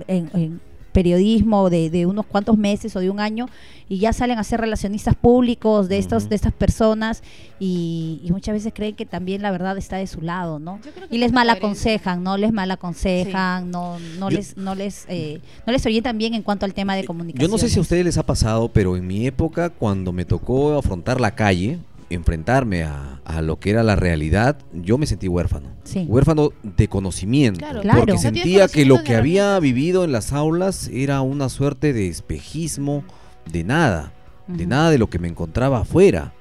en, 0.06 0.30
en 0.34 0.60
periodismo 1.02 1.70
de, 1.70 1.90
de 1.90 2.06
unos 2.06 2.26
cuantos 2.26 2.56
meses 2.58 2.96
o 2.96 3.00
de 3.00 3.08
un 3.08 3.20
año, 3.20 3.46
y 3.88 3.98
ya 3.98 4.12
salen 4.12 4.38
a 4.38 4.44
ser 4.44 4.60
relacionistas 4.60 5.14
públicos 5.14 5.88
de 5.88 5.98
estos, 5.98 6.28
de 6.28 6.34
estas 6.34 6.52
personas, 6.52 7.22
y, 7.60 8.20
y 8.24 8.32
muchas 8.32 8.54
veces 8.54 8.72
creen 8.74 8.94
que 8.96 9.06
también 9.06 9.40
la 9.42 9.50
verdad 9.52 9.78
está 9.78 9.96
de 9.96 10.06
su 10.08 10.20
lado, 10.20 10.58
¿no? 10.58 10.80
yo 10.84 10.90
creo 10.92 11.08
que 11.08 11.14
Y 11.14 11.18
les 11.18 11.30
falta 11.32 11.34
mal 11.52 11.60
coherencia. 11.60 11.92
aconsejan, 11.92 12.22
¿no? 12.24 12.36
Les 12.36 12.52
mal 12.52 12.70
aconsejan, 12.70 13.70
no, 13.70 13.98
no 14.18 14.28
Yo- 14.30 14.36
les, 14.38 14.56
no 14.56 14.74
les, 14.74 15.04
eh, 15.08 15.40
no 15.66 15.72
les 15.72 15.86
orientan 15.86 16.18
bien 16.18 16.34
en 16.34 16.42
cuanto 16.42 16.66
al 16.66 16.74
tema 16.74 16.96
de 16.96 17.04
comunicación. 17.04 17.48
Yo 17.48 17.52
no 17.52 17.58
sé 17.58 17.68
si 17.68 17.78
a 17.78 17.82
ustedes 17.82 18.04
les 18.04 18.18
ha 18.18 18.26
pasado, 18.26 18.68
pero 18.68 18.96
en 18.96 19.06
mi 19.06 19.26
época, 19.26 19.70
cuando 19.70 20.12
me 20.12 20.24
tocó 20.24 20.76
afrontar 20.76 21.20
la 21.20 21.34
calle, 21.34 21.78
enfrentarme 22.10 22.84
a, 22.84 23.20
a 23.24 23.42
lo 23.42 23.58
que 23.58 23.70
era 23.70 23.82
la 23.82 23.96
realidad, 23.96 24.58
yo 24.72 24.98
me 24.98 25.06
sentí 25.06 25.28
huérfano. 25.28 25.68
Sí. 25.84 26.06
Huérfano 26.08 26.52
de 26.62 26.88
conocimiento. 26.88 27.58
Claro. 27.58 27.80
Claro. 27.82 27.98
Porque 28.00 28.12
No 28.12 28.18
sentía 28.18 28.68
que 28.68 28.84
lo 28.84 29.02
que 29.04 29.16
había 29.16 29.58
vivido 29.60 30.04
en 30.04 30.12
las 30.12 30.32
aulas 30.32 30.88
era 30.92 31.20
una 31.20 31.48
suerte 31.48 31.92
de 31.92 32.08
espejismo 32.08 33.04
de 33.50 33.64
nada, 33.64 34.12
de 34.46 34.66
nada 34.66 34.90
de 34.90 34.98
lo 34.98 35.08
que 35.10 35.18
me 35.18 35.28
encontraba 35.28 35.80
afuera. 35.80 36.32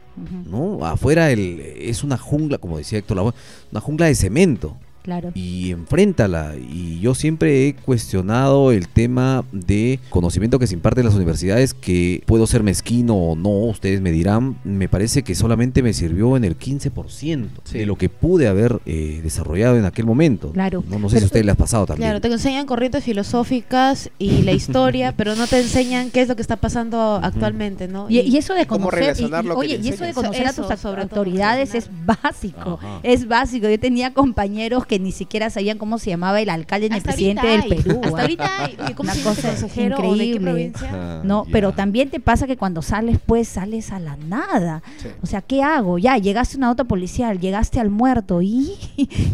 ¿no? 0.49 0.84
Afuera 0.86 1.30
el, 1.32 1.60
es 1.60 2.03
una 2.03 2.17
jungla, 2.17 2.58
como 2.58 2.77
decía 2.77 2.99
Héctor 2.99 3.17
Lavoe, 3.17 3.34
una 3.71 3.82
jungla 3.82 4.08
de 4.08 4.15
cemento. 4.15 4.77
Claro. 5.08 5.32
y 5.36 5.72
enfréntala. 5.72 6.56
Y 6.58 7.00
yo 7.00 7.15
siempre 7.15 7.65
he 7.67 7.74
cuestionado 7.76 8.74
el 8.74 8.89
tema 8.89 9.46
de 9.54 10.02
conocimiento 10.10 10.60
que 10.60 10.67
se 10.67 10.74
imparte 10.74 11.00
en 11.00 11.06
las 11.06 11.15
universidades, 11.15 11.74
que 11.74 12.22
puedo 12.26 12.46
ser 12.46 12.62
mezquino 12.62 13.15
o 13.15 13.36
no, 13.38 13.50
ustedes 13.70 14.02
me 14.02 14.12
dirán, 14.12 14.58
me 14.65 14.89
parece 14.89 15.24
que 15.24 15.34
solamente 15.34 15.82
me 15.82 15.93
sirvió 15.93 16.36
en 16.36 16.43
el 16.43 16.58
15% 16.58 17.48
Sí. 17.63 17.78
de 17.80 17.86
lo 17.86 17.96
que 17.96 18.10
pude 18.10 18.50
haber 18.50 18.82
eh, 18.86 19.22
desarrollado 19.24 19.78
en 19.78 19.86
aquel 19.86 20.06
momento. 20.06 20.52
Claro. 20.52 20.84
No, 20.89 21.00
no 21.00 21.08
sé 21.08 21.15
Pero- 21.15 21.20
si 21.20 21.24
a 21.24 21.28
ustedes 21.28 21.46
les 21.46 21.54
ha 21.54 21.58
pasado 21.58 21.86
también. 21.86 22.10
Claro, 22.10 22.20
te 22.20 22.28
enseñan 22.28 22.65
corrientes 22.65 23.04
filosóficas 23.06 24.10
y 24.20 24.41
la 24.43 24.52
historia, 24.52 25.12
pero 25.17 25.36
no 25.36 25.48
te 25.48 25.60
enseñan 25.62 26.12
qué 26.12 26.22
es 26.22 26.28
lo 26.28 26.36
que 26.36 26.41
está 26.41 26.58
pasando 26.58 27.20
actualmente, 27.24 27.88
¿no? 27.88 28.10
Y, 28.10 28.20
y 28.20 28.36
eso 28.38 28.54
de 28.54 28.65
cómo 28.65 28.89
conocer, 28.89 29.15
y- 29.20 29.24
y- 29.24 29.50
oye, 29.52 29.80
y 29.82 29.88
eso 29.88 30.04
de 30.04 30.13
conocer 30.13 30.48
Eso, 30.48 30.65
a 30.65 30.67
tus 30.70 30.80
sobre 30.82 31.02
autoridades 31.02 31.76
es 31.76 31.89
básico, 32.06 32.80
Ajá. 32.82 33.00
es 33.04 33.28
básico. 33.28 33.70
Yo 33.70 33.80
tenía 33.80 34.13
compañeros 34.13 34.86
que 34.86 34.96
ni 34.99 35.12
siquiera 35.12 35.49
sabían 35.49 35.77
cómo 35.77 35.97
se 35.99 36.10
llamaba 36.10 36.41
el 36.41 36.49
alcalde 36.49 36.89
ni 36.89 36.97
el 36.97 37.01
presidente 37.03 37.47
del 37.47 37.65
Perú. 37.65 37.99
Hasta 38.03 38.17
¿ah? 38.17 38.21
ahorita 38.21 38.63
hay. 38.65 38.77
¿Y 38.89 38.93
¿Cómo 38.93 39.07
Una 39.07 39.13
se 39.13 39.19
llama 39.23 39.36
cosa 39.36 39.49
consejero 39.49 39.97
o 39.97 40.01
de 40.01 40.07
qué 40.07 40.12
increíble. 40.25 40.39
provincia? 40.51 40.89
Ah, 40.93 41.21
No, 41.23 41.45
pero 41.51 41.71
también 41.71 42.10
te 42.10 42.19
pasa 42.19 42.47
que 42.47 42.57
cuando 42.57 42.81
sales, 42.81 43.19
pues 43.25 43.47
sales 43.47 43.91
a 43.91 43.99
la 43.99 44.15
nada. 44.17 44.81
Sí. 44.97 45.07
O 45.21 45.25
sea, 45.27 45.41
¿qué 45.41 45.62
hago? 45.63 45.97
Ya, 45.97 46.17
llegaste 46.17 46.55
a 46.55 46.57
una 46.57 46.67
nota 46.67 46.83
policial, 46.83 47.39
llegaste 47.39 47.79
al 47.79 47.89
muerto, 47.89 48.41
¿y, 48.41 48.73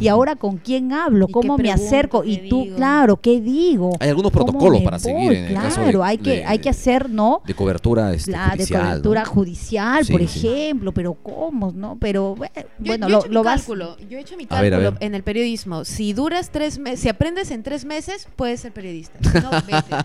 y 0.02 0.08
ahora 0.08 0.36
con 0.36 0.58
quién 0.58 0.91
hablo? 0.93 1.28
¿Y 1.30 1.32
¿Cómo 1.32 1.58
me 1.58 1.71
acerco? 1.71 2.23
Y 2.23 2.38
¿Qué 2.38 2.49
tú, 2.49 2.63
digo? 2.63 2.76
claro, 2.78 3.17
¿qué 3.21 3.39
digo? 3.41 3.91
Hay 3.99 4.10
algunos 4.10 4.32
¿Cómo 4.32 4.45
protocolos 4.45 4.82
para 4.82 4.97
voy? 4.97 5.04
seguir 5.04 5.32
en 5.34 5.43
el 5.45 5.52
claro, 5.52 5.69
caso 5.69 5.82
de- 5.82 6.04
hay, 6.04 6.17
que, 6.17 6.30
de- 6.30 6.45
hay 6.45 6.60
que 6.60 6.69
hacer, 6.69 7.10
¿no? 7.10 7.41
de 7.45 7.54
cobertura 7.54 8.13
este, 8.13 8.32
La 8.32 8.45
de 8.45 8.58
judicial, 8.58 8.82
¿no? 8.82 8.89
cobertura 8.89 9.26
judicial, 9.26 10.06
por 10.06 10.28
sí. 10.28 10.47
ejemplo, 10.47 10.91
pero 10.91 11.13
¿cómo? 11.13 11.71
¿No? 11.71 11.97
Pero 11.99 12.36
Yo, 12.38 12.43
bueno, 12.80 13.08
he 13.08 13.10
lo, 13.12 13.21
mi 13.23 13.30
lo 13.30 13.43
vas. 13.43 13.62
cálculo, 13.62 13.97
yo 14.10 14.17
he 14.17 14.21
hecho 14.21 14.36
mi 14.38 14.45
A 14.49 14.62
ver, 14.62 14.73
a 14.73 14.78
cálculo 14.78 14.91
ver. 14.99 15.08
en 15.08 15.15
el 15.15 15.23
periodismo. 15.23 15.53
Si 15.86 16.13
duras 16.13 16.50
tres 16.52 16.78
meses, 16.80 17.00
si 17.02 17.10
aprendes 17.10 17.52
en 17.52 17.63
tres 17.63 17.86
meses, 17.86 18.28
puedes 18.36 18.60
ser 18.62 18.72
periodista. 18.74 19.18
No, 19.44 19.50
vete. 19.52 19.96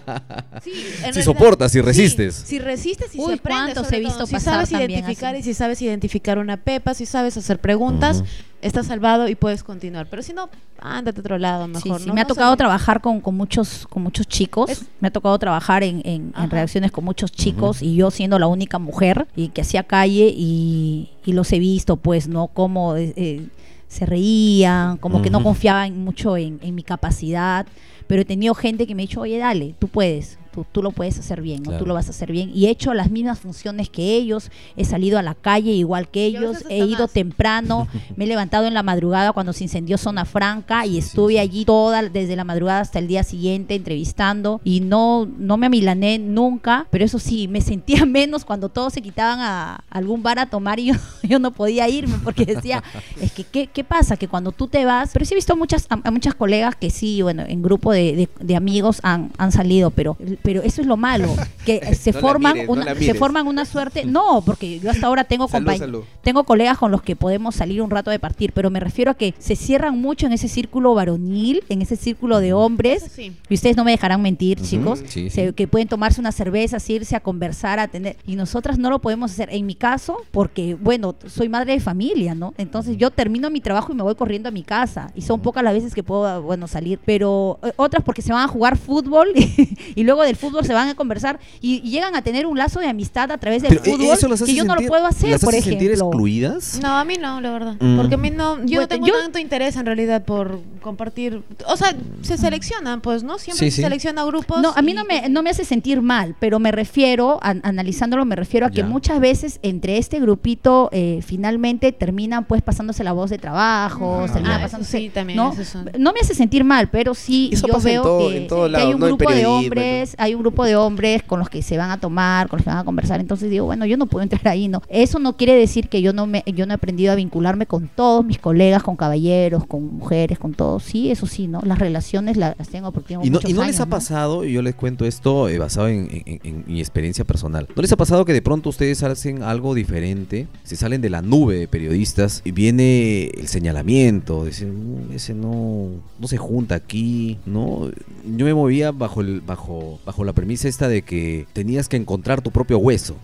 Sí, 0.63 0.71
en 0.73 0.85
Si 0.87 1.01
realidad- 1.03 1.25
soportas, 1.25 1.73
si 1.73 1.79
sí, 1.79 1.83
resistes. 1.83 2.35
si 2.35 2.59
resistes 2.59 3.15
y 3.15 3.19
Uy, 3.21 3.27
si 3.35 3.39
aprendes. 3.39 3.93
he 3.93 4.01
visto 4.01 4.15
todo. 4.19 4.27
Si 4.27 4.41
sabes 4.41 4.73
identificar 4.73 5.35
así. 5.35 5.41
y 5.41 5.43
si 5.43 5.55
sabes 5.55 5.81
identificar 5.83 6.39
una 6.39 6.57
pepa, 6.57 6.95
si 6.95 7.07
sabes 7.07 7.37
hacer 7.37 7.61
preguntas, 7.61 8.19
Ujú. 8.19 8.27
estás 8.63 8.87
salvado 8.87 9.29
y 9.29 9.35
puedes 9.35 9.63
continuar. 9.63 10.09
Pero 10.11 10.23
si 10.23 10.33
no, 10.33 10.49
ándate 10.81 11.19
a 11.19 11.23
otro 11.23 11.39
lado 11.39 11.67
Sí, 11.67 11.73
mejor. 11.73 12.01
sí, 12.01 12.07
¿no? 12.09 12.15
me 12.15 12.21
ha 12.21 12.25
No 12.25 12.29
tocado 12.29 12.57
trabajar 12.57 13.01
con, 13.01 13.21
con 13.21 13.37
muchos 13.37 13.87
con 13.89 14.03
muchos 14.03 14.27
chicos, 14.27 14.71
Es- 14.71 14.83
me 15.01 15.09
ha 15.09 15.11
tocado 15.13 15.39
trabajar 15.39 15.83
en, 15.83 16.03
en, 16.05 16.33
en 16.37 16.51
redacciones 16.51 16.91
con 16.91 17.05
muchos 17.05 17.31
chicos 17.33 17.83
y 17.83 17.95
yo 17.97 18.11
siendo 18.11 18.39
la 18.39 18.47
única 18.49 18.79
mujer 18.79 19.29
y 19.37 19.49
que 19.49 19.61
hacía 19.61 19.83
calle 19.85 20.33
y, 20.35 21.11
y 21.25 21.33
los 21.33 21.53
he 21.53 21.59
visto 21.59 21.97
pues, 21.97 22.27
¿no? 22.29 22.49
Cómo 22.49 22.97
eh, 22.97 23.13
eh, 23.17 23.47
se 23.89 24.07
reían, 24.07 24.99
como 24.99 25.23
que 25.23 25.31
no 25.31 25.43
confiaban 25.43 25.99
mucho 26.05 26.37
en, 26.37 26.61
en 26.63 26.75
mi 26.75 26.83
capacidad, 26.83 27.67
pero 28.07 28.23
he 28.23 28.25
tenido 28.25 28.55
gente 28.55 28.87
que 28.87 28.95
me 28.95 29.03
ha 29.03 29.07
dicho, 29.07 29.23
oye, 29.23 29.39
dale, 29.39 29.75
tú 29.79 29.89
puedes, 29.89 30.39
tú, 30.63 30.67
tú 30.73 30.83
lo 30.83 30.91
puedes 30.93 31.19
hacer 31.19 31.41
bien, 31.43 31.59
¿no? 31.63 31.71
Claro. 31.71 31.79
Tú 31.79 31.87
lo 31.87 31.95
vas 31.95 32.07
a 32.09 32.11
hacer 32.11 32.33
bien. 32.33 32.51
Y 32.55 32.67
he 32.67 32.71
hecho 32.71 32.95
las 32.95 33.11
mismas 33.11 33.39
funciones 33.39 33.89
que 33.89 34.15
ellos, 34.17 34.51
he 34.77 34.85
salido 34.85 35.19
a 35.19 35.23
la 35.23 35.35
calle 35.35 35.73
igual 35.73 36.09
que 36.09 36.25
ellos, 36.25 36.65
he 36.69 36.79
ido 36.85 37.01
más. 37.05 37.13
temprano, 37.13 37.89
me 38.17 38.25
he 38.25 38.29
levantado 38.29 38.67
en 38.67 38.75
la 38.75 38.83
madrugada 38.83 39.33
cuando 39.33 39.53
se 39.53 39.65
incendió 39.65 39.99
Zona 39.99 40.25
Franca 40.25 40.87
y 40.87 40.99
estuve 40.99 41.39
allí 41.41 41.65
toda, 41.65 42.03
desde 42.03 42.37
la 42.37 42.45
madrugada 42.45 42.81
hasta 42.81 42.99
el 42.99 43.07
día 43.09 43.23
siguiente 43.23 43.75
entrevistando 43.75 44.61
y 44.65 44.81
no, 44.81 45.27
no 45.39 45.57
me 45.57 45.67
amilané 45.67 46.19
nunca, 46.19 46.87
pero 46.91 47.05
eso 47.05 47.19
sí, 47.19 47.49
me 47.49 47.61
sentía 47.61 48.05
menos 48.07 48.45
cuando 48.45 48.69
todos 48.69 48.93
se 48.93 49.03
quitaban 49.03 49.41
a 49.41 49.85
algún 49.91 50.23
bar 50.23 50.39
a 50.39 50.47
tomar 50.47 50.79
y 50.81 50.87
yo, 50.87 50.95
yo 51.23 51.39
no 51.39 51.51
podía 51.53 51.89
irme 51.89 52.17
porque 52.23 52.45
decía, 52.47 52.83
es 53.21 53.33
que 53.33 53.45
¿qué, 53.45 53.67
qué 53.67 53.85
pasa? 53.85 54.17
Que 54.17 54.29
cuando 54.29 54.53
tú 54.53 54.69
te 54.69 54.85
vas, 54.85 55.11
pero 55.13 55.25
sí 55.25 55.35
he 55.35 55.37
visto 55.37 55.57
muchas, 55.57 55.87
a, 55.91 56.01
a 56.03 56.11
muchas 56.11 56.35
colegas 56.35 56.75
que 56.77 56.91
sí, 56.91 57.23
bueno, 57.23 57.43
en 57.47 57.63
grupo 57.63 57.93
de, 57.93 58.15
de- 58.17 58.29
de 58.41 58.57
amigos 58.57 59.01
han, 59.03 59.31
han 59.39 59.53
salido, 59.53 59.91
pero, 59.91 60.17
pero 60.49 60.63
eso 60.63 60.81
es 60.81 60.87
lo 60.87 60.97
malo, 60.97 61.29
que 61.67 61.95
se 61.95 62.11
No 62.11 62.21
forman 62.21 62.55
mires, 62.55 62.69
no 62.69 62.73
una, 62.73 62.95
se 62.95 63.13
forman 63.13 63.47
una 63.47 63.67
suerte, 63.67 64.07
no, 64.07 64.41
porque 64.47 64.81
yo 64.81 64.91
hasta 64.91 65.07
ahora 65.07 65.25
tengo 65.25 65.47
Salud, 65.49 65.77
salud. 65.77 66.05
tengo 66.23 66.45
colegas 66.45 66.79
con 66.79 66.91
los 66.91 67.03
que 67.03 67.17
podemos 67.17 67.55
salir 67.55 67.83
un 67.83 67.91
rato 67.91 68.11
de 68.11 68.19
partir, 68.19 68.53
pero 68.55 68.71
me 68.71 68.81
refiero 68.81 69.11
a 69.11 69.15
que 69.15 69.35
se 69.39 69.57
cierran 69.57 70.01
mucho 70.01 70.25
en 70.25 70.33
ese 70.33 70.49
círculo 70.49 70.95
varonil, 70.95 71.65
en 71.69 71.83
ese 71.83 71.97
círculo 71.97 72.41
de 72.41 72.55
hombres. 72.55 73.11
Sí. 73.15 73.37
Y 73.51 73.55
ustedes 73.55 73.77
no 73.77 73.85
me 73.85 73.91
dejarán 73.91 74.23
mentir, 74.23 74.59
chicos, 74.63 75.03
sí, 75.07 75.29
se- 75.29 75.49
sí. 75.49 75.53
que 75.53 75.69
pueden 75.69 75.87
tomarse 75.87 76.19
una 76.19 76.33
cerveza, 76.33 76.79
irse 76.89 77.15
a 77.15 77.21
conversar, 77.21 77.79
a 77.79 77.89
tener. 77.89 78.17
Y 78.27 78.35
nosotras 78.37 78.79
no 78.79 78.89
lo 78.89 79.01
podemos 79.01 79.31
hacer. 79.33 79.51
En 79.53 79.67
mi 79.67 79.75
caso, 79.75 80.17
porque, 80.31 80.77
bueno, 80.77 81.15
soy 81.27 81.51
madre 81.51 81.75
de 81.75 81.81
familia, 81.81 82.35
¿no? 82.35 82.55
Entonces 82.57 82.97
yo 82.97 83.11
termino 83.11 83.51
mi 83.51 83.61
trabajo 83.61 83.93
y 83.93 83.97
me 83.97 84.03
voy 84.03 84.15
corriendo 84.15 84.49
a 84.49 84.53
mi 84.53 84.63
casa. 84.63 85.13
Y 85.15 85.21
son 85.21 85.41
pocas 85.41 85.63
las 85.63 85.75
veces 85.75 85.93
que 85.93 86.03
puedo, 86.03 86.41
bueno, 86.41 86.67
salir. 86.69 86.99
Pero 87.05 87.59
eh, 87.63 87.73
otras 87.77 88.03
porque 88.03 88.23
se 88.23 88.33
van 88.33 88.45
a 88.45 88.49
jugar 88.49 88.79
fútbol 88.79 89.29
y, 89.95 90.05
luego 90.05 90.23
del 90.23 90.37
fútbol 90.39 90.65
se 90.65 90.73
van 90.73 90.89
a 90.89 90.95
conversar 90.95 91.39
y, 91.61 91.77
y 91.87 91.91
llegan 91.91 92.17
a 92.17 92.23
tener 92.23 92.47
un 92.47 92.57
lazo 92.57 92.81
de 92.81 92.87
amistad 92.87 93.31
a 93.33 93.39
través 93.39 93.63
del 93.63 93.71
Pero, 93.71 93.83
eh, 93.83 93.91
fútbol 93.97 94.15
¿eso 94.17 94.29
las 94.29 94.43
que 94.43 94.55
yo 94.55 94.65
no 94.65 94.75
lo 94.75 94.81
sentir- 94.81 94.89
puedo 94.89 95.07
hacer, 95.07 95.31
las 95.31 95.41
por 95.45 95.55
hace 95.55 95.63
sentir 95.63 95.91
ejemplo. 95.91 96.07
excluidas? 96.09 96.79
No, 96.83 96.97
a 96.97 97.05
mí 97.05 97.17
no, 97.21 97.41
la 97.41 97.51
verdad. 97.51 97.75
Mm. 97.81 97.97
Porque 97.97 98.15
a 98.15 98.19
mí 98.19 98.31
no, 98.31 98.57
yo 98.59 98.63
Bueno, 98.65 98.81
no 98.83 98.89
tengo 98.89 99.07
yo- 99.07 99.15
tanto 99.21 99.39
interés 99.39 99.77
en 99.77 99.87
realidad 99.87 100.25
por 100.25 100.61
compartir. 100.81 101.43
O 101.67 101.77
sea, 101.77 101.95
se 102.23 102.39
seleccionan, 102.39 103.01
pues, 103.01 103.23
¿no? 103.23 103.39
Siempre 103.39 103.67
Sí, 103.67 103.71
se 103.71 103.77
sí. 103.77 103.83
selecciona 103.83 104.25
grupos. 104.25 104.61
No, 104.63 104.73
a 104.75 104.83
mí 104.83 104.93
y- 104.93 104.95
no 104.95 105.05
me, 105.05 105.29
no 105.29 105.43
me 105.43 105.51
hace 105.51 105.65
sentir 105.65 106.01
mal, 106.01 106.35
pero 106.39 106.59
me 106.59 106.71
refiero, 106.73 107.39
an- 107.43 107.61
analizándolo, 107.65 108.25
me 108.25 108.37
refiero 108.37 108.67
a 108.67 108.71
que 108.71 108.79
Ya. 108.79 108.87
muchas 108.87 109.21
veces 109.21 109.59
entre 109.63 109.99
este 109.99 110.21
grupito 110.21 110.89
eh, 110.93 111.21
finalmente 111.25 111.93
terminan 111.93 112.45
pues 112.45 112.63
pasándose 112.63 113.03
la 113.05 113.13
voz 113.13 113.31
de 113.31 113.39
trabajo, 113.39 114.25
terminan 114.33 114.61
Ah, 114.61 114.63
pasándose... 114.63 114.99
sí, 114.99 115.11
también, 115.11 115.37
¿no? 115.37 115.53
no 115.99 116.13
me 116.13 116.21
hace 116.21 116.35
sentir 116.35 116.65
mal, 116.65 116.89
pero 116.91 117.15
sí 117.15 117.51
Eso 117.53 117.67
yo 117.67 117.75
pasa 117.75 117.89
en 117.89 117.95
veo 117.95 118.03
todo- 118.03 118.29
que, 118.29 118.37
en 118.37 118.47
todo 118.47 118.65
que 118.67 118.71
lado, 118.71 118.87
hay 118.89 118.95
un 118.95 119.01
grupo 119.01 119.31
de 119.33 119.47
hombres, 119.47 120.15
hay 120.19 120.35
un 120.35 120.41
grupo 120.43 120.65
de 120.65 120.77
hombres 120.77 121.23
con 121.23 121.39
los 121.39 121.49
que 121.49 121.63
se 121.63 121.77
van 121.77 121.91
a 121.91 121.99
tomar, 122.01 122.49
con 122.49 122.59
los 122.59 122.65
que 122.65 122.71
van 122.71 122.79
a 122.79 122.85
conversar, 122.85 123.21
entonces 123.21 123.51
digo, 123.51 123.67
bueno, 123.67 123.87
yo 123.87 123.97
no 123.97 124.07
puedo 124.07 124.23
entrar 124.23 124.47
ahí, 124.49 124.69
¿no? 124.69 124.83
Eso 124.89 125.19
no 125.19 125.37
quiere 125.37 125.55
decir 125.55 125.89
que 125.89 126.03
yo 126.03 126.13
no 126.13 126.27
me 126.27 126.43
yo 126.55 126.67
no 126.67 126.73
he 126.73 126.77
aprendido 126.77 127.13
a 127.13 127.15
vincularme 127.15 127.67
con 127.67 127.89
todos 127.89 128.25
mis 128.25 128.39
colegas, 128.39 128.83
con 128.83 128.97
caballeros, 128.97 129.67
con 129.67 129.97
mujeres, 129.97 130.39
con 130.39 130.55
todos. 130.55 130.83
Sí, 130.83 131.11
eso 131.11 131.27
sí, 131.27 131.47
¿no? 131.49 131.61
Las 131.65 131.79
relaciones 131.79 132.37
las 132.37 132.57
tengo 132.69 132.93
porque 132.93 133.09
tengo 133.09 133.25
¿Y 133.25 133.31
no, 133.31 133.35
muchos 133.39 133.51
y 133.51 133.55
no 133.55 133.65
les 133.65 133.81
ha 133.81 133.87
pasado, 133.87 134.45
y 134.45 134.53
yo 134.53 134.63
les 134.63 134.75
cuento 134.75 135.05
esto 135.05 135.49
eh, 135.49 135.59
basado 135.59 135.89
en, 135.89 136.09
en- 136.27 136.41
en 136.45 136.65
mi 136.67 136.81
experiencia 136.81 137.25
personal, 137.25 137.67
¿no 137.75 137.83
les 137.83 137.93
ha 137.93 137.97
pasado 137.97 138.25
que 138.25 138.33
de 138.33 138.43
pronto 138.43 138.69
ustedes 138.71 139.03
hacen 139.03 139.43
algo 139.43 139.75
diferente, 139.75 140.47
se 140.65 140.77
salen 140.77 141.01
de 141.01 141.11
la 141.11 141.23
nube 141.23 141.57
de 141.57 141.69
periodistas 141.69 142.43
y 142.45 142.51
viene 142.51 143.27
el 143.29 143.49
señalamiento, 143.49 144.45
dicen, 144.45 145.09
"Mm, 145.09 145.13
ese 145.13 145.35
no, 145.35 145.87
no 146.19 146.27
se 146.29 146.37
junta 146.37 146.75
aquí, 146.75 147.39
¿no? 147.47 147.91
Yo 148.37 148.45
me 148.45 148.55
movía 148.55 148.91
bajo, 148.93 149.21
el, 149.21 149.41
bajo, 149.41 149.99
bajo 150.09 150.25
la 150.25 150.33
premisa 150.33 150.69
esta 150.69 150.89
de 150.89 151.03
que 151.03 151.47
tenías 151.53 151.87
que 151.87 151.99
encontrar 151.99 152.41
tu 152.41 152.51
propio 152.51 152.79
hueso. 152.79 153.15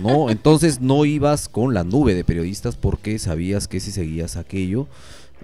¿no? 0.00 0.28
Entonces 0.30 0.80
no 0.80 1.04
ibas 1.04 1.48
con 1.48 1.72
la 1.72 1.84
nube 1.84 2.16
de 2.16 2.24
periodistas 2.24 2.74
porque 2.74 3.20
sabías 3.20 3.68
que 3.68 3.78
si 3.78 3.92
seguías 3.92 4.34
aquello, 4.34 4.88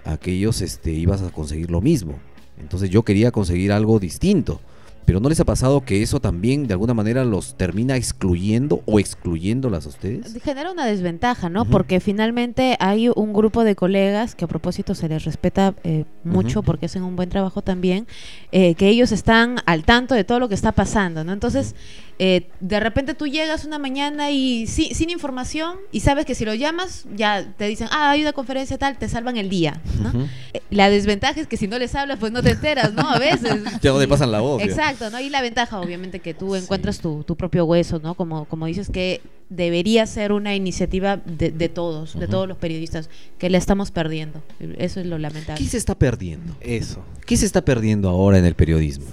aquellos 0.03 0.59
este, 0.59 0.91
ibas 0.91 1.21
a 1.21 1.29
conseguir 1.29 1.71
lo 1.71 1.79
mismo. 1.79 2.19
Entonces 2.59 2.89
yo 2.89 3.03
quería 3.03 3.31
conseguir 3.31 3.71
algo 3.71 3.97
distinto. 3.97 4.59
Pero 5.05 5.19
¿no 5.19 5.29
les 5.29 5.39
ha 5.39 5.45
pasado 5.45 5.81
que 5.81 6.01
eso 6.01 6.19
también 6.19 6.67
de 6.67 6.73
alguna 6.73 6.93
manera 6.93 7.23
los 7.25 7.55
termina 7.57 7.95
excluyendo 7.97 8.81
o 8.85 8.99
excluyéndolas 8.99 9.85
a 9.85 9.89
ustedes? 9.89 10.33
genera 10.43 10.71
una 10.71 10.85
desventaja, 10.85 11.49
¿no? 11.49 11.65
Porque 11.65 11.99
finalmente 11.99 12.77
hay 12.79 13.09
un 13.09 13.33
grupo 13.33 13.63
de 13.63 13.75
colegas 13.75 14.35
que 14.35 14.45
a 14.45 14.47
propósito 14.47 14.95
se 14.95 15.09
les 15.09 15.23
respeta 15.25 15.73
eh, 15.83 16.05
mucho 16.23 16.63
porque 16.63 16.85
hacen 16.85 17.03
un 17.03 17.15
buen 17.15 17.29
trabajo 17.29 17.61
también, 17.61 18.07
eh, 18.51 18.75
que 18.75 18.87
ellos 18.89 19.11
están 19.11 19.57
al 19.65 19.83
tanto 19.83 20.15
de 20.15 20.23
todo 20.23 20.39
lo 20.39 20.47
que 20.49 20.55
está 20.55 20.71
pasando, 20.71 21.23
¿no? 21.23 21.33
Entonces, 21.33 21.75
eh, 22.19 22.47
de 22.59 22.79
repente 22.79 23.15
tú 23.15 23.25
llegas 23.27 23.65
una 23.65 23.79
mañana 23.79 24.29
y 24.31 24.67
sí- 24.67 24.93
sin 24.93 25.09
información 25.09 25.77
y 25.91 26.01
sabes 26.01 26.25
que 26.25 26.35
si 26.35 26.45
lo 26.45 26.53
llamas 26.53 27.05
ya 27.15 27.43
te 27.57 27.65
dicen, 27.67 27.87
ah, 27.91 28.11
hay 28.11 28.21
una 28.21 28.33
conferencia 28.33 28.77
tal, 28.77 28.97
te 28.97 29.09
salvan 29.09 29.35
el 29.37 29.49
día, 29.49 29.81
¿no? 30.01 30.27
Eh, 30.53 30.61
La 30.69 30.89
desventaja 30.89 31.39
es 31.41 31.47
que 31.47 31.57
si 31.57 31.67
no 31.67 31.77
les 31.79 31.93
hablas, 31.95 32.19
pues 32.19 32.31
no 32.31 32.41
te 32.43 32.51
enteras, 32.51 32.93
¿no? 32.93 33.01
A 33.09 33.17
veces. 33.19 33.55
Ya 33.81 33.91
no 33.91 33.99
te 33.99 34.07
pasan 34.07 34.31
la 34.31 34.39
voz. 34.41 34.61
ya. 34.61 34.92
Exacto, 34.93 35.15
¿no? 35.15 35.21
Y 35.21 35.29
la 35.29 35.41
ventaja, 35.41 35.79
obviamente, 35.79 36.19
que 36.19 36.33
tú 36.33 36.55
encuentras 36.55 36.99
tu, 36.99 37.23
tu 37.23 37.35
propio 37.35 37.65
hueso, 37.65 37.99
¿no? 37.99 38.15
Como, 38.15 38.45
como 38.45 38.65
dices 38.65 38.89
que 38.89 39.21
debería 39.55 40.05
ser 40.05 40.31
una 40.31 40.55
iniciativa 40.55 41.17
de, 41.17 41.51
de 41.51 41.69
todos, 41.69 42.17
de 42.19 42.27
todos 42.27 42.47
los 42.47 42.57
periodistas, 42.57 43.09
que 43.37 43.49
la 43.49 43.57
estamos 43.57 43.91
perdiendo. 43.91 44.41
Eso 44.77 44.99
es 44.99 45.05
lo 45.05 45.17
lamentable. 45.17 45.63
¿Qué 45.63 45.69
se 45.69 45.77
está 45.77 45.95
perdiendo? 45.95 46.55
Eso. 46.61 47.03
¿Qué 47.25 47.37
se 47.37 47.45
está 47.45 47.63
perdiendo 47.63 48.09
ahora 48.09 48.37
en 48.37 48.45
el 48.45 48.55
periodismo? 48.55 49.05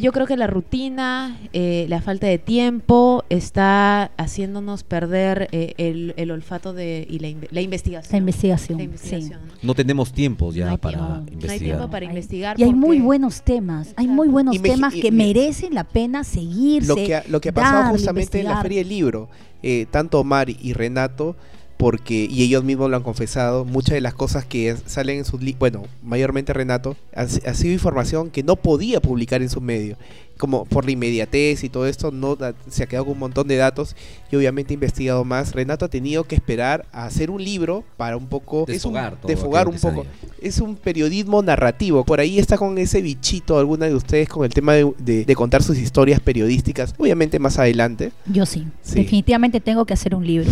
Yo 0.00 0.12
creo 0.12 0.26
que 0.26 0.36
la 0.36 0.46
rutina, 0.46 1.36
eh, 1.52 1.86
la 1.88 2.00
falta 2.00 2.26
de 2.28 2.38
tiempo 2.38 3.24
está 3.28 4.04
haciéndonos 4.16 4.84
perder 4.84 5.48
eh, 5.52 5.74
el, 5.78 6.14
el 6.16 6.30
olfato 6.30 6.72
de, 6.72 7.06
y 7.10 7.18
la, 7.18 7.28
inve- 7.28 7.48
la 7.50 7.60
investigación. 7.60 8.12
La 8.12 8.18
investigación, 8.18 8.78
La 8.78 8.82
sí. 8.82 8.84
investigación, 8.84 9.40
¿no? 9.46 9.52
No 9.62 9.74
tenemos 9.74 10.12
tiempos 10.12 10.54
ya 10.54 10.70
No 10.70 10.78
para 10.78 10.96
tiempo. 10.98 11.08
No 11.08 11.14
hay 11.14 11.20
No 11.20 11.26
hay 11.28 11.32
investigar. 11.34 11.60
tiempo 11.76 11.90
para 11.90 12.06
Hay- 12.06 12.10
investigar. 12.10 12.60
Y 12.60 12.62
hay 12.62 12.72
muy 12.72 12.98
buenos 13.00 13.42
temas, 13.42 13.92
hay 13.96 14.06
muy 14.08 14.28
buenos 14.28 14.54
Y 14.54 14.58
temas 14.60 14.94
y 14.94 15.00
que 15.00 15.10
me- 15.10 15.26
merecen 15.26 15.74
la 15.74 15.84
pena 15.84 16.22
seguirse. 16.24 16.88
Lo 16.88 16.94
que, 16.96 17.14
ha- 17.16 17.24
lo 17.28 17.40
que 17.40 17.48
ha 17.48 17.52
pasado 17.52 17.90
justamente 17.90 18.38
en 18.38 18.44
la 18.46 18.50
investigar. 18.52 18.62
Feria 18.62 18.78
del 18.78 18.88
Libro, 18.88 19.28
eh, 19.62 19.86
tanto 19.90 20.20
Omar 20.20 20.50
y 20.50 20.72
Renato, 20.72 21.36
porque, 21.76 22.28
y 22.30 22.42
ellos 22.42 22.62
mismos 22.62 22.90
lo 22.90 22.96
han 22.96 23.02
confesado, 23.02 23.64
muchas 23.64 23.94
de 23.94 24.02
las 24.02 24.12
cosas 24.12 24.44
que 24.44 24.76
salen 24.84 25.18
en 25.18 25.24
sus 25.24 25.40
bueno, 25.58 25.84
mayormente 26.02 26.52
Renato, 26.52 26.94
ha 27.14 27.26
sido 27.26 27.72
información 27.72 28.30
que 28.30 28.42
no 28.42 28.56
podía 28.56 29.00
publicar 29.00 29.40
en 29.40 29.48
su 29.48 29.62
medio. 29.62 29.96
Como 30.40 30.64
por 30.64 30.84
la 30.86 30.90
inmediatez 30.92 31.62
y 31.64 31.68
todo 31.68 31.86
esto, 31.86 32.10
no 32.10 32.36
se 32.68 32.82
ha 32.82 32.86
quedado 32.86 33.04
con 33.04 33.12
un 33.12 33.18
montón 33.20 33.46
de 33.46 33.56
datos 33.56 33.94
y 34.32 34.36
obviamente 34.36 34.72
ha 34.72 34.74
investigado 34.74 35.24
más. 35.24 35.52
Renato 35.52 35.84
ha 35.84 35.88
tenido 35.88 36.24
que 36.24 36.34
esperar 36.34 36.86
a 36.92 37.04
hacer 37.04 37.30
un 37.30 37.44
libro 37.44 37.84
para 37.96 38.16
un 38.16 38.26
poco... 38.26 38.64
es 38.66 38.84
un- 38.84 38.94
Desfogar 39.28 39.68
aquello 39.68 39.88
un 39.88 39.94
poco. 39.94 40.06
Es 40.40 40.58
un 40.60 40.76
periodismo 40.76 41.42
narrativo. 41.42 42.04
Por 42.04 42.18
ahí 42.20 42.38
está 42.38 42.56
con 42.56 42.78
ese 42.78 43.02
bichito 43.02 43.58
alguna 43.58 43.86
de 43.86 43.94
ustedes 43.94 44.28
con 44.28 44.44
el 44.44 44.52
tema 44.54 44.72
de, 44.72 44.90
de- 44.98 45.24
de 45.26 45.34
contar 45.36 45.62
sus 45.62 45.76
historias 45.78 46.20
periodísticas. 46.20 46.94
Obviamente 46.98 47.38
más 47.38 47.58
adelante. 47.58 48.12
Yo 48.26 48.46
sí. 48.46 48.66
Sí. 48.82 48.94
definitivamente 49.02 49.60
tengo 49.60 49.84
que 49.84 49.92
hacer 49.94 50.14
un 50.14 50.26
libro. 50.26 50.50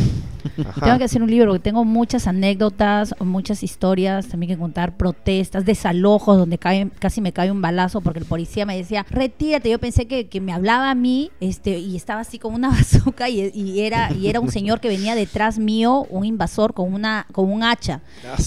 Ajá. 0.65 0.85
Tengo 0.85 0.99
que 0.99 1.05
hacer 1.05 1.23
un 1.23 1.31
libro 1.31 1.51
porque 1.53 1.63
tengo 1.63 1.85
muchas 1.85 2.27
anécdotas, 2.27 3.15
muchas 3.21 3.63
historias 3.63 4.29
también 4.29 4.51
que 4.53 4.59
contar, 4.59 4.97
protestas, 4.97 5.65
desalojos 5.65 6.37
donde 6.37 6.59
cae- 6.59 6.91
casi 6.99 7.21
me 7.21 7.33
cae 7.33 7.51
un 7.51 7.61
balazo 7.63 8.01
porque 8.01 8.19
el 8.21 8.25
policía 8.25 8.67
me 8.67 8.77
decía, 8.77 9.07
retírate. 9.11 9.71
Yo 9.71 9.78
pensé 9.79 10.07
que, 10.07 10.29
que 10.29 10.41
me 10.41 10.53
hablaba 10.53 10.91
a 10.91 10.95
mí 10.95 11.31
este, 11.41 11.79
y 11.79 11.97
estaba 11.97 12.21
así 12.21 12.39
con 12.39 12.55
una 12.55 12.69
bazooka 12.71 13.29
y, 13.29 13.51
y 13.55 13.81
era, 13.81 14.13
y 14.13 14.29
era 14.29 14.41
un 14.41 14.51
señor 14.51 14.81
que 14.81 14.89
venía 14.89 15.15
detrás 15.15 15.59
mío, 15.59 16.07
un 16.11 16.25
invasor 16.25 16.75
con, 16.75 16.93
una, 16.93 17.27
con 17.33 17.51
un 17.51 17.63
hacha. 17.63 18.01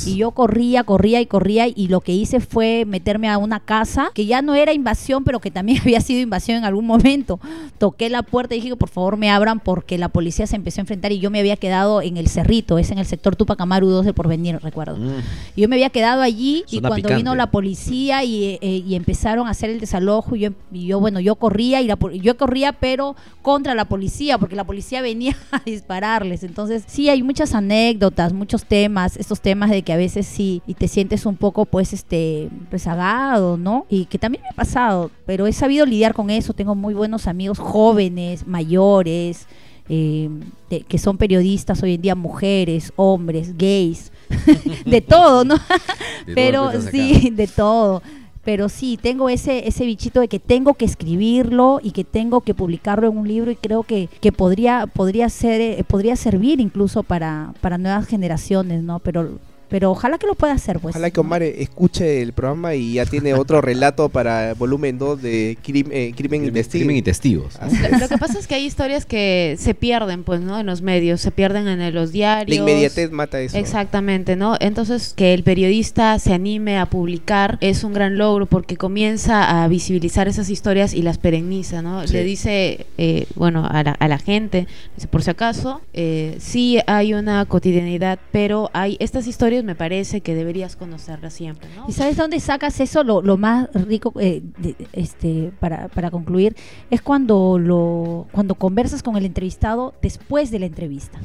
Y 0.05 0.17
yo 0.17 0.31
corría, 0.31 0.83
corría 0.83 1.21
y 1.21 1.25
corría 1.25 1.67
y 1.67 1.87
lo 1.87 2.01
que 2.01 2.13
hice 2.13 2.39
fue 2.39 2.85
meterme 2.85 3.29
a 3.29 3.37
una 3.37 3.59
casa 3.59 4.11
que 4.13 4.25
ya 4.25 4.41
no 4.41 4.55
era 4.55 4.73
invasión, 4.73 5.23
pero 5.23 5.39
que 5.39 5.51
también 5.51 5.79
había 5.81 6.01
sido 6.01 6.21
invasión 6.21 6.57
en 6.57 6.65
algún 6.65 6.85
momento. 6.85 7.39
Toqué 7.77 8.09
la 8.09 8.23
puerta 8.23 8.55
y 8.55 8.57
dije 8.57 8.69
que 8.69 8.75
por 8.75 8.89
favor 8.89 9.17
me 9.17 9.29
abran 9.29 9.59
porque 9.59 9.97
la 9.97 10.09
policía 10.09 10.47
se 10.47 10.55
empezó 10.55 10.81
a 10.81 10.83
enfrentar 10.83 11.11
y 11.11 11.19
yo 11.19 11.29
me 11.29 11.39
había 11.39 11.57
quedado 11.57 12.01
en 12.01 12.17
el 12.17 12.27
Cerrito, 12.27 12.77
es 12.77 12.91
en 12.91 12.97
el 12.97 13.05
sector 13.05 13.35
Tupac 13.35 13.59
Amaru 13.59 13.89
2 13.89 14.05
del 14.05 14.13
Porvenir, 14.13 14.59
recuerdo. 14.61 14.97
Mm. 14.97 15.21
Y 15.55 15.61
yo 15.61 15.67
me 15.67 15.75
había 15.75 15.89
quedado 15.89 16.21
allí 16.21 16.63
y 16.69 16.79
cuando 16.79 16.95
picante. 16.95 17.15
vino 17.15 17.35
la 17.35 17.51
policía 17.51 18.23
y, 18.23 18.59
eh, 18.61 18.83
y 18.85 18.95
empezaron 18.95 19.47
a 19.47 19.51
hacer 19.51 19.69
el 19.69 19.79
desalojo, 19.79 20.35
y 20.35 20.41
yo, 20.41 20.49
y 20.71 20.87
yo 20.87 20.99
bueno, 20.99 21.19
yo 21.21 21.35
corría 21.37 21.79
y 21.81 21.87
la, 21.87 21.97
yo 22.21 22.35
corría 22.35 22.73
pero 22.73 23.15
contra 23.41 23.73
la 23.75 23.85
policía 23.85 24.37
porque 24.37 24.55
la 24.55 24.65
policía 24.65 25.01
venía 25.01 25.35
a 25.51 25.61
dispararles. 25.65 26.43
Entonces, 26.43 26.83
sí 26.87 27.07
hay 27.09 27.23
muchas 27.23 27.55
anécdotas, 27.55 28.33
muchos 28.33 28.65
temas, 28.65 29.15
estos 29.17 29.39
temas 29.39 29.69
de 29.69 29.83
que 29.83 29.93
a 29.93 29.97
veces 29.97 30.25
sí 30.27 30.61
y 30.67 30.73
te 30.73 30.87
sientes 30.89 31.25
un 31.25 31.37
poco 31.37 31.65
pues 31.65 31.93
este 31.93 32.49
rezagado, 32.69 33.57
¿no? 33.57 33.85
Y 33.89 34.05
que 34.05 34.17
también 34.19 34.43
me 34.43 34.49
ha 34.49 34.53
pasado, 34.53 35.09
pero 35.25 35.47
he 35.47 35.53
sabido 35.53 35.85
lidiar 35.85 36.13
con 36.13 36.29
eso, 36.29 36.53
tengo 36.53 36.75
muy 36.75 36.93
buenos 36.93 37.27
amigos 37.27 37.59
jóvenes, 37.59 38.45
mayores, 38.47 39.47
eh, 39.89 40.29
de- 40.69 40.81
que 40.81 40.97
son 40.97 41.17
periodistas 41.17 41.81
hoy 41.83 41.95
en 41.95 42.01
día, 42.01 42.15
mujeres, 42.15 42.93
hombres, 42.95 43.57
gays, 43.57 44.11
de 44.85 45.01
todo, 45.01 45.43
¿no? 45.43 45.55
De 46.25 46.33
pero 46.35 46.71
sí, 46.91 47.29
de 47.31 47.47
todo. 47.47 48.01
Pero 48.43 48.69
sí, 48.69 48.97
tengo 49.01 49.29
ese, 49.29 49.67
ese 49.67 49.85
bichito 49.85 50.19
de 50.19 50.27
que 50.27 50.39
tengo 50.39 50.73
que 50.73 50.85
escribirlo 50.85 51.79
y 51.83 51.91
que 51.91 52.03
tengo 52.03 52.41
que 52.41 52.53
publicarlo 52.53 53.07
en 53.07 53.17
un 53.17 53.27
libro 53.27 53.51
y 53.51 53.55
creo 53.55 53.83
que, 53.83 54.09
que 54.19 54.31
podría, 54.31 54.87
podría, 54.87 55.29
ser, 55.29 55.61
eh, 55.61 55.83
podría 55.87 56.15
servir 56.15 56.59
incluso 56.59 57.03
para, 57.03 57.53
para 57.61 57.77
nuevas 57.77 58.07
generaciones, 58.07 58.83
¿no? 58.83 58.99
Pero 58.99 59.39
pero 59.71 59.89
ojalá 59.89 60.17
que 60.17 60.27
lo 60.27 60.35
pueda 60.35 60.51
hacer, 60.53 60.81
pues. 60.81 60.93
Ojalá 60.93 61.09
que 61.11 61.19
Omar 61.21 61.41
eh, 61.43 61.63
escuche 61.63 62.21
el 62.21 62.33
programa 62.33 62.75
y 62.75 62.95
ya 62.95 63.05
tiene 63.05 63.33
otro 63.33 63.61
relato 63.61 64.09
para 64.09 64.53
volumen 64.53 64.97
2 64.97 65.21
de 65.21 65.57
crim- 65.63 65.89
eh, 65.93 66.11
Crimen, 66.13 66.43
y. 66.43 66.51
Crimen 66.51 66.97
y 66.97 67.01
testigos. 67.01 67.57
Lo, 67.99 68.09
que 68.09 68.17
pasa 68.17 68.37
es 68.37 68.47
que 68.47 68.55
hay 68.55 68.65
historias 68.65 69.05
que 69.05 69.55
se 69.57 69.73
pierden, 69.73 70.25
pues, 70.25 70.41
¿no? 70.41 70.59
En 70.59 70.65
los 70.65 70.81
medios, 70.81 71.21
se 71.21 71.31
pierden 71.31 71.69
en 71.69 71.95
los 71.95 72.11
diarios. 72.11 72.57
La 72.57 72.69
inmediatez 72.69 73.11
mata 73.11 73.39
eso. 73.39 73.57
Exactamente, 73.57 74.35
¿no? 74.35 74.57
Entonces, 74.59 75.13
que 75.15 75.33
el 75.33 75.43
periodista 75.43 76.19
se 76.19 76.33
anime 76.33 76.77
a 76.77 76.87
publicar 76.87 77.57
es 77.61 77.85
un 77.85 77.93
gran 77.93 78.17
logro 78.17 78.47
porque 78.47 78.75
comienza 78.75 79.63
a 79.63 79.69
visibilizar 79.69 80.27
esas 80.27 80.49
historias 80.49 80.93
y 80.93 81.01
las 81.01 81.17
perenniza, 81.17 81.81
¿no? 81.81 82.05
Sí. 82.05 82.11
Le 82.11 82.25
dice, 82.25 82.87
eh, 82.97 83.25
bueno, 83.35 83.65
a 83.65 83.83
la, 83.83 83.91
a 83.91 84.07
la 84.09 84.17
gente, 84.17 84.67
dice, 84.97 85.07
por 85.07 85.23
si 85.23 85.29
acaso, 85.29 85.79
eh, 85.93 86.35
sí 86.39 86.79
hay 86.87 87.13
una 87.13 87.45
cotidianidad, 87.45 88.19
pero 88.33 88.69
hay 88.73 88.97
estas 88.99 89.27
historias 89.27 89.60
me 89.63 89.75
parece 89.75 90.21
que 90.21 90.35
deberías 90.35 90.75
conocerlas 90.75 91.33
siempre, 91.33 91.69
¿no? 91.75 91.85
¿Y 91.87 91.91
sabes 91.91 92.17
dónde 92.17 92.39
sacas 92.39 92.79
eso? 92.79 93.03
Lo, 93.03 93.21
lo 93.21 93.37
más 93.37 93.69
rico, 93.73 94.13
eh, 94.19 94.41
de- 94.57 94.75
este, 94.93 95.51
para, 95.59 95.87
para 95.89 96.11
concluir, 96.11 96.55
es 96.89 97.01
cuando 97.01 97.57
lo 97.59 98.27
cuando 98.31 98.55
conversas 98.55 99.03
con 99.03 99.17
el 99.17 99.25
entrevistado 99.25 99.93
después 100.01 100.51
de 100.51 100.59
la 100.59 100.65
entrevista. 100.65 101.19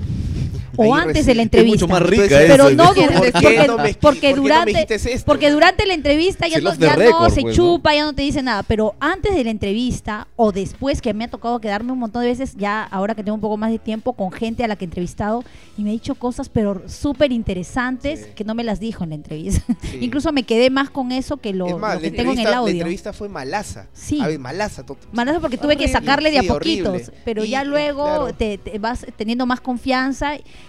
O 0.78 0.94
Ahí 0.94 1.00
antes 1.02 1.24
de 1.26 1.34
la 1.34 1.42
Es 1.42 1.46
entrevista. 1.46 1.86
mucho 1.86 1.88
más 1.88 2.02
rica 2.02 2.26
pero 2.46 2.68
eso. 2.68 2.76
no 2.76 2.84
¿por 2.84 2.94
qué 2.94 3.06
du- 3.06 3.76
no 3.76 3.78
me- 3.78 3.94
porque, 3.94 3.96
porque 4.00 4.30
no 4.30 4.36
me 4.36 4.42
durante 4.42 4.70
dijiste 4.72 5.12
esto? 5.14 5.24
porque 5.26 5.50
durante 5.50 5.86
la 5.86 5.94
entrevista 5.94 6.48
ya 6.48 6.60
no, 6.60 6.74
ya 6.74 6.90
no 6.90 6.96
récord, 6.96 7.30
se 7.32 7.40
pues, 7.40 7.56
¿no? 7.58 7.64
chupa, 7.76 7.94
ya 7.94 8.04
no 8.04 8.12
te 8.12 8.22
dice 8.22 8.42
nada, 8.42 8.62
pero 8.62 8.94
antes 9.00 9.34
de 9.34 9.42
la 9.44 9.50
entrevista 9.50 10.28
o 10.36 10.52
después 10.52 11.00
que 11.00 11.14
me 11.14 11.24
ha 11.24 11.28
tocado 11.28 11.60
quedarme 11.60 11.92
un 11.92 11.98
montón 11.98 12.22
de 12.22 12.28
veces 12.28 12.54
ya 12.56 12.82
ahora 12.84 13.14
que 13.14 13.22
tengo 13.24 13.34
un 13.36 13.40
poco 13.40 13.56
más 13.56 13.70
de 13.70 13.78
tiempo 13.78 14.12
con 14.12 14.30
gente 14.32 14.64
a 14.64 14.68
la 14.68 14.76
que 14.76 14.84
he 14.84 14.88
entrevistado 14.88 15.44
y 15.78 15.82
me 15.82 15.90
ha 15.90 15.92
dicho 15.92 16.14
cosas 16.14 16.48
pero 16.50 16.82
súper 16.88 17.32
interesantes 17.32 18.20
Sí. 18.20 18.26
que 18.34 18.44
no 18.44 18.54
me 18.54 18.64
las 18.64 18.80
dijo 18.80 19.02
en 19.04 19.10
la 19.10 19.16
entrevista. 19.16 19.62
Sí. 19.82 19.98
Incluso 20.02 20.32
me 20.32 20.42
quedé 20.42 20.70
más 20.70 20.90
con 20.90 21.10
eso 21.12 21.36
que 21.38 21.52
lo, 21.52 21.66
es 21.68 21.76
más, 21.78 21.94
lo 21.96 22.00
que 22.02 22.10
tengo 22.10 22.32
en 22.32 22.38
el 22.40 22.46
entrevista, 22.46 22.50
la 22.50 22.56
audio. 22.58 22.72
entrevista 22.74 23.12
fue 23.12 23.28
malaza. 23.28 23.86
Sí. 23.92 24.20
A 24.20 24.26
ver, 24.28 24.38
malaza. 24.38 24.84
Marazo 25.12 25.40
porque 25.40 25.56
tuve 25.58 25.76
que 25.76 25.88
sacarle 25.88 26.30
de 26.30 26.38
a 26.38 26.42
Sí, 26.42 26.48
poquitos, 26.48 26.88
horrible. 26.88 27.12
pero 27.24 27.44
Y, 27.44 27.50
ya 27.50 27.64
luego 27.64 28.04
claro. 28.04 28.34
te, 28.34 28.58
te 28.58 28.78
vas 28.78 29.06
teniendo 29.16 29.46
más 29.46 29.60
confianza 29.60 30.25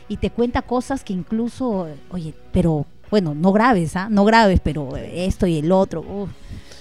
y 0.08 0.18
te 0.18 0.30
cuenta 0.30 0.62
cosas 0.62 1.04
que 1.04 1.14
incluso, 1.14 1.88
oye, 2.12 2.34
pero 2.52 2.86
bueno, 3.10 3.34
no 3.36 3.52
graves, 3.54 3.96
¿ah? 3.96 4.08
No 4.10 4.26
graves, 4.26 4.60
pero 4.64 4.96
esto 4.98 5.48
y 5.48 5.58
el 5.60 5.72
otro, 5.72 6.02
uf, 6.02 6.30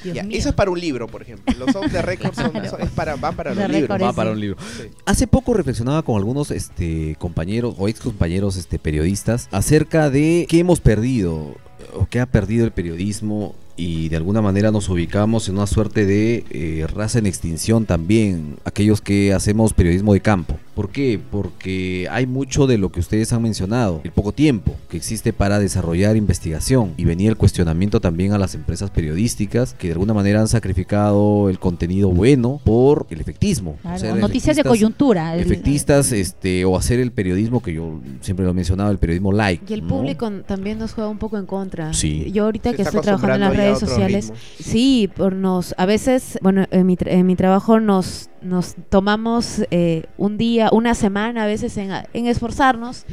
Dios 0.03 0.15
Ya, 0.17 0.23
mío. 0.25 0.37
eso 0.39 0.49
es 0.51 0.55
para 0.55 0.71
un 0.71 0.79
libro, 0.81 1.07
por 1.07 1.23
ejemplo. 1.23 1.55
Los 1.59 1.75
off 1.77 1.91
the 1.91 2.03
record 2.03 2.35
son, 2.35 2.51
Claro. 2.51 2.71
son- 2.71 2.81
es 2.83 2.91
para, 2.91 3.17
van 3.17 3.35
para 3.37 3.55
los 3.55 3.69
libros. 3.71 4.01
Va 4.03 4.13
para 4.13 4.31
un 4.33 4.41
libro. 4.41 4.57
Sí. 4.77 4.89
Hace 5.05 5.27
poco 5.27 5.55
reflexionaba 5.55 6.03
con 6.03 6.17
algunos 6.17 6.51
este, 6.51 7.17
compañeros 7.19 7.75
o 7.79 7.89
ex 7.89 8.01
compañeros 8.01 8.57
este, 8.57 8.79
periodistas 8.79 9.49
acerca 9.53 10.11
de 10.11 10.47
qué 10.49 10.59
hemos 10.61 10.81
perdido 10.81 11.55
o 11.95 12.07
qué 12.11 12.21
ha 12.21 12.27
perdido 12.27 12.65
el 12.65 12.73
periodismo 12.73 13.55
y 13.77 14.09
de 14.09 14.17
alguna 14.17 14.41
manera 14.43 14.71
nos 14.71 14.89
ubicamos 14.89 15.49
en 15.49 15.57
una 15.57 15.67
suerte 15.67 16.07
de 16.07 16.45
eh, 16.51 16.87
raza 16.93 17.19
en 17.19 17.27
extinción 17.27 17.85
también, 17.87 18.57
aquellos 18.65 19.01
que 19.01 19.33
hacemos 19.35 19.73
periodismo 19.75 20.13
de 20.15 20.21
campo. 20.21 20.57
¿Por 20.75 20.91
qué? 20.91 21.19
Porque 21.31 22.07
hay 22.11 22.27
mucho 22.27 22.67
de 22.67 22.77
lo 22.79 22.93
que 22.93 23.01
ustedes 23.01 23.33
han 23.33 23.43
mencionado, 23.43 24.01
el 24.05 24.13
poco 24.13 24.33
tiempo 24.33 24.75
que 24.91 24.97
existe 24.97 25.33
para 25.33 25.59
desarrollar 25.59 26.17
investigación 26.17 26.93
y 26.97 27.05
venía 27.05 27.31
el 27.31 27.37
cuestionamiento 27.37 28.01
también 28.01 28.33
a 28.33 28.39
las 28.39 28.55
empresas 28.55 28.91
periodísticas 28.91 29.75
que 29.75 29.89
de 29.89 29.93
alguna 29.95 30.13
manera 30.15 30.41
han 30.41 30.49
sacrificado 30.49 31.49
el 31.49 31.59
contenido 31.59 32.11
bueno 32.11 32.61
por 32.65 33.07
el 33.11 33.21
efectismo. 33.21 33.77
Claro, 33.83 33.99
Ser 33.99 34.17
noticias 34.17 34.57
de 34.57 34.65
coyuntura. 34.65 35.35
el- 35.35 35.41
efectistas 35.41 36.13
este 36.13 36.65
o 36.65 36.77
hacer 36.77 37.01
el 37.01 37.11
periodismo 37.13 37.63
que 37.63 37.75
yo 37.75 38.01
siempre 38.21 38.45
lo 38.45 38.51
he 38.51 38.55
mencionado 38.55 38.91
el 38.91 38.99
periodismo 38.99 39.33
like 39.33 39.65
Y 39.69 39.75
el 39.75 39.83
¿no? 39.83 39.89
público 39.89 40.31
también 40.47 40.79
nos 40.79 40.93
juega 40.93 41.09
un 41.11 41.19
poco 41.19 41.39
en 41.39 41.47
contra. 41.47 41.93
Sí. 41.95 42.31
Yo 42.33 42.45
ahorita 42.45 42.71
Se 42.71 42.77
que 42.77 42.83
está 42.83 42.99
estoy 42.99 43.03
trabajando 43.03 43.35
en 43.35 43.41
las 43.41 43.49
a 43.51 43.53
redes 43.67 43.81
sociales, 43.81 44.33
sí, 44.59 45.11
por 45.15 45.35
nos, 45.35 45.75
a 45.79 45.87
veces, 45.87 46.39
bueno, 46.43 46.65
en 46.71 46.87
mi, 46.87 46.97
en 47.01 47.27
mi 47.27 47.37
trabajo 47.37 47.81
nos, 47.81 48.31
nos 48.43 48.75
tomamos 48.91 49.63
eh, 49.71 50.05
un 50.19 50.37
día, 50.39 50.69
una 50.73 50.95
semana 50.95 51.45
a 51.45 51.47
veces 51.47 51.77
en, 51.77 51.91
en 52.13 52.27
esforzarnos 52.27 53.05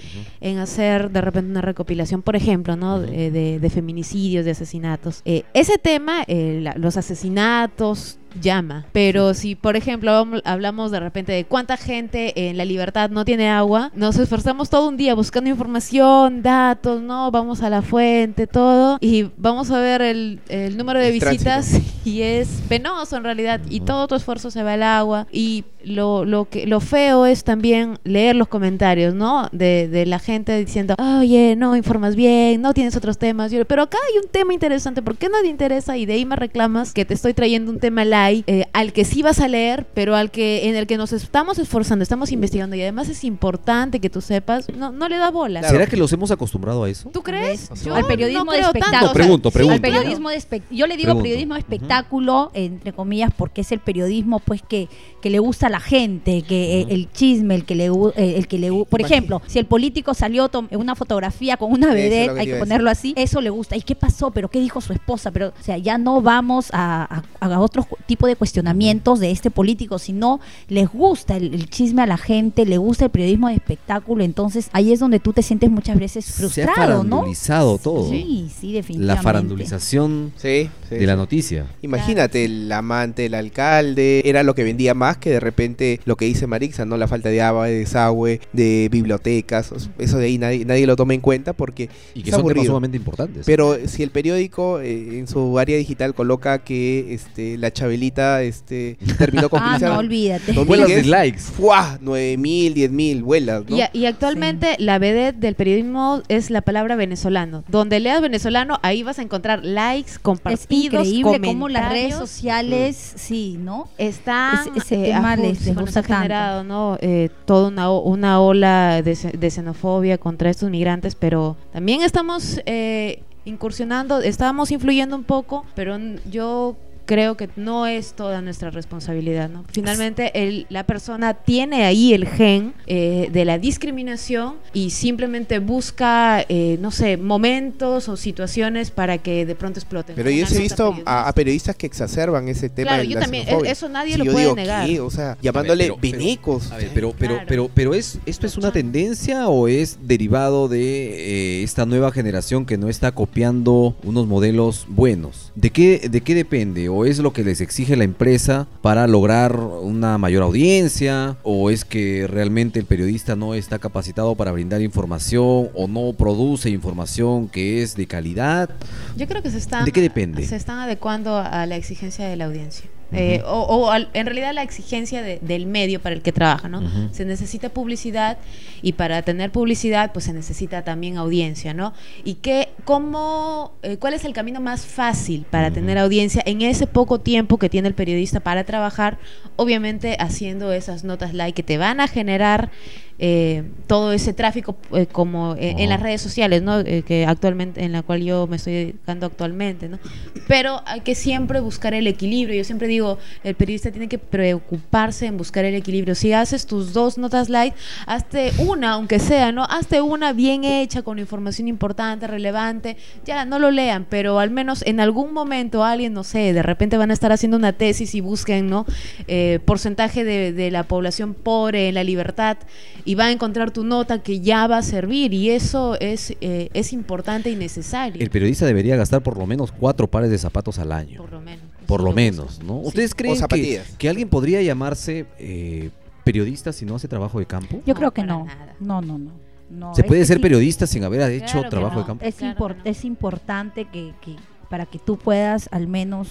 en 0.42 0.58
hacer 0.60 1.10
de 1.12 1.22
repente 1.22 1.50
una 1.52 1.62
recopilación, 1.62 2.22
por 2.22 2.36
ejemplo, 2.36 2.76
¿no? 2.76 3.02
Eh, 3.04 3.32
de, 3.32 3.60
de 3.60 3.70
feminicidios, 3.70 4.46
de 4.46 4.52
asesinatos. 4.52 5.22
Eh, 5.26 5.44
ese 5.54 5.78
tema, 5.78 6.24
eh, 6.28 6.60
la- 6.62 6.76
los 6.76 6.98
asesinatos 6.98 8.18
llama, 8.42 8.86
pero 8.92 9.34
si 9.34 9.56
por 9.56 9.76
ejemplo 9.76 10.26
hablamos 10.44 10.92
de 10.92 11.00
repente 11.00 11.32
de 11.32 11.46
cuánta 11.46 11.78
gente 11.78 12.50
en 12.50 12.58
la 12.58 12.66
libertad 12.66 13.10
no 13.10 13.26
tiene 13.26 13.50
agua, 13.50 13.92
nos 13.96 14.18
esforzamos 14.18 14.70
todo 14.70 14.88
un 14.90 14.98
día 14.98 15.16
buscando 15.16 15.50
información, 15.50 16.42
datos, 16.42 17.02
¿no? 17.02 17.32
Vamos 17.32 17.62
a 17.62 17.70
la 17.70 17.82
fuente, 17.82 18.48
todo, 18.48 18.98
y 19.02 19.28
vamos 19.38 19.72
a 19.72 19.80
ver 19.80 20.02
el, 20.02 20.40
el 20.50 20.78
número 20.78 21.00
de 21.00 21.08
El 21.08 21.14
visitas 21.14 21.80
y 22.06 22.22
es 22.22 22.62
penoso 22.70 23.18
en 23.18 23.24
realidad, 23.24 23.62
y 23.70 23.82
todo 23.82 24.08
tu 24.08 24.16
esfuerzo 24.16 24.52
se 24.52 24.64
va 24.64 24.74
al 24.74 24.84
agua, 24.84 25.28
y 25.32 25.66
lo, 25.84 26.26
lo, 26.26 26.50
que, 26.50 26.66
lo 26.66 26.80
feo 26.80 27.26
es 27.26 27.44
también 27.44 28.00
leer 28.04 28.36
los 28.36 28.48
comentarios, 28.48 29.14
¿no? 29.14 29.50
De, 29.52 29.88
de 29.88 30.06
la 30.06 30.20
gente 30.20 30.58
diciendo, 30.58 30.96
oye, 30.98 31.56
no 31.56 31.76
informas 31.76 32.16
bien, 32.16 32.62
no 32.62 32.74
tienes 32.74 32.96
otros 32.96 33.18
temas. 33.18 33.52
Yo, 33.52 33.66
pero 33.66 33.84
acá 33.84 33.98
hay 34.10 34.20
un 34.20 34.30
tema 34.30 34.54
interesante, 34.54 35.02
¿por 35.02 35.18
qué 35.18 35.30
no 35.30 35.42
te 35.42 35.48
interesa? 35.48 35.98
Y 35.98 36.06
de 36.06 36.14
ahí 36.14 36.26
me 36.26 36.36
reclamas 36.36 36.94
que 36.94 37.06
te 37.06 37.14
estoy 37.14 37.34
trayendo 37.34 37.72
un 37.72 37.80
tema 37.80 38.06
eh, 38.48 38.66
al 38.74 38.94
que 38.94 39.06
sí 39.06 39.22
vas 39.22 39.40
a 39.40 39.48
leer, 39.48 39.86
pero 39.94 40.16
al 40.16 40.32
que 40.32 40.70
en 40.70 40.76
el 40.76 40.88
que 40.88 40.98
nos 40.98 41.14
estamos 41.14 41.58
esforzando, 41.60 42.04
estamos 42.04 42.32
investigando 42.32 42.76
y 42.76 42.82
además 42.82 43.10
es 43.10 43.24
importante 43.24 44.00
que 44.00 44.10
tú 44.10 44.22
sepas, 44.22 44.68
no, 44.76 44.92
no 44.92 45.10
le 45.10 45.18
da 45.18 45.32
bola. 45.32 45.60
Claro. 45.62 45.74
¿Será 45.76 45.88
que 45.90 45.98
los 45.98 46.12
hemos 46.14 46.32
acostumbrado 46.32 46.84
a 46.84 46.90
eso? 46.90 47.10
¿Tú 47.10 47.22
crees? 47.24 47.70
Al 47.92 48.06
periodismo 48.06 48.46
no 48.46 48.52
de 48.52 48.60
espectáculo. 48.60 49.08
No, 49.08 49.14
pregunto, 49.14 49.52
pregunto. 49.52 49.74
al 49.76 49.82
periodismo 49.82 50.30
de 50.30 50.38
espec- 50.38 50.64
Yo 50.72 50.88
le 50.88 50.96
digo 50.96 51.08
Pregunto. 51.08 51.24
periodismo 51.24 51.54
de 51.56 51.60
espectáculo, 51.60 52.52
entre 52.54 52.94
comillas, 52.94 53.32
porque 53.36 53.62
es 53.62 53.72
el 53.72 53.80
periodismo 53.80 54.40
pues 54.40 54.62
que, 54.62 54.88
que 55.22 55.30
le 55.30 55.40
gusta 55.40 55.68
a 55.68 55.70
la 55.70 55.80
gente, 55.80 56.42
que 56.44 56.82
eh, 56.82 56.86
el 56.90 57.12
chisme, 57.12 57.56
el 57.56 57.66
que 57.66 57.76
le 57.76 57.86
eh, 57.88 58.36
el 58.38 58.48
que 58.48 58.58
le 58.60 58.72
por 58.90 59.02
ejemplo, 59.02 59.42
si 59.48 59.60
el 59.60 59.66
político 59.66 60.14
salió 60.14 60.50
tom- 60.50 60.68
en 60.72 60.80
una 60.80 60.96
fotografía 60.96 61.58
con 61.58 61.72
una 61.72 61.94
vedette, 61.94 62.34
que 62.34 62.40
hay 62.40 62.48
que 62.48 62.56
ponerlo 62.56 62.90
así, 62.90 63.14
eso 63.18 63.42
le 63.42 63.50
gusta. 63.50 63.76
¿Y 63.76 63.82
qué 63.82 63.96
pasó? 63.96 64.32
¿Pero 64.32 64.50
qué 64.50 64.60
dijo 64.60 64.82
su 64.82 64.94
esposa? 64.94 65.32
Pero, 65.32 65.50
o 65.50 65.64
sea, 65.64 65.78
ya 65.78 65.98
no 65.98 66.22
vamos 66.22 66.70
a, 66.74 67.24
a, 67.40 67.46
a 67.46 67.60
otro 67.60 67.84
cu- 67.84 67.98
tipo 68.14 68.28
de 68.28 68.36
cuestionamientos 68.36 69.20
de 69.20 69.32
este 69.32 69.50
político, 69.50 69.98
sino 69.98 70.40
les 70.68 70.88
gusta 70.88 71.36
el, 71.36 71.56
el 71.56 71.68
chisme 71.68 72.04
a 72.04 72.06
la 72.06 72.18
gente, 72.18 72.64
le 72.64 72.78
gusta 72.78 73.06
el 73.06 73.10
periodismo 73.10 73.48
de 73.48 73.56
espectáculo, 73.56 74.24
entonces 74.24 74.70
ahí 74.72 74.94
es 74.94 75.00
donde 75.00 75.20
tú 75.20 75.34
te 75.34 75.42
sientes 75.42 75.72
muchas 75.72 75.98
veces 75.98 76.26
Se 76.26 76.32
ha 76.32 76.36
frustrado, 76.38 77.04
¿no? 77.04 77.18
farandulizado 77.18 77.78
todo. 77.80 78.10
Sí, 78.12 78.52
sí, 78.56 78.74
definitivamente. 78.74 79.16
La 79.16 79.22
farandulización 79.24 80.32
Sí, 80.38 80.70
sí, 80.90 80.96
de 80.96 81.08
la 81.08 81.16
noticia. 81.16 81.66
Imagínate, 81.82 82.46
el 82.46 82.72
amante, 82.72 83.26
el 83.26 83.34
alcalde, 83.34 84.22
era 84.26 84.44
lo 84.44 84.54
que 84.54 84.64
vendía 84.64 84.94
más 84.94 85.18
que 85.18 85.32
de 85.32 85.40
repente 85.40 86.00
lo 86.06 86.16
que 86.16 86.26
dice 86.26 86.46
Marixa, 86.46 86.86
¿no? 86.86 86.96
La 86.98 87.08
falta 87.08 87.30
de 87.30 87.42
agua, 87.42 87.66
de 87.66 87.80
desagüe, 87.80 88.42
de 88.52 88.90
bibliotecas. 88.92 89.74
Eso 89.98 90.18
de 90.20 90.26
ahí 90.28 90.38
nadie, 90.38 90.66
nadie 90.66 90.86
lo 90.86 90.96
toma 90.96 91.16
en 91.16 91.22
cuenta 91.22 91.54
porque 91.54 91.90
Y 92.14 92.22
que 92.22 92.30
es 92.30 92.36
son 92.36 92.48
temas 92.48 92.68
sumamente 92.68 92.98
importantes. 92.98 93.44
Pero 93.48 93.76
si 93.88 94.04
el 94.04 94.12
periódico 94.12 94.80
eh, 94.82 95.18
en 95.18 95.28
su 95.28 95.58
área 95.58 95.78
digital 95.78 96.14
coloca 96.14 96.60
que 96.60 97.16
este, 97.16 97.58
la 97.58 97.72
Chabelita 97.72 98.03
este, 98.08 98.98
terminó 99.18 99.50
con 99.50 99.62
Ah, 99.64 99.78
no, 99.80 99.98
olvídate. 99.98 100.52
Vuelas 100.66 100.88
de 100.90 101.04
likes. 101.04 101.40
¡fua! 101.40 101.98
9 102.02 102.38
mil, 102.38 102.74
10 102.74 102.92
mil 102.92 103.24
vuelas, 103.24 103.64
¿no? 103.68 103.76
Y, 103.78 103.82
a- 103.82 103.90
y 103.94 104.06
actualmente 104.06 104.76
la 104.80 105.00
vedette 105.00 105.38
del 105.40 105.56
periodismo 105.56 106.22
es 106.28 106.50
la 106.50 106.62
palabra 106.62 106.96
venezolano. 106.96 107.64
Donde 107.68 108.00
leas 108.00 108.22
venezolano, 108.22 108.80
ahí 108.82 109.04
vas 109.04 109.20
a 109.20 109.22
encontrar 109.22 109.64
likes, 109.64 110.12
Es 110.12 110.20
compartidos, 110.20 111.06
increíble 111.08 111.40
cómo 111.48 111.70
las 111.70 111.84
redes 111.90 112.14
comentarios. 112.16 112.30
sociales, 112.30 113.14
sí, 113.16 113.58
¿no? 113.60 113.88
Están 113.98 114.60
Ese- 114.76 114.80
ese 114.96 115.04
tema 115.12 115.34
a 115.34 115.36
full, 115.38 115.46
les- 115.46 115.58
les 115.60 115.66
bueno, 115.68 115.82
gusta 115.82 116.04
se 116.04 116.14
ha 116.14 116.16
generado 116.18 116.64
no 116.64 116.98
Eh, 117.02 117.30
toda 117.46 117.68
una, 117.70 117.90
o- 117.90 118.02
una 118.02 118.40
ola 118.40 119.02
de, 119.02 119.12
xe- 119.16 119.32
de 119.38 119.50
xenofobia 119.52 120.18
contra 120.18 120.50
estos 120.50 120.70
migrantes 120.70 121.16
pero 121.16 121.56
también 121.72 122.02
estamos 122.02 122.60
eh, 122.66 123.24
incursionando 123.46 124.22
estamos 124.22 124.72
influyendo 124.72 125.16
un 125.16 125.24
poco 125.24 125.66
pero 125.76 125.96
n- 125.96 126.20
yo 126.32 126.76
creo 127.06 127.36
que 127.38 127.50
no 127.56 127.86
es 127.88 128.14
toda 128.14 128.42
nuestra 128.42 128.70
responsabilidad. 128.72 129.50
¿no? 129.50 129.64
Finalmente, 129.72 130.32
el- 130.44 130.66
la 130.70 130.84
persona 130.86 131.34
tiene 131.34 131.86
ahí 131.86 132.14
el 132.14 132.28
gen 132.28 132.74
eh, 132.88 133.30
de 133.32 133.46
la 133.46 133.58
discriminación 133.60 134.56
y 134.74 134.90
simplemente 134.92 135.60
busca, 135.60 136.46
eh, 136.50 136.78
no 136.82 136.92
sé, 136.92 137.18
momentos 137.18 138.10
o 138.10 138.18
situaciones 138.18 138.92
para 138.92 139.18
que 139.18 139.46
de 139.46 139.56
pronto 139.56 139.80
exploten. 139.80 140.16
Pero 140.16 140.30
yo 140.30 140.46
he 140.50 140.58
visto 140.60 140.96
a, 141.06 141.32
periodistas 141.34 141.76
que 141.76 141.86
exacerban 141.86 142.48
ese 142.48 142.70
tema 142.70 142.90
Claro, 142.92 143.04
de 143.04 143.10
yo 143.10 143.16
la 143.16 143.22
también, 143.22 143.46
xenofobia. 143.46 143.72
eso 143.72 143.90
nadie 143.90 144.14
Sí, 144.14 144.18
lo 144.20 144.26
yo 144.26 144.32
puede 144.32 144.46
digo, 144.46 144.56
negar. 144.56 144.88
¿qué? 144.88 145.00
O 145.00 145.10
sea, 145.10 145.38
llamándole 145.42 145.86
pero- 145.86 145.98
pero- 146.00 146.18
venecos. 146.18 146.72
A 146.72 146.78
ver, 146.78 146.92
pero, 146.94 147.14
pero, 147.18 147.34
Claro. 147.36 147.46
pero, 147.48 147.70
pero 147.74 147.94
es, 147.94 148.20
¿esto 148.26 148.48
es 148.48 148.58
una 148.58 148.72
tendencia 148.72 149.48
o 149.50 149.68
es 149.68 149.98
derivado 150.04 150.68
de 150.68 151.60
eh, 151.60 151.64
esta 151.64 151.86
nueva 151.86 152.12
generación 152.12 152.66
que 152.66 152.78
no 152.78 152.90
está 152.90 153.12
copiando 153.12 153.96
unos 154.04 154.28
modelos 154.28 154.86
buenos? 154.90 155.52
¿De 155.56 155.70
qué, 155.70 156.08
¿De 156.10 156.22
qué 156.22 156.36
depende? 156.36 156.90
¿O 156.96 157.06
es 157.06 157.18
lo 157.18 157.34
que 157.34 157.44
les 157.44 157.60
exige 157.60 157.96
la 157.96 158.04
empresa 158.04 158.68
para 158.84 159.08
lograr 159.08 159.56
una 159.56 160.20
mayor 160.20 160.44
audiencia? 160.44 161.38
¿O 161.42 161.72
es 161.72 161.86
que 161.86 162.28
realmente 162.28 162.78
el 162.78 162.86
periodista 162.86 163.36
no 163.36 163.56
está 163.56 163.80
capacitado 163.80 164.36
para 164.36 164.52
brindar 164.52 164.80
información 164.84 165.70
o 165.74 165.88
no 165.90 166.14
produce 166.14 166.70
información 166.70 167.48
que 167.48 167.82
es 167.82 167.96
de 167.96 168.06
calidad? 168.06 168.70
Yo 169.18 169.28
creo 169.28 169.42
que 169.42 169.50
se 169.50 169.58
están, 169.58 169.86
¿De 169.86 169.92
qué 169.92 170.02
depende? 170.02 170.46
Se 170.46 170.56
están 170.56 170.78
adecuando 170.78 171.36
a 171.36 171.66
la 171.66 171.78
exigencia 171.78 172.28
de 172.28 172.36
la 172.36 172.46
audiencia. 172.46 172.88
Eh, 173.14 173.42
o 173.46 173.60
o 173.62 173.92
al- 173.92 174.10
en 174.14 174.26
realidad 174.26 174.54
la 174.54 174.64
exigencia 174.64 175.22
de- 175.22 175.40
del 175.42 175.66
medio 175.68 176.02
para 176.02 176.16
el 176.16 176.22
que 176.22 176.32
trabaja, 176.32 176.68
¿no? 176.70 176.82
Se 177.14 177.26
necesita 177.26 177.70
publicidad 177.70 178.38
y 178.82 178.94
para 178.94 179.22
tener 179.22 179.52
publicidad 179.52 180.12
pues 180.14 180.26
se 180.26 180.34
necesita 180.34 180.84
también 180.84 181.18
audiencia, 181.18 181.74
¿no? 181.74 181.94
¿Y 182.24 182.36
qué, 182.36 182.70
cómo, 182.86 183.74
eh, 183.84 183.98
cuál 183.98 184.14
es 184.14 184.26
el 184.26 184.34
camino 184.34 184.60
más 184.62 184.86
fácil 184.86 185.46
para 185.50 185.72
tener 185.72 185.98
audiencia 185.98 186.42
en 186.46 186.62
ese 186.62 186.88
poco 186.88 187.20
tiempo 187.20 187.58
que 187.58 187.70
tiene 187.70 187.88
el 187.88 187.94
periodista 187.94 188.40
para 188.40 188.64
trabajar? 188.64 189.18
Obviamente 189.56 190.18
haciendo 190.20 190.72
esas 190.74 191.04
notas 191.04 191.34
like 191.34 191.54
que 191.56 191.64
te 191.64 191.78
van 191.78 192.00
a 192.00 192.08
generar 192.08 192.72
eh, 193.20 193.64
todo 193.88 194.12
ese 194.12 194.34
tráfico 194.34 194.76
eh, 194.94 195.06
como 195.06 195.56
eh, 195.56 195.76
en 195.78 195.90
las 195.90 196.02
redes 196.02 196.22
sociales, 196.22 196.62
¿no? 196.62 196.80
Eh, 196.80 197.04
que 197.06 197.26
actualmente 197.26 197.84
en 197.84 197.92
la 197.92 198.02
cual 198.02 198.24
yo 198.24 198.48
me 198.48 198.56
estoy 198.56 198.74
dedicando 198.74 199.26
actualmente, 199.28 199.88
¿no? 199.88 200.00
Pero 200.48 200.82
hay 200.86 201.02
que 201.02 201.16
siempre 201.16 201.60
buscar 201.60 201.94
el 201.94 202.08
equilibrio. 202.08 202.58
Yo 202.58 202.64
siempre 202.64 202.88
digo, 202.88 203.18
el 203.44 203.56
periodista 203.56 203.92
tiene 203.92 204.08
que 204.08 204.18
preocuparse 204.18 205.28
en 205.28 205.38
buscar 205.38 205.66
el 205.66 205.76
equilibrio. 205.76 206.16
Si 206.16 206.34
haces 206.34 206.66
tus 206.66 206.94
dos 206.94 207.18
notas 207.18 207.50
light, 207.50 207.74
hazte 208.08 208.52
una, 208.58 208.94
aunque 208.94 209.20
sea, 209.20 209.52
¿no? 209.52 209.64
Hazte 209.66 210.02
una 210.02 210.34
bien 210.34 210.64
hecha 210.64 211.04
con 211.04 211.20
información 211.20 211.68
importante, 211.68 212.28
relevante. 212.28 212.98
Ya 213.26 213.46
no 213.46 213.60
lo 213.60 213.72
lean, 213.72 214.06
pero 214.10 214.40
al 214.40 214.50
menos 214.50 214.84
en 214.86 215.00
algún 215.00 215.34
momento 215.34 215.84
alguien, 215.84 216.14
no 216.14 216.24
sé, 216.24 216.54
de 216.54 216.64
repente 216.64 216.98
van 216.98 217.12
a 217.12 217.14
estar 217.14 217.32
haciendo 217.32 217.58
una 217.58 217.74
tesis 217.74 218.16
y 218.16 218.22
busquen, 218.22 218.68
¿no? 218.68 218.86
Eh, 219.28 219.60
porcentaje 219.66 220.24
de, 220.24 220.52
de 220.52 220.72
la 220.72 220.84
población 220.84 221.34
pobre 221.34 221.90
en 221.90 221.96
la 221.96 222.04
libertad 222.04 222.58
y 223.06 223.16
va 223.16 223.26
a 223.26 223.32
encontrar 223.32 223.72
tu 223.72 223.84
nota 223.84 224.22
que 224.24 224.40
ya 224.40 224.66
va 224.68 224.78
a 224.78 224.82
servir 224.82 225.34
y 225.34 225.50
eso 225.50 225.98
es, 226.00 226.36
eh, 226.42 226.70
es 226.74 226.94
importante 226.94 227.50
y 227.50 227.56
necesario. 227.56 228.22
El 228.22 228.30
periodista 228.30 228.66
debería 228.66 228.96
gastar 228.96 229.22
por 229.22 229.38
lo 229.38 229.46
menos 229.46 229.72
cuatro 229.72 230.08
pares 230.08 230.30
de 230.30 230.38
zapatos 230.38 230.80
al 230.80 230.92
año. 230.92 231.18
por 231.18 231.32
lo 231.32 231.42
menos. 231.42 231.66
Por 231.86 232.00
lo 232.02 232.08
lo 232.08 232.14
menos. 232.16 232.62
¿no? 232.64 232.80
Sí. 232.82 232.88
¿Ustedes 232.88 233.14
creen 233.16 233.38
que, 233.50 233.82
que 233.98 234.10
alguien 234.10 234.30
podría 234.30 234.62
llamarse 234.62 235.26
eh, 235.38 235.90
periodista 236.24 236.72
si 236.72 236.86
no 236.86 236.96
hace 236.96 237.08
trabajo 237.08 237.40
de 237.40 237.46
campo? 237.46 237.82
Yo 237.86 237.94
No, 237.94 238.00
creo 238.00 238.12
que 238.12 238.24
no. 238.24 238.46
nada. 238.46 238.76
No, 238.80 239.02
no, 239.02 239.18
no. 239.18 239.32
no 239.70 239.94
¿Se 239.96 240.04
puede 240.04 240.24
ser 240.26 240.38
sí- 240.38 240.44
periodista 240.44 240.88
sin 240.88 241.04
haber 241.04 241.30
hecho 241.32 241.54
Claro 241.54 241.70
trabajo 241.70 242.00
de 242.00 242.06
campo? 242.06 242.26
Es, 242.26 242.36
Claro 242.36 242.58
impor- 242.58 242.76
que 242.76 242.84
no. 242.86 242.92
es 242.92 243.04
importante 243.06 243.86
que, 243.86 244.14
que 244.22 244.36
para 244.70 244.86
que 244.86 244.98
tú 244.98 245.18
puedas 245.18 245.68
al 245.72 245.88
menos 245.88 246.30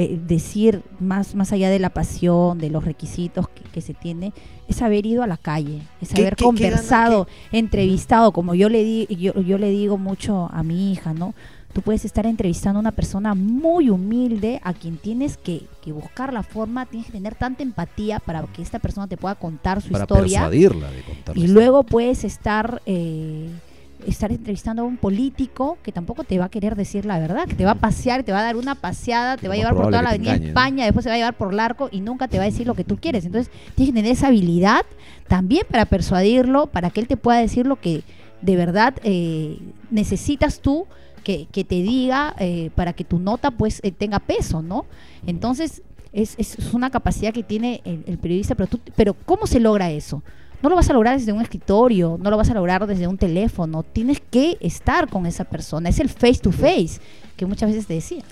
eh, 0.00 0.16
decir 0.28 0.82
más, 1.00 1.34
más 1.34 1.50
allá 1.52 1.70
de 1.70 1.80
la 1.80 1.90
pasión, 1.90 2.58
de 2.58 2.70
los 2.70 2.84
requisitos 2.84 3.48
que, 3.48 3.62
que 3.64 3.80
se 3.80 3.94
tiene, 3.94 4.32
es 4.68 4.80
haber 4.80 5.04
ido 5.06 5.24
a 5.24 5.26
la 5.26 5.36
calle, 5.36 5.82
es 6.00 6.10
¿Qué- 6.10 6.20
haber 6.22 6.36
qué- 6.36 6.44
qué 6.44 6.44
conversado, 6.44 7.26
entrevistado, 7.50 8.30
como 8.32 8.54
yo 8.54 8.68
le, 8.68 8.84
di, 8.84 9.06
yo, 9.16 9.34
yo 9.40 9.58
le 9.58 9.70
digo 9.70 9.98
mucho 9.98 10.48
a 10.52 10.62
mi 10.62 10.92
hija, 10.92 11.12
¿no? 11.14 11.34
Tú 11.72 11.82
puedes 11.82 12.04
estar 12.04 12.26
entrevistando 12.26 12.78
a 12.78 12.80
una 12.80 12.92
persona 12.92 13.34
muy 13.34 13.90
humilde 13.90 14.60
a 14.62 14.72
quien 14.72 14.98
tienes 14.98 15.36
que, 15.36 15.62
que 15.82 15.90
buscar 15.92 16.32
la 16.32 16.42
forma, 16.44 16.86
tienes 16.86 17.06
que 17.06 17.12
tener 17.12 17.34
tanta 17.34 17.62
empatía 17.64 18.20
para 18.20 18.42
que 18.44 18.62
esta 18.62 18.78
persona 18.78 19.08
te 19.08 19.16
pueda 19.16 19.34
contar 19.34 19.82
su 19.82 19.90
Para 19.90 20.04
historia. 20.04 20.40
persuadirla 20.42 20.90
de 20.92 21.02
contar. 21.02 21.36
Y 21.36 21.48
luego 21.48 21.82
puedes 21.82 22.22
estar 22.24 22.80
eh, 22.86 23.48
estar 24.10 24.30
entrevistando 24.32 24.82
a 24.82 24.84
un 24.84 24.96
político 24.96 25.78
que 25.82 25.92
tampoco 25.92 26.24
te 26.24 26.38
va 26.38 26.46
a 26.46 26.48
querer 26.48 26.76
decir 26.76 27.04
la 27.04 27.18
verdad, 27.18 27.46
que 27.46 27.54
te 27.54 27.64
va 27.64 27.72
a 27.72 27.74
pasear, 27.76 28.22
te 28.22 28.32
va 28.32 28.40
a 28.40 28.42
dar 28.42 28.56
una 28.56 28.74
paseada, 28.74 29.36
te 29.36 29.48
va 29.48 29.54
a 29.54 29.56
llevar 29.56 29.74
por 29.74 29.84
toda 29.90 30.02
la 30.02 30.10
avenida 30.10 30.32
engañe, 30.34 30.44
¿no? 30.46 30.48
España, 30.60 30.84
después 30.84 31.02
se 31.04 31.08
va 31.10 31.14
a 31.14 31.18
llevar 31.18 31.36
por 31.36 31.52
Larco 31.54 31.88
y 31.92 32.00
nunca 32.00 32.28
te 32.28 32.38
va 32.38 32.44
a 32.44 32.46
decir 32.46 32.66
lo 32.66 32.74
que 32.74 32.84
tú 32.84 32.96
quieres. 32.96 33.24
Entonces 33.24 33.52
tienes 33.74 33.92
que 33.94 33.98
tener 34.00 34.12
esa 34.12 34.28
habilidad 34.28 34.84
también 35.28 35.64
para 35.70 35.84
persuadirlo, 35.86 36.66
para 36.66 36.90
que 36.90 37.00
él 37.00 37.06
te 37.08 37.16
pueda 37.16 37.38
decir 37.38 37.66
lo 37.66 37.76
que 37.80 38.02
de 38.42 38.56
verdad 38.56 38.94
eh, 39.02 39.58
necesitas 39.90 40.60
tú 40.60 40.86
que, 41.24 41.46
que 41.50 41.64
te 41.64 41.76
diga 41.82 42.34
eh, 42.38 42.70
para 42.74 42.92
que 42.92 43.04
tu 43.04 43.18
nota 43.18 43.50
pues 43.50 43.80
eh, 43.82 43.90
tenga 43.92 44.18
peso, 44.20 44.62
¿no? 44.62 44.86
Entonces 45.26 45.82
es, 46.12 46.34
es- 46.38 46.58
es 46.58 46.72
una 46.72 46.90
capacidad 46.90 47.32
que 47.34 47.42
tiene 47.42 47.82
el, 47.84 48.04
el 48.06 48.18
periodista, 48.18 48.54
pero, 48.54 48.68
tú, 48.68 48.80
pero 48.96 49.14
¿cómo 49.26 49.46
se 49.46 49.60
logra 49.60 49.90
eso? 49.90 50.22
No 50.62 50.68
lo 50.68 50.76
vas 50.76 50.90
a 50.90 50.92
lograr 50.92 51.18
desde 51.18 51.32
un 51.32 51.40
escritorio, 51.40 52.18
no 52.20 52.30
lo 52.30 52.36
vas 52.36 52.50
a 52.50 52.54
lograr 52.54 52.86
desde 52.86 53.06
un 53.06 53.16
teléfono, 53.16 53.84
tienes 53.84 54.20
que 54.20 54.56
estar 54.60 55.08
con 55.08 55.26
esa 55.26 55.44
persona, 55.44 55.88
es 55.88 56.00
el 56.00 56.08
face 56.08 56.40
to 56.42 56.50
face 56.50 57.00
que 57.36 57.46
muchas 57.46 57.70
veces 57.70 57.86
te 57.86 57.94
decía. 57.94 58.24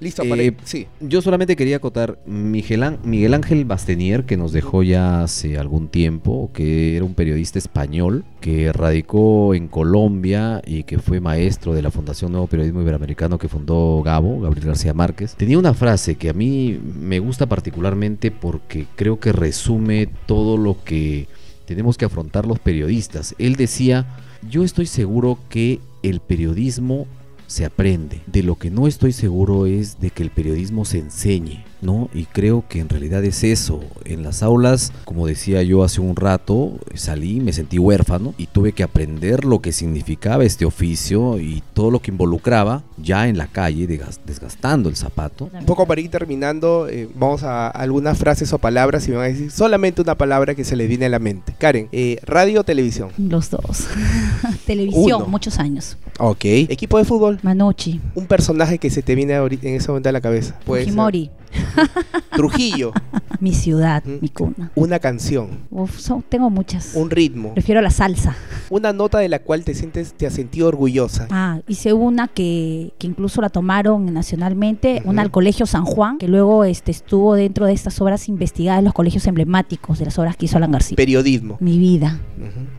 Listo, 0.00 0.22
Eh, 0.22 0.28
para 0.28 0.42
sí. 0.64 0.86
Yo 1.00 1.20
solamente 1.20 1.56
quería 1.56 1.76
acotar 1.76 2.18
Miguel, 2.24 2.98
Miguel 3.04 3.34
Ángel 3.34 3.66
Bastenier, 3.66 4.24
que 4.24 4.38
nos 4.38 4.52
dejó 4.52 4.82
ya 4.82 5.22
hace 5.22 5.58
algún 5.58 5.88
tiempo, 5.88 6.50
que 6.54 6.96
era 6.96 7.04
un 7.04 7.14
periodista 7.14 7.58
español 7.58 8.24
que 8.40 8.72
radicó 8.72 9.54
en 9.54 9.68
Colombia 9.68 10.62
y 10.66 10.84
que 10.84 10.98
fue 10.98 11.20
maestro 11.20 11.74
de 11.74 11.82
la 11.82 11.90
Fundación 11.90 12.32
Nuevo 12.32 12.46
Periodismo 12.46 12.80
Iberoamericano 12.80 13.38
que 13.38 13.48
fundó 13.48 14.02
Gabo, 14.02 14.40
Gabriel 14.40 14.68
García 14.68 14.94
Márquez. 14.94 15.34
Tenía 15.36 15.58
una 15.58 15.74
frase 15.74 16.14
que 16.14 16.30
a 16.30 16.32
mí 16.32 16.80
me 16.82 17.18
gusta 17.18 17.44
particularmente 17.44 18.30
porque 18.30 18.86
creo 18.96 19.20
que 19.20 19.32
resume 19.32 20.08
todo 20.24 20.56
lo 20.56 20.82
que 20.82 21.28
tenemos 21.70 21.96
que 21.96 22.04
afrontar 22.04 22.46
los 22.46 22.58
periodistas. 22.58 23.36
Él 23.38 23.54
decía, 23.54 24.04
yo 24.50 24.64
estoy 24.64 24.86
seguro 24.86 25.38
que 25.48 25.78
el 26.02 26.18
periodismo 26.18 27.06
se 27.46 27.64
aprende. 27.64 28.22
De 28.26 28.42
lo 28.42 28.56
que 28.56 28.70
no 28.70 28.88
estoy 28.88 29.12
seguro 29.12 29.66
es 29.66 30.00
de 30.00 30.10
que 30.10 30.24
el 30.24 30.30
periodismo 30.30 30.84
se 30.84 30.98
enseñe, 30.98 31.64
¿no? 31.82 32.08
Y 32.14 32.24
creo 32.26 32.64
que 32.68 32.80
en 32.80 32.88
realidad 32.88 33.24
es 33.24 33.42
eso. 33.44 33.80
En 34.04 34.22
las 34.22 34.42
aulas, 34.42 34.92
como 35.04 35.26
decía 35.26 35.62
yo 35.62 35.82
hace 35.84 36.00
un 36.00 36.16
rato, 36.16 36.72
salí, 36.94 37.40
me 37.40 37.52
sentí 37.52 37.78
huérfano 37.78 38.34
y 38.38 38.46
tuve 38.46 38.72
que 38.72 38.82
aprender 38.82 39.44
lo 39.44 39.60
que 39.60 39.72
significaba 39.72 40.44
este 40.44 40.64
oficio 40.64 41.38
y 41.38 41.62
todo 41.74 41.90
lo 41.90 42.00
que 42.00 42.10
involucraba 42.10 42.82
ya 42.98 43.28
en 43.28 43.38
la 43.38 43.46
calle, 43.46 43.88
desgas- 43.88 44.20
desgastando 44.26 44.88
el 44.88 44.96
zapato. 44.96 45.50
Un 45.58 45.64
poco 45.66 45.86
para 45.86 46.00
ir 46.00 46.10
terminando, 46.10 46.86
eh, 46.88 47.08
vamos 47.14 47.42
a 47.42 47.68
algunas 47.68 48.18
frases 48.18 48.52
o 48.52 48.58
palabras 48.58 49.06
y 49.08 49.10
me 49.10 49.16
van 49.16 49.26
a 49.26 49.28
decir 49.28 49.50
solamente 49.50 50.02
una 50.02 50.14
palabra 50.16 50.54
que 50.54 50.64
se 50.64 50.76
le 50.76 50.86
viene 50.86 51.06
a 51.06 51.08
la 51.08 51.18
mente. 51.18 51.54
Karen, 51.58 51.88
eh, 51.92 52.18
radio 52.24 52.60
o 52.60 52.64
televisión. 52.64 53.10
Los 53.18 53.50
dos. 53.50 53.86
Televisión, 54.66 55.22
Uno. 55.22 55.26
muchos 55.26 55.58
años. 55.58 55.96
Ok. 56.18 56.44
Equipo 56.44 56.98
de 56.98 57.04
fútbol. 57.04 57.38
Manucci, 57.42 58.00
Un 58.14 58.26
personaje 58.26 58.78
que 58.78 58.90
se 58.90 59.02
te 59.02 59.14
viene 59.14 59.34
ahorita 59.34 59.68
en 59.68 59.74
ese 59.76 59.88
momento 59.88 60.08
a 60.08 60.12
la 60.12 60.20
cabeza. 60.20 60.58
Puede 60.64 60.82
ser 60.84 60.92
Fujimori, 60.92 61.30
Trujillo. 62.36 62.92
mi 63.40 63.54
ciudad, 63.54 64.02
Mm. 64.04 64.18
mi 64.20 64.28
cuna. 64.28 64.70
Una 64.74 64.98
canción. 64.98 65.48
Uf, 65.70 65.98
son- 65.98 66.22
tengo 66.28 66.50
muchas. 66.50 66.94
Un 66.94 67.10
ritmo. 67.10 67.54
Prefiero 67.54 67.80
la 67.80 67.90
salsa. 67.90 68.36
Una 68.68 68.92
nota 68.92 69.18
de 69.18 69.28
la 69.28 69.38
cual 69.40 69.64
te 69.64 69.74
sientes, 69.74 70.12
te 70.14 70.26
has 70.26 70.34
sentido 70.34 70.68
orgullosa. 70.68 71.26
Ah, 71.30 71.60
hice 71.66 71.92
una 71.92 72.28
que, 72.28 72.92
que 72.98 73.06
incluso 73.06 73.40
la 73.40 73.48
tomaron 73.48 74.12
nacionalmente, 74.12 74.98
Ujú. 75.00 75.10
una 75.10 75.22
al 75.22 75.30
Colegio 75.30 75.64
San 75.66 75.84
Juan, 75.84 76.18
que 76.18 76.28
luego 76.28 76.64
este, 76.64 76.90
estuvo 76.90 77.34
dentro 77.34 77.66
de 77.66 77.72
estas 77.72 78.00
obras 78.00 78.28
investigadas 78.28 78.80
en 78.80 78.84
los 78.84 78.94
colegios 78.94 79.26
emblemáticos 79.26 79.98
de 79.98 80.04
las 80.04 80.18
obras 80.18 80.36
que 80.36 80.44
hizo 80.46 80.56
Alan 80.58 80.72
García. 80.72 80.96
Periodismo. 80.96 81.56
Mi 81.60 81.78
vida. 81.78 82.20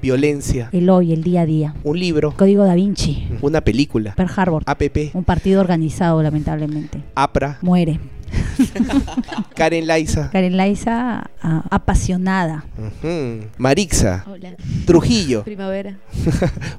Violencia. 0.01 0.69
el 0.71 0.89
hoy, 0.89 1.11
el 1.13 1.23
día 1.23 1.41
a 1.41 1.45
día. 1.45 1.75
Un 1.83 1.99
libro. 1.99 2.33
Código 2.37 2.63
da 2.65 2.75
Vinci, 2.75 3.27
Una 3.41 3.61
película. 3.61 4.13
Pearl 4.15 4.31
Harbor, 4.35 4.63
APP. 4.65 5.11
un 5.15 5.23
partido 5.23 5.59
organizado 5.61 6.21
lamentablemente. 6.23 7.03
APRA. 7.15 7.57
Muere. 7.61 7.99
Karen 9.55 9.87
Laiza. 9.87 10.29
Karen 10.31 10.57
Laiza, 10.57 11.29
ah, 11.41 11.63
apasionada. 11.69 12.65
Marixa. 13.57 14.25
Hola. 14.27 14.55
Trujillo. 14.85 15.43
Primavera. 15.45 15.97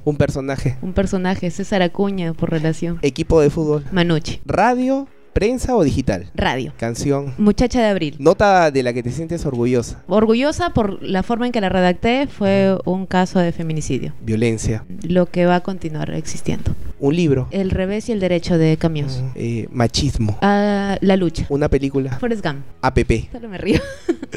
Un 0.03 0.17
personaje. 0.17 0.77
Un 0.81 0.93
personaje, 0.93 1.51
César 1.51 1.81
Acuña 1.81 2.33
por 2.33 2.49
relación. 2.49 2.99
Equipo 3.01 3.41
de 3.41 3.49
fútbol. 3.49 3.85
Manucci. 3.91 4.41
Radio 4.45 5.07
¿Prensa 5.33 5.75
o 5.75 5.83
digital? 5.83 6.29
Radio. 6.35 6.73
Canción. 6.77 7.33
Muchacha 7.39 7.81
de 7.81 7.87
abril. 7.87 8.15
Nota 8.19 8.69
de 8.69 8.83
la 8.83 8.93
que 8.93 9.01
te 9.01 9.11
sientes 9.11 9.43
orgullosa. 9.47 10.03
Orgullosa 10.07 10.69
por 10.69 11.01
la 11.01 11.23
forma 11.23 11.47
en 11.47 11.51
que 11.51 11.59
la 11.59 11.69
redacté, 11.69 12.27
fue 12.27 12.77
un 12.85 13.07
caso 13.07 13.39
de 13.39 13.51
feminicidio. 13.51 14.13
Violencia. 14.21 14.85
Lo 15.01 15.25
que 15.25 15.47
va 15.47 15.55
a 15.55 15.59
continuar 15.61 16.11
existiendo. 16.11 16.75
Un 16.99 17.15
libro. 17.15 17.47
El 17.49 17.71
revés 17.71 18.09
y 18.09 18.11
el 18.11 18.19
derecho 18.19 18.59
de 18.59 18.77
Camus. 18.77 19.23
Eh, 19.33 19.67
machismo. 19.71 20.37
Ah, 20.43 20.97
la 21.01 21.17
lucha. 21.17 21.47
Una 21.49 21.67
película. 21.67 22.11
Forrest 22.19 22.45
Gump. 22.45 22.59
APP. 22.81 23.31
Solo 23.31 23.49
me 23.49 23.57
río. 23.57 23.79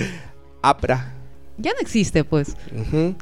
APRA. 0.62 1.12
Ya 1.59 1.72
no 1.72 1.78
existe, 1.80 2.24
pues. 2.24 2.57
Ujú. 2.74 3.14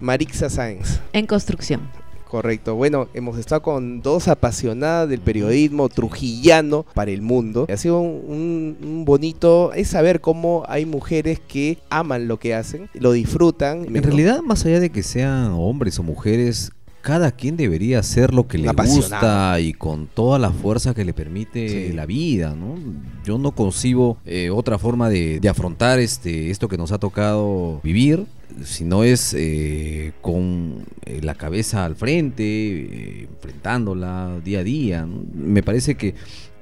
Marixa 0.00 0.50
Sáenz. 0.50 0.98
En 1.12 1.26
construcción. 1.26 1.88
Correcto. 2.32 2.76
Bueno, 2.76 3.08
hemos 3.12 3.36
estado 3.36 3.60
con 3.60 4.00
dos 4.00 4.26
apasionadas 4.26 5.06
del 5.06 5.20
periodismo 5.20 5.90
trujillano 5.90 6.86
para 6.94 7.10
el 7.10 7.20
mundo. 7.20 7.66
Ha 7.70 7.76
sido 7.76 8.00
un, 8.00 8.74
un- 8.82 9.04
bonito 9.04 9.74
es 9.74 9.88
saber 9.88 10.22
cómo 10.22 10.64
hay 10.66 10.86
mujeres 10.86 11.40
que 11.46 11.76
aman 11.90 12.28
lo 12.28 12.38
que 12.38 12.54
hacen, 12.54 12.88
lo 12.94 13.12
disfrutan. 13.12 13.84
En 13.94 14.02
realidad, 14.02 14.40
más 14.40 14.64
allá 14.64 14.80
de 14.80 14.88
que 14.88 15.02
sean 15.02 15.52
hombres 15.52 15.98
o 15.98 16.02
mujeres, 16.02 16.72
cada 17.02 17.32
quien 17.32 17.56
debería 17.56 17.98
hacer 17.98 18.32
lo 18.32 18.46
que 18.48 18.56
le 18.58 18.70
gusta 18.72 19.58
y 19.60 19.72
con 19.74 20.06
toda 20.06 20.38
la 20.38 20.50
fuerza 20.50 20.94
que 20.94 21.04
le 21.04 21.12
permite 21.12 21.88
Sí. 21.88 21.92
la 21.92 22.06
vida, 22.06 22.54
¿no? 22.56 22.76
Yo 23.24 23.36
no 23.38 23.50
concibo 23.52 24.16
eh, 24.24 24.48
otra 24.50 24.78
forma 24.78 25.10
de, 25.10 25.38
de 25.40 25.48
afrontar 25.48 25.98
este 25.98 26.50
esto 26.50 26.68
que 26.68 26.78
nos 26.78 26.92
ha 26.92 26.98
tocado 26.98 27.80
vivir, 27.82 28.24
si 28.64 28.84
no 28.84 29.02
es 29.04 29.34
eh, 29.36 30.12
con 30.20 30.84
eh, 31.04 31.20
la 31.22 31.34
cabeza 31.34 31.84
al 31.84 31.96
frente, 31.96 32.44
eh, 32.44 33.28
enfrentándola 33.34 34.40
día 34.44 34.60
a 34.60 34.64
día. 34.64 35.06
¿no? 35.06 35.22
Me 35.34 35.62
parece 35.62 35.94
que 35.96 36.14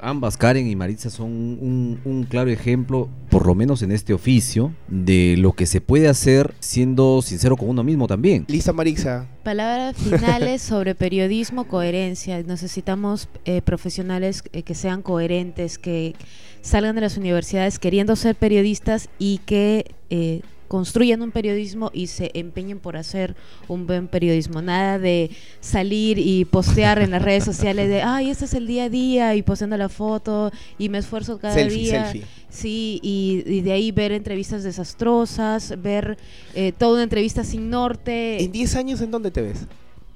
ambas, 0.02 0.36
Karen 0.36 0.66
y 0.66 0.76
Maritza, 0.76 1.10
son 1.10 1.28
un, 1.28 2.00
un 2.04 2.24
claro 2.24 2.50
ejemplo, 2.50 3.08
por 3.30 3.46
lo 3.46 3.54
menos 3.54 3.82
en 3.82 3.92
este 3.92 4.12
oficio, 4.12 4.72
de 4.88 5.36
lo 5.38 5.52
que 5.52 5.66
se 5.66 5.80
puede 5.80 6.08
hacer 6.08 6.54
siendo 6.60 7.22
sincero 7.22 7.56
con 7.56 7.68
uno 7.68 7.84
mismo 7.84 8.06
también. 8.06 8.44
Lisa 8.48 8.72
Marixa. 8.72 9.26
Palabras 9.42 9.96
finales 9.96 10.62
sobre 10.62 10.94
periodismo, 10.94 11.64
coherencia. 11.64 12.42
Necesitamos 12.42 13.28
eh, 13.44 13.62
profesionales 13.62 14.42
eh, 14.52 14.62
que 14.62 14.74
sean 14.74 15.02
coherentes, 15.02 15.78
que 15.78 16.14
salgan 16.62 16.94
de 16.94 17.00
las 17.02 17.16
universidades 17.16 17.78
queriendo 17.78 18.16
ser 18.16 18.36
periodistas 18.36 19.08
y 19.18 19.38
que 19.38 19.94
eh, 20.10 20.42
construyan 20.70 21.20
un 21.20 21.32
periodismo 21.32 21.90
y 21.92 22.06
se 22.06 22.30
empeñen 22.32 22.78
por 22.78 22.96
hacer 22.96 23.34
un 23.66 23.88
buen 23.88 24.06
periodismo. 24.06 24.62
Nada 24.62 25.00
de 25.00 25.32
salir 25.58 26.16
y 26.20 26.44
postear 26.44 27.02
en 27.02 27.10
las 27.10 27.22
redes 27.22 27.42
sociales 27.42 27.88
de, 27.88 28.02
ay, 28.02 28.30
este 28.30 28.44
es 28.44 28.54
el 28.54 28.68
día 28.68 28.84
a 28.84 28.88
día 28.88 29.34
y 29.34 29.42
posteando 29.42 29.76
la 29.76 29.88
foto 29.88 30.52
y 30.78 30.88
me 30.88 30.98
esfuerzo 30.98 31.40
cada 31.40 31.54
selfie, 31.54 31.76
día. 31.80 32.04
selfie. 32.04 32.24
Sí, 32.48 33.00
y, 33.02 33.42
y 33.46 33.62
de 33.62 33.72
ahí 33.72 33.90
ver 33.90 34.12
entrevistas 34.12 34.62
desastrosas, 34.62 35.74
ver 35.82 36.16
eh, 36.54 36.70
toda 36.70 36.94
una 36.94 37.02
entrevista 37.02 37.42
sin 37.42 37.68
norte. 37.68 38.40
¿En 38.40 38.52
10 38.52 38.76
años 38.76 39.00
en 39.00 39.10
dónde 39.10 39.32
te 39.32 39.42
ves? 39.42 39.66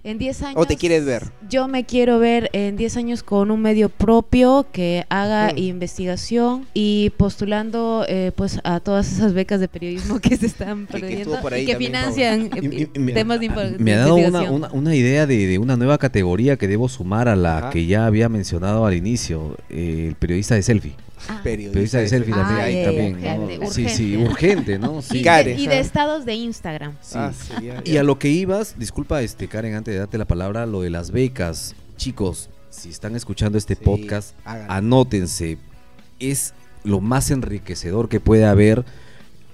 En 0.05 0.19
10 0.19 0.43
años. 0.43 0.57
¿O 0.63 0.67
te 0.67 0.77
quieres 0.77 1.05
ver? 1.07 1.25
Yo 1.49 1.67
me 1.67 1.85
quiero 1.85 2.19
ver 2.19 2.51
en 2.53 2.77
10 2.77 2.97
años 2.99 3.23
con 3.23 3.51
un 3.51 3.63
medio 3.63 3.89
propio 3.89 4.67
que 4.71 5.07
haga 5.09 5.53
investigación 5.57 6.67
y 6.75 7.11
postulando 7.17 8.05
eh, 8.07 8.31
pues 8.37 8.61
a 8.65 8.81
todas 8.81 9.11
esas 9.11 9.33
becas 9.33 9.61
de 9.61 9.69
periodismo 9.69 10.21
que 10.21 10.37
se 10.37 10.47
están 10.47 10.87
que 10.87 10.93
perdiendo 10.93 11.19
estuvo 11.31 11.41
por 11.41 11.55
ahí 11.55 11.63
y 11.63 11.67
que 11.67 11.73
también, 11.73 11.93
financian 11.93 12.51
Y- 12.63 12.67
y- 12.77 12.83
eh, 12.83 12.91
y 12.95 12.99
me- 12.99 13.13
temas 13.13 13.41
de, 13.41 13.49
Me 13.79 13.95
ha 13.95 13.99
dado 13.99 14.17
una, 14.17 14.43
una- 14.51 14.69
una 14.73 14.95
idea 14.95 15.27
de, 15.27 15.47
de 15.47 15.59
una 15.59 15.77
nueva 15.77 15.97
categoría 15.99 16.57
que 16.57 16.69
debo 16.69 16.89
sumar 16.89 17.29
a 17.29 17.37
la 17.37 17.59
Ajá. 17.59 17.71
que 17.71 17.87
ya 17.87 18.05
había 18.07 18.29
mencionado 18.29 18.85
al 18.87 18.95
inicio, 18.95 19.57
eh, 19.71 20.07
el 20.09 20.15
periodista 20.17 20.55
de 20.55 20.63
selfie. 20.63 20.93
Ah, 21.29 21.41
Periodista 21.43 21.99
de 21.99 22.09
selfie 22.09 22.35
Ah, 22.37 22.47
también. 22.57 22.85
también, 22.85 23.15
urgente, 23.15 23.59
¿no? 23.59 23.71
Sí, 23.71 23.89
sí, 23.89 24.17
urgente. 24.17 24.79
¿no? 24.79 25.01
y, 25.13 25.23
de, 25.23 25.55
y 25.59 25.67
estados 25.69 26.25
de 26.25 26.35
Instagram. 26.35 26.93
Sí. 27.01 27.15
Ah, 27.17 27.33
sí, 27.33 27.65
ya, 27.67 27.83
Y 27.85 27.97
a 27.97 28.03
lo 28.03 28.19
que 28.19 28.29
ibas, 28.29 28.79
disculpa, 28.79 29.23
este 29.23 29.49
Karen, 29.49 29.75
antes 29.75 29.95
de 29.95 30.01
darte 30.01 30.19
la 30.19 30.27
palabra, 30.27 30.67
lo 30.67 30.83
de 30.83 30.91
las 30.91 31.11
becas. 31.11 31.75
Chicos, 31.97 32.51
si 32.71 32.91
están 32.91 33.15
escuchando 33.17 33.57
este 33.57 33.75
Sí, 33.77 33.85
podcast, 33.85 34.35
háganlo. 34.45 34.73
anótense. 34.73 35.59
Es 36.19 36.53
lo 36.83 37.01
más 37.01 37.31
enriquecedor 37.31 38.09
que 38.09 38.21
puede 38.21 38.45
haber 38.45 38.85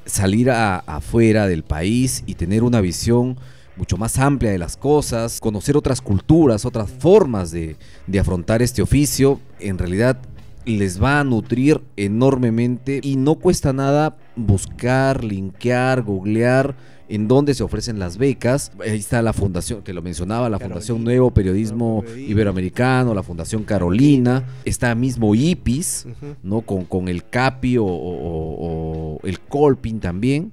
salir 0.07 0.51
a- 0.51 0.79
afuera 0.79 1.47
del 1.47 1.63
país 1.63 2.25
y 2.27 2.35
tener 2.35 2.63
una 2.65 2.81
visión 2.81 3.37
mucho 3.77 3.97
más 3.97 4.19
amplia 4.19 4.51
de 4.51 4.59
las 4.59 4.77
cosas, 4.77 5.41
conocer 5.41 5.77
otras 5.77 6.01
culturas, 6.01 6.65
otras 6.65 6.91
formas 6.91 7.51
de, 7.51 7.77
de 8.07 8.19
afrontar 8.19 8.61
este 8.63 8.83
oficio. 8.83 9.41
En 9.59 9.79
realidad 9.79 10.19
les 10.67 11.03
va 11.03 11.21
a 11.21 11.25
nutrir 11.25 11.81
enormemente 11.97 13.01
y 13.03 13.17
no 13.17 13.37
cuesta 13.37 13.73
nada 13.73 14.17
buscar, 14.37 15.25
linkear, 15.25 16.03
googlear 16.03 16.75
en 17.09 17.27
dónde 17.27 17.55
se 17.55 17.65
ofrecen 17.65 17.99
las 17.99 18.19
becas. 18.19 18.71
Ahí 18.81 18.99
está 18.99 19.21
la 19.23 19.33
fundación, 19.33 19.83
que 19.83 19.93
lo 19.93 20.01
mencionaba, 20.03 20.49
la 20.49 20.59
Fundación 20.61 20.99
Carolina. 20.99 21.11
Nuevo 21.13 21.31
Periodismo 21.33 21.87
Nuevo 21.87 22.03
Periodismo. 22.03 22.31
Iberoamericano, 22.31 23.15
la 23.15 23.23
Fundación 23.25 23.65
Carolina, 23.65 24.45
está 24.65 24.95
mismo 24.95 25.35
IPIS. 25.35 26.07
¿no? 26.45 26.61
Con, 26.61 26.85
con 26.85 27.09
el 27.09 27.25
CAPI 27.29 27.79
o, 27.79 27.85
o- 27.85 29.17
o 29.17 29.27
el 29.27 29.41
Colpin 29.41 29.99
también. 29.99 30.53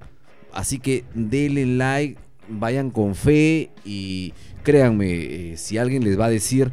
Así 0.51 0.80
que 0.80 1.03
denle 1.14 1.66
like, 1.68 2.18
vayan 2.49 2.89
con 2.89 3.14
fe 3.14 3.70
y 3.86 4.34
créanme, 4.64 5.12
eh, 5.51 5.58
si 5.58 5.78
alguien 5.78 6.03
les 6.03 6.20
va 6.20 6.26
a 6.26 6.30
decir, 6.30 6.72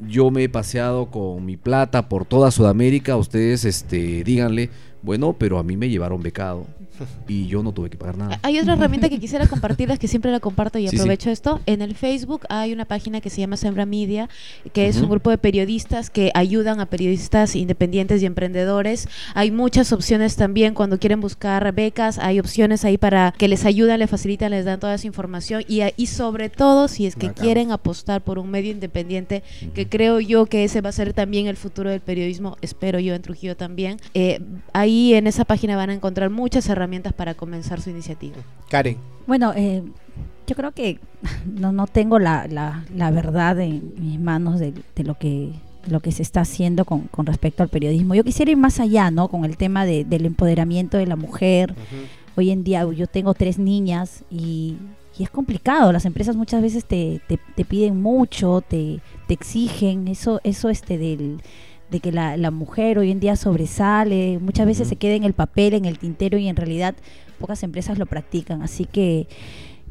yo 0.00 0.30
me 0.30 0.44
he 0.44 0.48
paseado 0.48 1.06
con 1.10 1.44
mi 1.44 1.56
plata 1.56 2.08
por 2.08 2.24
toda 2.24 2.50
Sudamérica, 2.50 3.16
ustedes 3.16 3.64
este, 3.64 4.24
díganle, 4.24 4.70
bueno, 5.02 5.34
pero 5.38 5.58
a 5.58 5.62
mí 5.62 5.76
me 5.76 5.88
llevaron 5.88 6.22
becado 6.22 6.66
y 7.28 7.46
yo 7.46 7.62
no 7.62 7.72
tuve 7.72 7.90
que 7.90 7.96
pagar 7.96 8.16
nada. 8.16 8.38
Hay 8.42 8.58
otra 8.58 8.74
herramienta 8.74 9.08
que 9.08 9.18
quisiera 9.18 9.46
compartirles, 9.46 9.98
que 9.98 10.08
siempre 10.08 10.30
la 10.30 10.40
comparto 10.40 10.78
y 10.78 10.82
Sí, 10.88 10.90
sí. 10.90 10.96
aprovecho 10.96 11.30
esto. 11.30 11.60
En 11.66 11.82
el 11.82 11.94
Facebook 11.94 12.42
hay 12.48 12.72
una 12.72 12.84
página 12.84 13.20
que 13.20 13.30
se 13.30 13.40
llama 13.40 13.56
Sembra 13.56 13.86
Media, 13.86 14.28
que 14.72 14.86
es 14.88 14.96
Ujú. 14.96 15.04
un 15.04 15.10
grupo 15.10 15.30
de 15.30 15.38
periodistas 15.38 16.10
que 16.10 16.30
ayudan 16.34 16.80
a 16.80 16.86
periodistas 16.86 17.56
independientes 17.56 18.22
y 18.22 18.26
emprendedores. 18.26 19.08
Hay 19.34 19.50
muchas 19.50 19.92
opciones 19.92 20.36
también 20.36 20.74
cuando 20.74 20.98
quieren 20.98 21.20
buscar 21.20 21.72
becas, 21.74 22.18
hay 22.18 22.38
opciones 22.40 22.84
ahí 22.84 22.98
para 22.98 23.34
que 23.36 23.48
les 23.48 23.64
ayudan, 23.64 23.98
les 23.98 24.08
facilitan, 24.10 24.50
les 24.50 24.64
dan 24.64 24.80
toda 24.80 24.94
esa 24.94 25.06
información 25.06 25.62
y, 25.68 25.80
y 25.96 26.06
sobre 26.06 26.48
todo 26.48 26.88
si 26.88 27.06
es 27.06 27.16
que 27.16 27.28
Bacán. 27.28 27.44
quieren 27.44 27.72
apostar 27.72 28.22
por 28.22 28.38
un 28.38 28.50
medio 28.50 28.70
independiente, 28.70 29.42
que 29.74 29.88
creo 29.88 30.20
yo 30.20 30.46
que 30.46 30.64
ese 30.64 30.80
va 30.80 30.90
a 30.90 30.92
ser 30.92 31.12
también 31.12 31.46
el 31.46 31.56
futuro 31.56 31.90
del 31.90 32.00
periodismo, 32.00 32.56
espero 32.62 32.98
yo 33.00 33.14
en 33.14 33.22
Trujillo 33.22 33.56
también. 33.56 33.98
Eh, 34.14 34.40
ahí 34.72 35.14
en 35.14 35.26
esa 35.26 35.44
página 35.44 35.76
van 35.76 35.90
a 35.90 35.94
encontrar 35.94 36.30
muchas 36.30 36.68
herramientas 36.68 36.85
para 37.14 37.34
comenzar 37.34 37.80
su 37.80 37.90
iniciativa. 37.90 38.36
Karen. 38.68 38.96
Bueno, 39.26 39.52
eh, 39.56 39.82
yo 40.46 40.54
creo 40.56 40.72
que 40.72 40.98
no, 41.46 41.72
no 41.72 41.86
tengo 41.86 42.18
la, 42.18 42.46
la, 42.48 42.84
la 42.94 43.10
verdad 43.10 43.58
en 43.60 43.92
mis 43.98 44.18
manos 44.20 44.60
de, 44.60 44.72
de 44.94 45.04
lo 45.04 45.16
que 45.18 45.52
lo 45.88 46.00
que 46.00 46.10
se 46.10 46.22
está 46.22 46.40
haciendo 46.40 46.84
con, 46.84 47.02
con 47.02 47.26
respecto 47.26 47.62
al 47.62 47.68
periodismo. 47.68 48.16
Yo 48.16 48.24
quisiera 48.24 48.50
ir 48.50 48.56
más 48.56 48.80
allá, 48.80 49.12
¿no? 49.12 49.28
Con 49.28 49.44
el 49.44 49.56
tema 49.56 49.84
de- 49.86 50.04
del 50.04 50.26
empoderamiento 50.26 50.96
de 50.98 51.06
la 51.06 51.14
mujer. 51.14 51.76
Hoy 52.34 52.50
en 52.50 52.64
día 52.64 52.84
yo 52.92 53.06
tengo 53.06 53.34
tres 53.34 53.56
niñas 53.60 54.24
y, 54.28 54.74
y 55.16 55.22
es 55.22 55.30
complicado. 55.30 55.92
Las 55.92 56.04
empresas 56.04 56.34
muchas 56.34 56.60
veces 56.60 56.84
te, 56.84 57.20
te, 57.28 57.38
te 57.54 57.64
piden 57.64 58.02
mucho, 58.02 58.62
te, 58.68 58.98
te 59.28 59.34
exigen. 59.34 60.08
Eso, 60.08 60.40
eso 60.42 60.70
este 60.70 60.98
del 60.98 61.40
de 61.90 62.00
que 62.00 62.12
la, 62.12 62.36
la 62.36 62.50
mujer 62.50 62.98
hoy 62.98 63.10
en 63.10 63.20
día 63.20 63.36
sobresale, 63.36 64.38
muchas 64.40 64.66
veces 64.66 64.88
se 64.88 64.96
queda 64.96 65.14
en 65.14 65.24
el 65.24 65.32
papel, 65.34 65.74
en 65.74 65.84
el 65.84 65.98
tintero 65.98 66.36
y 66.38 66.48
en 66.48 66.56
realidad 66.56 66.94
pocas 67.38 67.62
empresas 67.62 67.98
lo 67.98 68.06
practican. 68.06 68.62
Así 68.62 68.84
que 68.86 69.28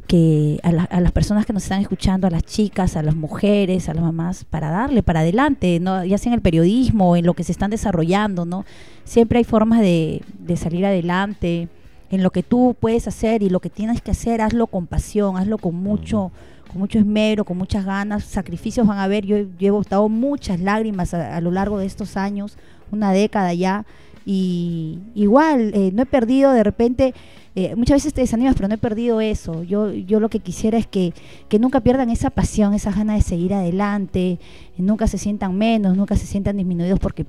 que 0.08 0.60
a, 0.62 0.72
la- 0.72 0.84
a 0.84 1.02
las 1.02 1.12
personas 1.12 1.48
que 1.48 1.54
nos 1.54 1.64
están 1.64 1.82
escuchando, 1.82 2.28
a 2.28 2.30
las 2.30 2.44
chicas, 2.44 2.96
a 2.96 3.02
las 3.02 3.16
mujeres, 3.16 3.90
a 3.90 3.96
las 3.96 4.04
mamás, 4.04 4.44
para 4.46 4.70
darle 4.70 5.02
para 5.02 5.22
adelante, 5.22 5.80
¿no? 5.80 6.06
ya 6.06 6.20
sea 6.20 6.30
en 6.30 6.36
el 6.36 6.42
periodismo 6.42 7.16
en 7.16 7.26
lo 7.26 7.34
que 7.34 7.44
se 7.44 7.52
están 7.52 7.72
desarrollando, 7.72 8.46
¿no? 8.46 8.66
Siempre 9.04 9.40
hay 9.40 9.44
formas 9.46 9.80
de, 9.82 10.22
de 10.38 10.58
salir 10.58 10.86
adelante, 10.86 11.70
en 12.12 12.22
lo 12.22 12.30
que 12.30 12.44
tú 12.44 12.76
puedes 12.80 13.08
hacer 13.08 13.42
y 13.42 13.50
lo 13.50 13.60
que 13.60 13.72
tienes 13.72 14.00
que 14.00 14.12
hacer, 14.12 14.42
hazlo 14.42 14.68
con 14.68 14.86
pasión, 14.86 15.38
hazlo 15.38 15.58
con 15.58 15.74
mucho, 15.74 16.32
con 16.76 16.82
mucho 16.82 17.00
esmero, 17.00 17.46
con 17.46 17.58
muchas 17.58 17.86
ganas, 17.86 18.26
sacrificios 18.26 18.86
van 18.86 18.98
a 18.98 19.04
haber, 19.04 19.26
yo, 19.26 19.38
yo 19.38 19.68
he 19.68 19.72
botado 19.72 20.10
muchas 20.10 20.60
lágrimas 20.60 21.14
a, 21.14 21.40
lo 21.40 21.50
largo 21.50 21.78
de 21.80 21.86
estos 21.86 22.18
años, 22.18 22.58
una 22.92 23.14
década 23.14 23.54
ya, 23.54 23.86
y 24.26 25.00
igual, 25.16 25.72
eh, 25.74 25.92
no 25.94 26.02
he 26.02 26.06
perdido 26.06 26.52
de 26.52 26.66
repente, 26.66 27.14
eh, 27.56 27.78
muchas 27.78 27.96
veces 27.96 28.14
te 28.14 28.20
desanimas, 28.20 28.56
pero 28.56 28.68
no 28.68 28.76
he 28.76 28.78
perdido 28.78 29.22
eso. 29.22 29.64
Yo, 29.64 29.90
yo 29.94 30.20
lo 30.20 30.28
que 30.28 30.40
quisiera 30.40 30.78
es 30.78 30.86
que, 30.86 31.14
que 31.48 31.60
nunca 31.60 31.80
pierdan 31.80 32.10
esa 32.10 32.30
pasión, 32.30 32.74
esa 32.74 32.92
ganas 32.92 33.16
de 33.16 33.22
seguir 33.22 33.54
adelante, 33.54 34.38
nunca 34.78 35.08
se 35.08 35.18
sientan 35.18 35.58
menos, 35.58 35.96
nunca 35.96 36.18
se 36.18 36.26
sientan 36.26 36.58
disminuidos, 36.58 37.00
porque 37.00 37.26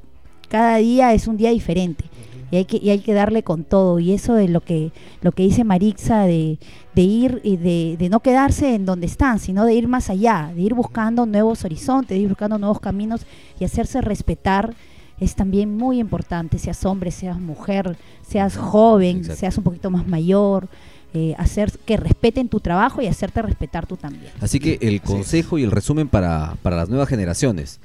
cada 0.49 0.78
día 0.78 1.14
es 1.14 1.28
un 1.28 1.36
día 1.36 1.51
diferente. 1.51 2.05
Y 2.51 2.57
hay, 2.57 2.64
que, 2.64 2.76
y 2.76 2.90
hay 2.90 3.01
que 3.01 3.12
darle 3.12 3.42
con 3.42 3.64
todo. 3.64 3.99
Y 3.99 4.12
eso 4.12 4.36
es 4.38 4.49
lo 4.51 4.61
que, 4.61 4.92
lo 5.20 5.32
que 5.32 5.42
dice 5.42 5.64
Marixa 5.64 6.22
de, 6.22 6.59
de 6.94 7.03
ir 7.03 7.40
y 7.42 7.57
de, 7.57 7.97
de 7.99 8.09
no 8.09 8.20
quedarse 8.20 8.74
en 8.74 8.86
donde 8.86 9.07
están, 9.07 9.38
sino 9.38 9.64
de 9.64 9.74
ir 9.74 9.88
más 9.88 10.11
allá, 10.11 10.53
de 10.55 10.62
ir 10.62 10.74
buscando 10.74 11.26
nuevos 11.26 11.64
horizontes, 11.64 12.11
de 12.11 12.18
ir 12.18 12.28
buscando 12.28 12.59
nuevos 12.59 12.80
caminos 12.80 13.26
y 13.59 13.64
hacerse 13.64 14.01
respetar 14.01 14.74
es 15.18 15.34
también 15.34 15.76
muy 15.76 15.99
importante, 15.99 16.59
seas 16.59 16.84
hombre, 16.84 17.11
seas 17.11 17.40
mujer, 17.40 17.97
seas 18.22 18.57
joven, 18.57 19.18
Exacto. 19.18 19.40
seas 19.40 19.59
un 19.59 19.64
poquito 19.64 19.90
más 19.90 20.07
mayor, 20.07 20.68
eh, 21.14 21.34
hacer 21.38 21.72
que 21.86 21.97
respeten 21.97 22.49
tu 22.49 22.61
trabajo 22.61 23.01
y 23.01 23.07
hacerte 23.07 23.40
respetar 23.40 23.86
tú 23.86 23.97
también. 23.97 24.30
Así 24.40 24.61
que 24.61 24.78
el 24.82 25.01
consejo 25.01 25.59
y 25.59 25.62
el 25.62 25.70
resumen 25.70 26.09
para, 26.09 26.57
para 26.62 26.76
las 26.76 26.88
nuevas 26.90 27.09
generaciones 27.09 27.80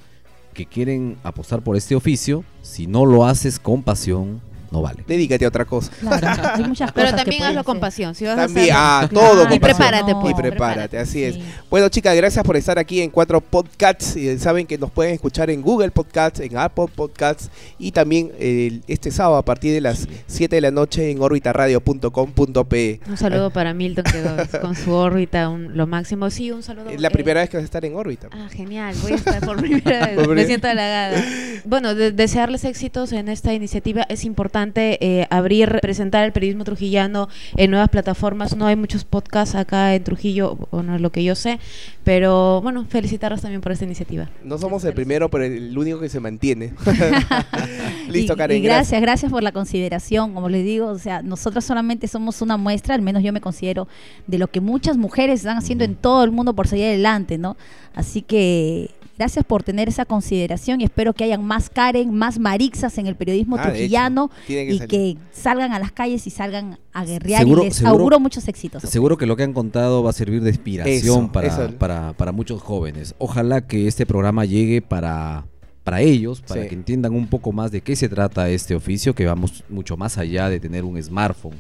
que 0.53 0.66
quieren 0.66 1.18
apostar 1.24 1.62
por 1.62 1.78
este 1.78 1.95
oficio, 1.95 2.43
si 2.62 2.88
no 2.88 3.05
lo 3.05 3.26
haces 3.26 3.59
con 3.59 3.84
pasión, 3.84 4.41
no 4.72 4.82
vale. 4.82 5.04
Dedícate 5.06 5.46
a 5.46 5.50
otra 5.50 5.66
cosa. 5.66 5.92
Claro, 6.00 6.28
hay 6.56 6.64
muchas 6.64 6.92
Pero 6.94 7.08
cosas 7.08 7.20
que 7.20 7.26
también 7.32 7.44
hazlo 7.44 7.64
con 7.64 7.76
ser. 7.76 7.82
pasión. 7.82 8.16
Si 8.16 8.26
vas 8.26 8.36
También, 8.38 8.74
a 8.74 9.00
ah, 9.02 9.08
todo 9.10 9.44
Y 9.44 9.48
con 9.48 9.60
pasión. 9.60 9.60
prepárate, 9.60 10.16
pues. 10.16 10.32
Y 10.32 10.36
prepárate, 10.42 10.98
así 10.98 11.24
es. 11.24 11.36
Sí. 11.36 11.44
Bueno, 11.70 11.90
chicas, 11.90 12.16
gracias 12.16 12.44
por 12.46 12.56
estar 12.56 12.80
aquí 12.80 13.02
en 13.02 13.10
Cuatro 13.10 13.42
Podcasts. 13.42 14.16
Y 14.16 14.40
saben 14.40 14.66
que 14.66 14.78
nos 14.78 14.90
pueden 14.92 15.14
escuchar 15.14 15.50
en 15.50 15.62
Google 15.62 15.92
Podcasts, 15.92 16.40
en 16.40 16.58
Apple 16.58 16.86
Podcasts 16.96 17.50
y 17.78 17.92
también 17.92 18.32
el- 18.40 18.82
este 18.88 19.12
sábado 19.12 19.36
a 19.38 19.44
partir 19.44 19.74
de 19.74 19.82
las 19.82 20.08
7 20.28 20.56
de 20.56 20.62
la 20.62 20.72
noche 20.72 21.12
en 21.12 21.22
orbitaradio.com.pe. 21.22 23.00
Un 23.10 23.18
saludo 23.18 23.50
para 23.50 23.74
Milton 23.74 24.06
que 24.06 24.58
con 24.62 24.76
su 24.76 24.92
órbita 24.94 25.50
un- 25.50 25.76
lo 25.76 25.88
máximo. 25.88 26.30
Sí, 26.30 26.50
un 26.52 26.64
saludo. 26.64 26.90
Es 26.92 27.02
la 27.02 27.10
eh, 27.10 27.12
primera 27.12 27.42
vez 27.42 27.50
que 27.50 27.58
vas 27.58 27.64
a 27.64 27.66
estar 27.66 27.84
en 27.84 27.96
órbita. 27.96 28.28
Ah, 28.32 28.48
genial, 28.50 28.96
voy 29.02 29.14
a 29.14 29.16
estar 29.16 29.44
por 29.46 29.58
primera 29.58 30.08
vez, 30.16 30.28
me 30.28 30.46
siento 30.46 30.68
halagada. 30.68 31.22
Bueno, 31.66 31.94
de- 31.94 32.12
desearles 32.12 32.64
éxitos 32.64 33.12
en 33.12 33.28
esta 33.28 33.54
iniciativa. 33.54 34.04
Es 34.08 34.24
importante 34.24 34.61
eh, 34.76 35.28
abrir, 35.30 35.80
presentar 35.82 36.26
el 36.26 36.32
periodismo 36.32 36.64
trujillano 36.64 37.30
en 37.55 37.72
nuevas 37.72 37.89
plataformas. 37.89 38.55
No 38.55 38.68
hay 38.68 38.76
muchos 38.76 39.05
podcasts 39.05 39.55
acá 39.55 39.95
en 39.95 40.03
Trujillo, 40.03 40.57
bueno, 40.72 40.95
es 40.95 41.01
lo 41.01 41.12
que 41.12 41.24
yo 41.24 41.36
sé, 41.36 41.59
pero 42.03 42.62
bueno, 42.62 42.86
felicitarlos 42.88 43.41
también 43.41 43.62
por 43.62 43.72
esta 43.72 43.86
iniciativa. 43.86 44.30
No 44.43 44.57
somos 44.57 44.84
el 44.86 44.93
primero, 44.93 45.30
pero 45.30 45.45
el 45.45 45.78
único 45.78 45.99
que 45.99 46.09
se 46.09 46.20
mantiene. 46.20 46.74
Listo, 48.09 48.34
y, 48.34 48.36
Karen. 48.36 48.57
y 48.57 48.62
gracias, 48.62 49.01
gracias 49.01 49.32
por 49.32 49.43
la 49.43 49.51
consideración. 49.51 50.34
Como 50.34 50.49
les 50.49 50.66
digo, 50.66 50.88
o 50.88 50.99
sea, 50.99 51.22
nosotros 51.22 51.64
solamente 51.64 52.07
somos 52.07 52.41
una 52.41 52.57
muestra, 52.57 52.95
al 52.95 53.01
menos 53.01 53.24
yo 53.24 53.34
me 53.34 53.41
considero, 53.41 53.88
de 54.28 54.38
lo 54.38 54.47
que 54.47 54.62
muchas 54.62 54.97
mujeres 54.97 55.41
están 55.41 55.57
haciendo 55.57 55.84
en 55.84 55.95
todo 55.95 56.24
el 56.24 56.32
mundo 56.32 56.53
por 56.53 56.68
salir 56.68 56.86
adelante, 56.86 57.38
¿no? 57.38 57.57
Así 57.93 58.22
que 58.22 58.91
gracias 59.22 59.46
por 59.46 59.62
tener 59.62 59.88
esa 59.88 60.04
consideración 60.06 60.82
y 60.82 60.86
espero 60.86 61.14
que 61.14 61.24
hayan 61.24 61.46
más 61.46 61.70
Karen, 61.70 62.12
más 62.12 62.40
Marixas 62.40 62.98
en 62.98 63.06
el 63.06 63.16
periodismo 63.16 63.56
Ah, 63.60 63.72
hecho, 63.74 64.30
que 64.48 64.64
y 64.66 64.78
salir. 64.80 64.88
que 64.88 65.18
salgan 65.32 65.74
a 65.74 65.80
las 65.80 65.92
calles 65.92 66.26
y 66.26 66.32
salgan 66.32 66.80
a 66.92 67.06
guerrear 67.06 67.44
Seguro- 67.44 67.62
y 67.62 67.66
les 67.66 67.76
seguro- 67.76 67.92
auguro 67.98 68.20
muchos 68.20 68.48
éxitos. 68.48 68.82
Seguro 68.82 69.18
que 69.18 69.28
lo 69.28 69.36
que 69.36 69.44
han 69.44 69.54
contado 69.54 70.02
va 70.02 70.10
a 70.10 70.14
servir 70.14 70.42
de 70.42 70.50
inspiración 70.50 71.26
Eso, 71.26 71.32
para, 71.32 71.48
eso. 71.48 71.72
Para, 71.78 72.14
para 72.14 72.32
muchos 72.32 72.64
jóvenes. 72.64 73.14
Ojalá 73.20 73.62
que 73.68 73.88
este 73.88 74.08
programa 74.08 74.44
llegue 74.46 74.82
para, 74.82 75.46
para 75.84 76.02
ellos, 76.02 76.42
para 76.42 76.64
Sí. 76.64 76.70
que 76.70 76.74
entiendan 76.76 77.14
un 77.14 77.28
poco 77.28 77.52
más 77.52 77.70
de 77.72 77.82
qué 77.82 77.96
se 77.96 78.10
trata 78.10 78.50
este 78.50 78.74
oficio, 78.74 79.14
que 79.14 79.28
vamos 79.28 79.64
mucho 79.70 79.98
más 79.98 80.18
allá 80.18 80.50
de 80.50 80.60
tener 80.60 80.84
un 80.84 81.00
smartphone 81.02 81.58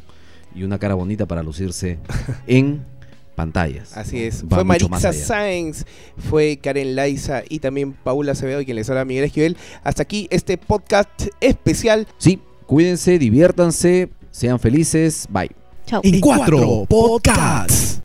y 0.55 0.63
una 0.63 0.79
cara 0.79 0.95
bonita 0.95 1.27
para 1.27 1.43
lucirse 1.43 1.99
en 2.47 2.81
pantallas. 3.35 3.97
Así 3.97 4.23
es. 4.23 4.43
Va 4.43 4.63
fue 4.63 4.75
allá. 4.75 5.13
Sáenz, 5.13 5.85
fue 6.17 6.59
Karen 6.61 6.95
Laiza 6.95 7.43
y 7.49 7.59
también 7.59 7.93
Paula 7.93 8.33
Acevedo 8.33 8.61
y 8.61 8.65
quien 8.65 8.75
les 8.75 8.89
habla 8.89 9.05
Miguel 9.05 9.25
Esquivel. 9.25 9.57
Hasta 9.83 10.03
aquí 10.03 10.27
este 10.31 10.57
podcast 10.57 11.27
especial. 11.39 12.07
Sí, 12.17 12.39
cuídense, 12.65 13.19
diviértanse, 13.19 14.09
sean 14.31 14.59
felices. 14.59 15.27
Bye. 15.29 15.51
Chao. 15.85 16.01
En 16.03 16.19
cuatro 16.19 16.85
podcasts. 16.87 17.99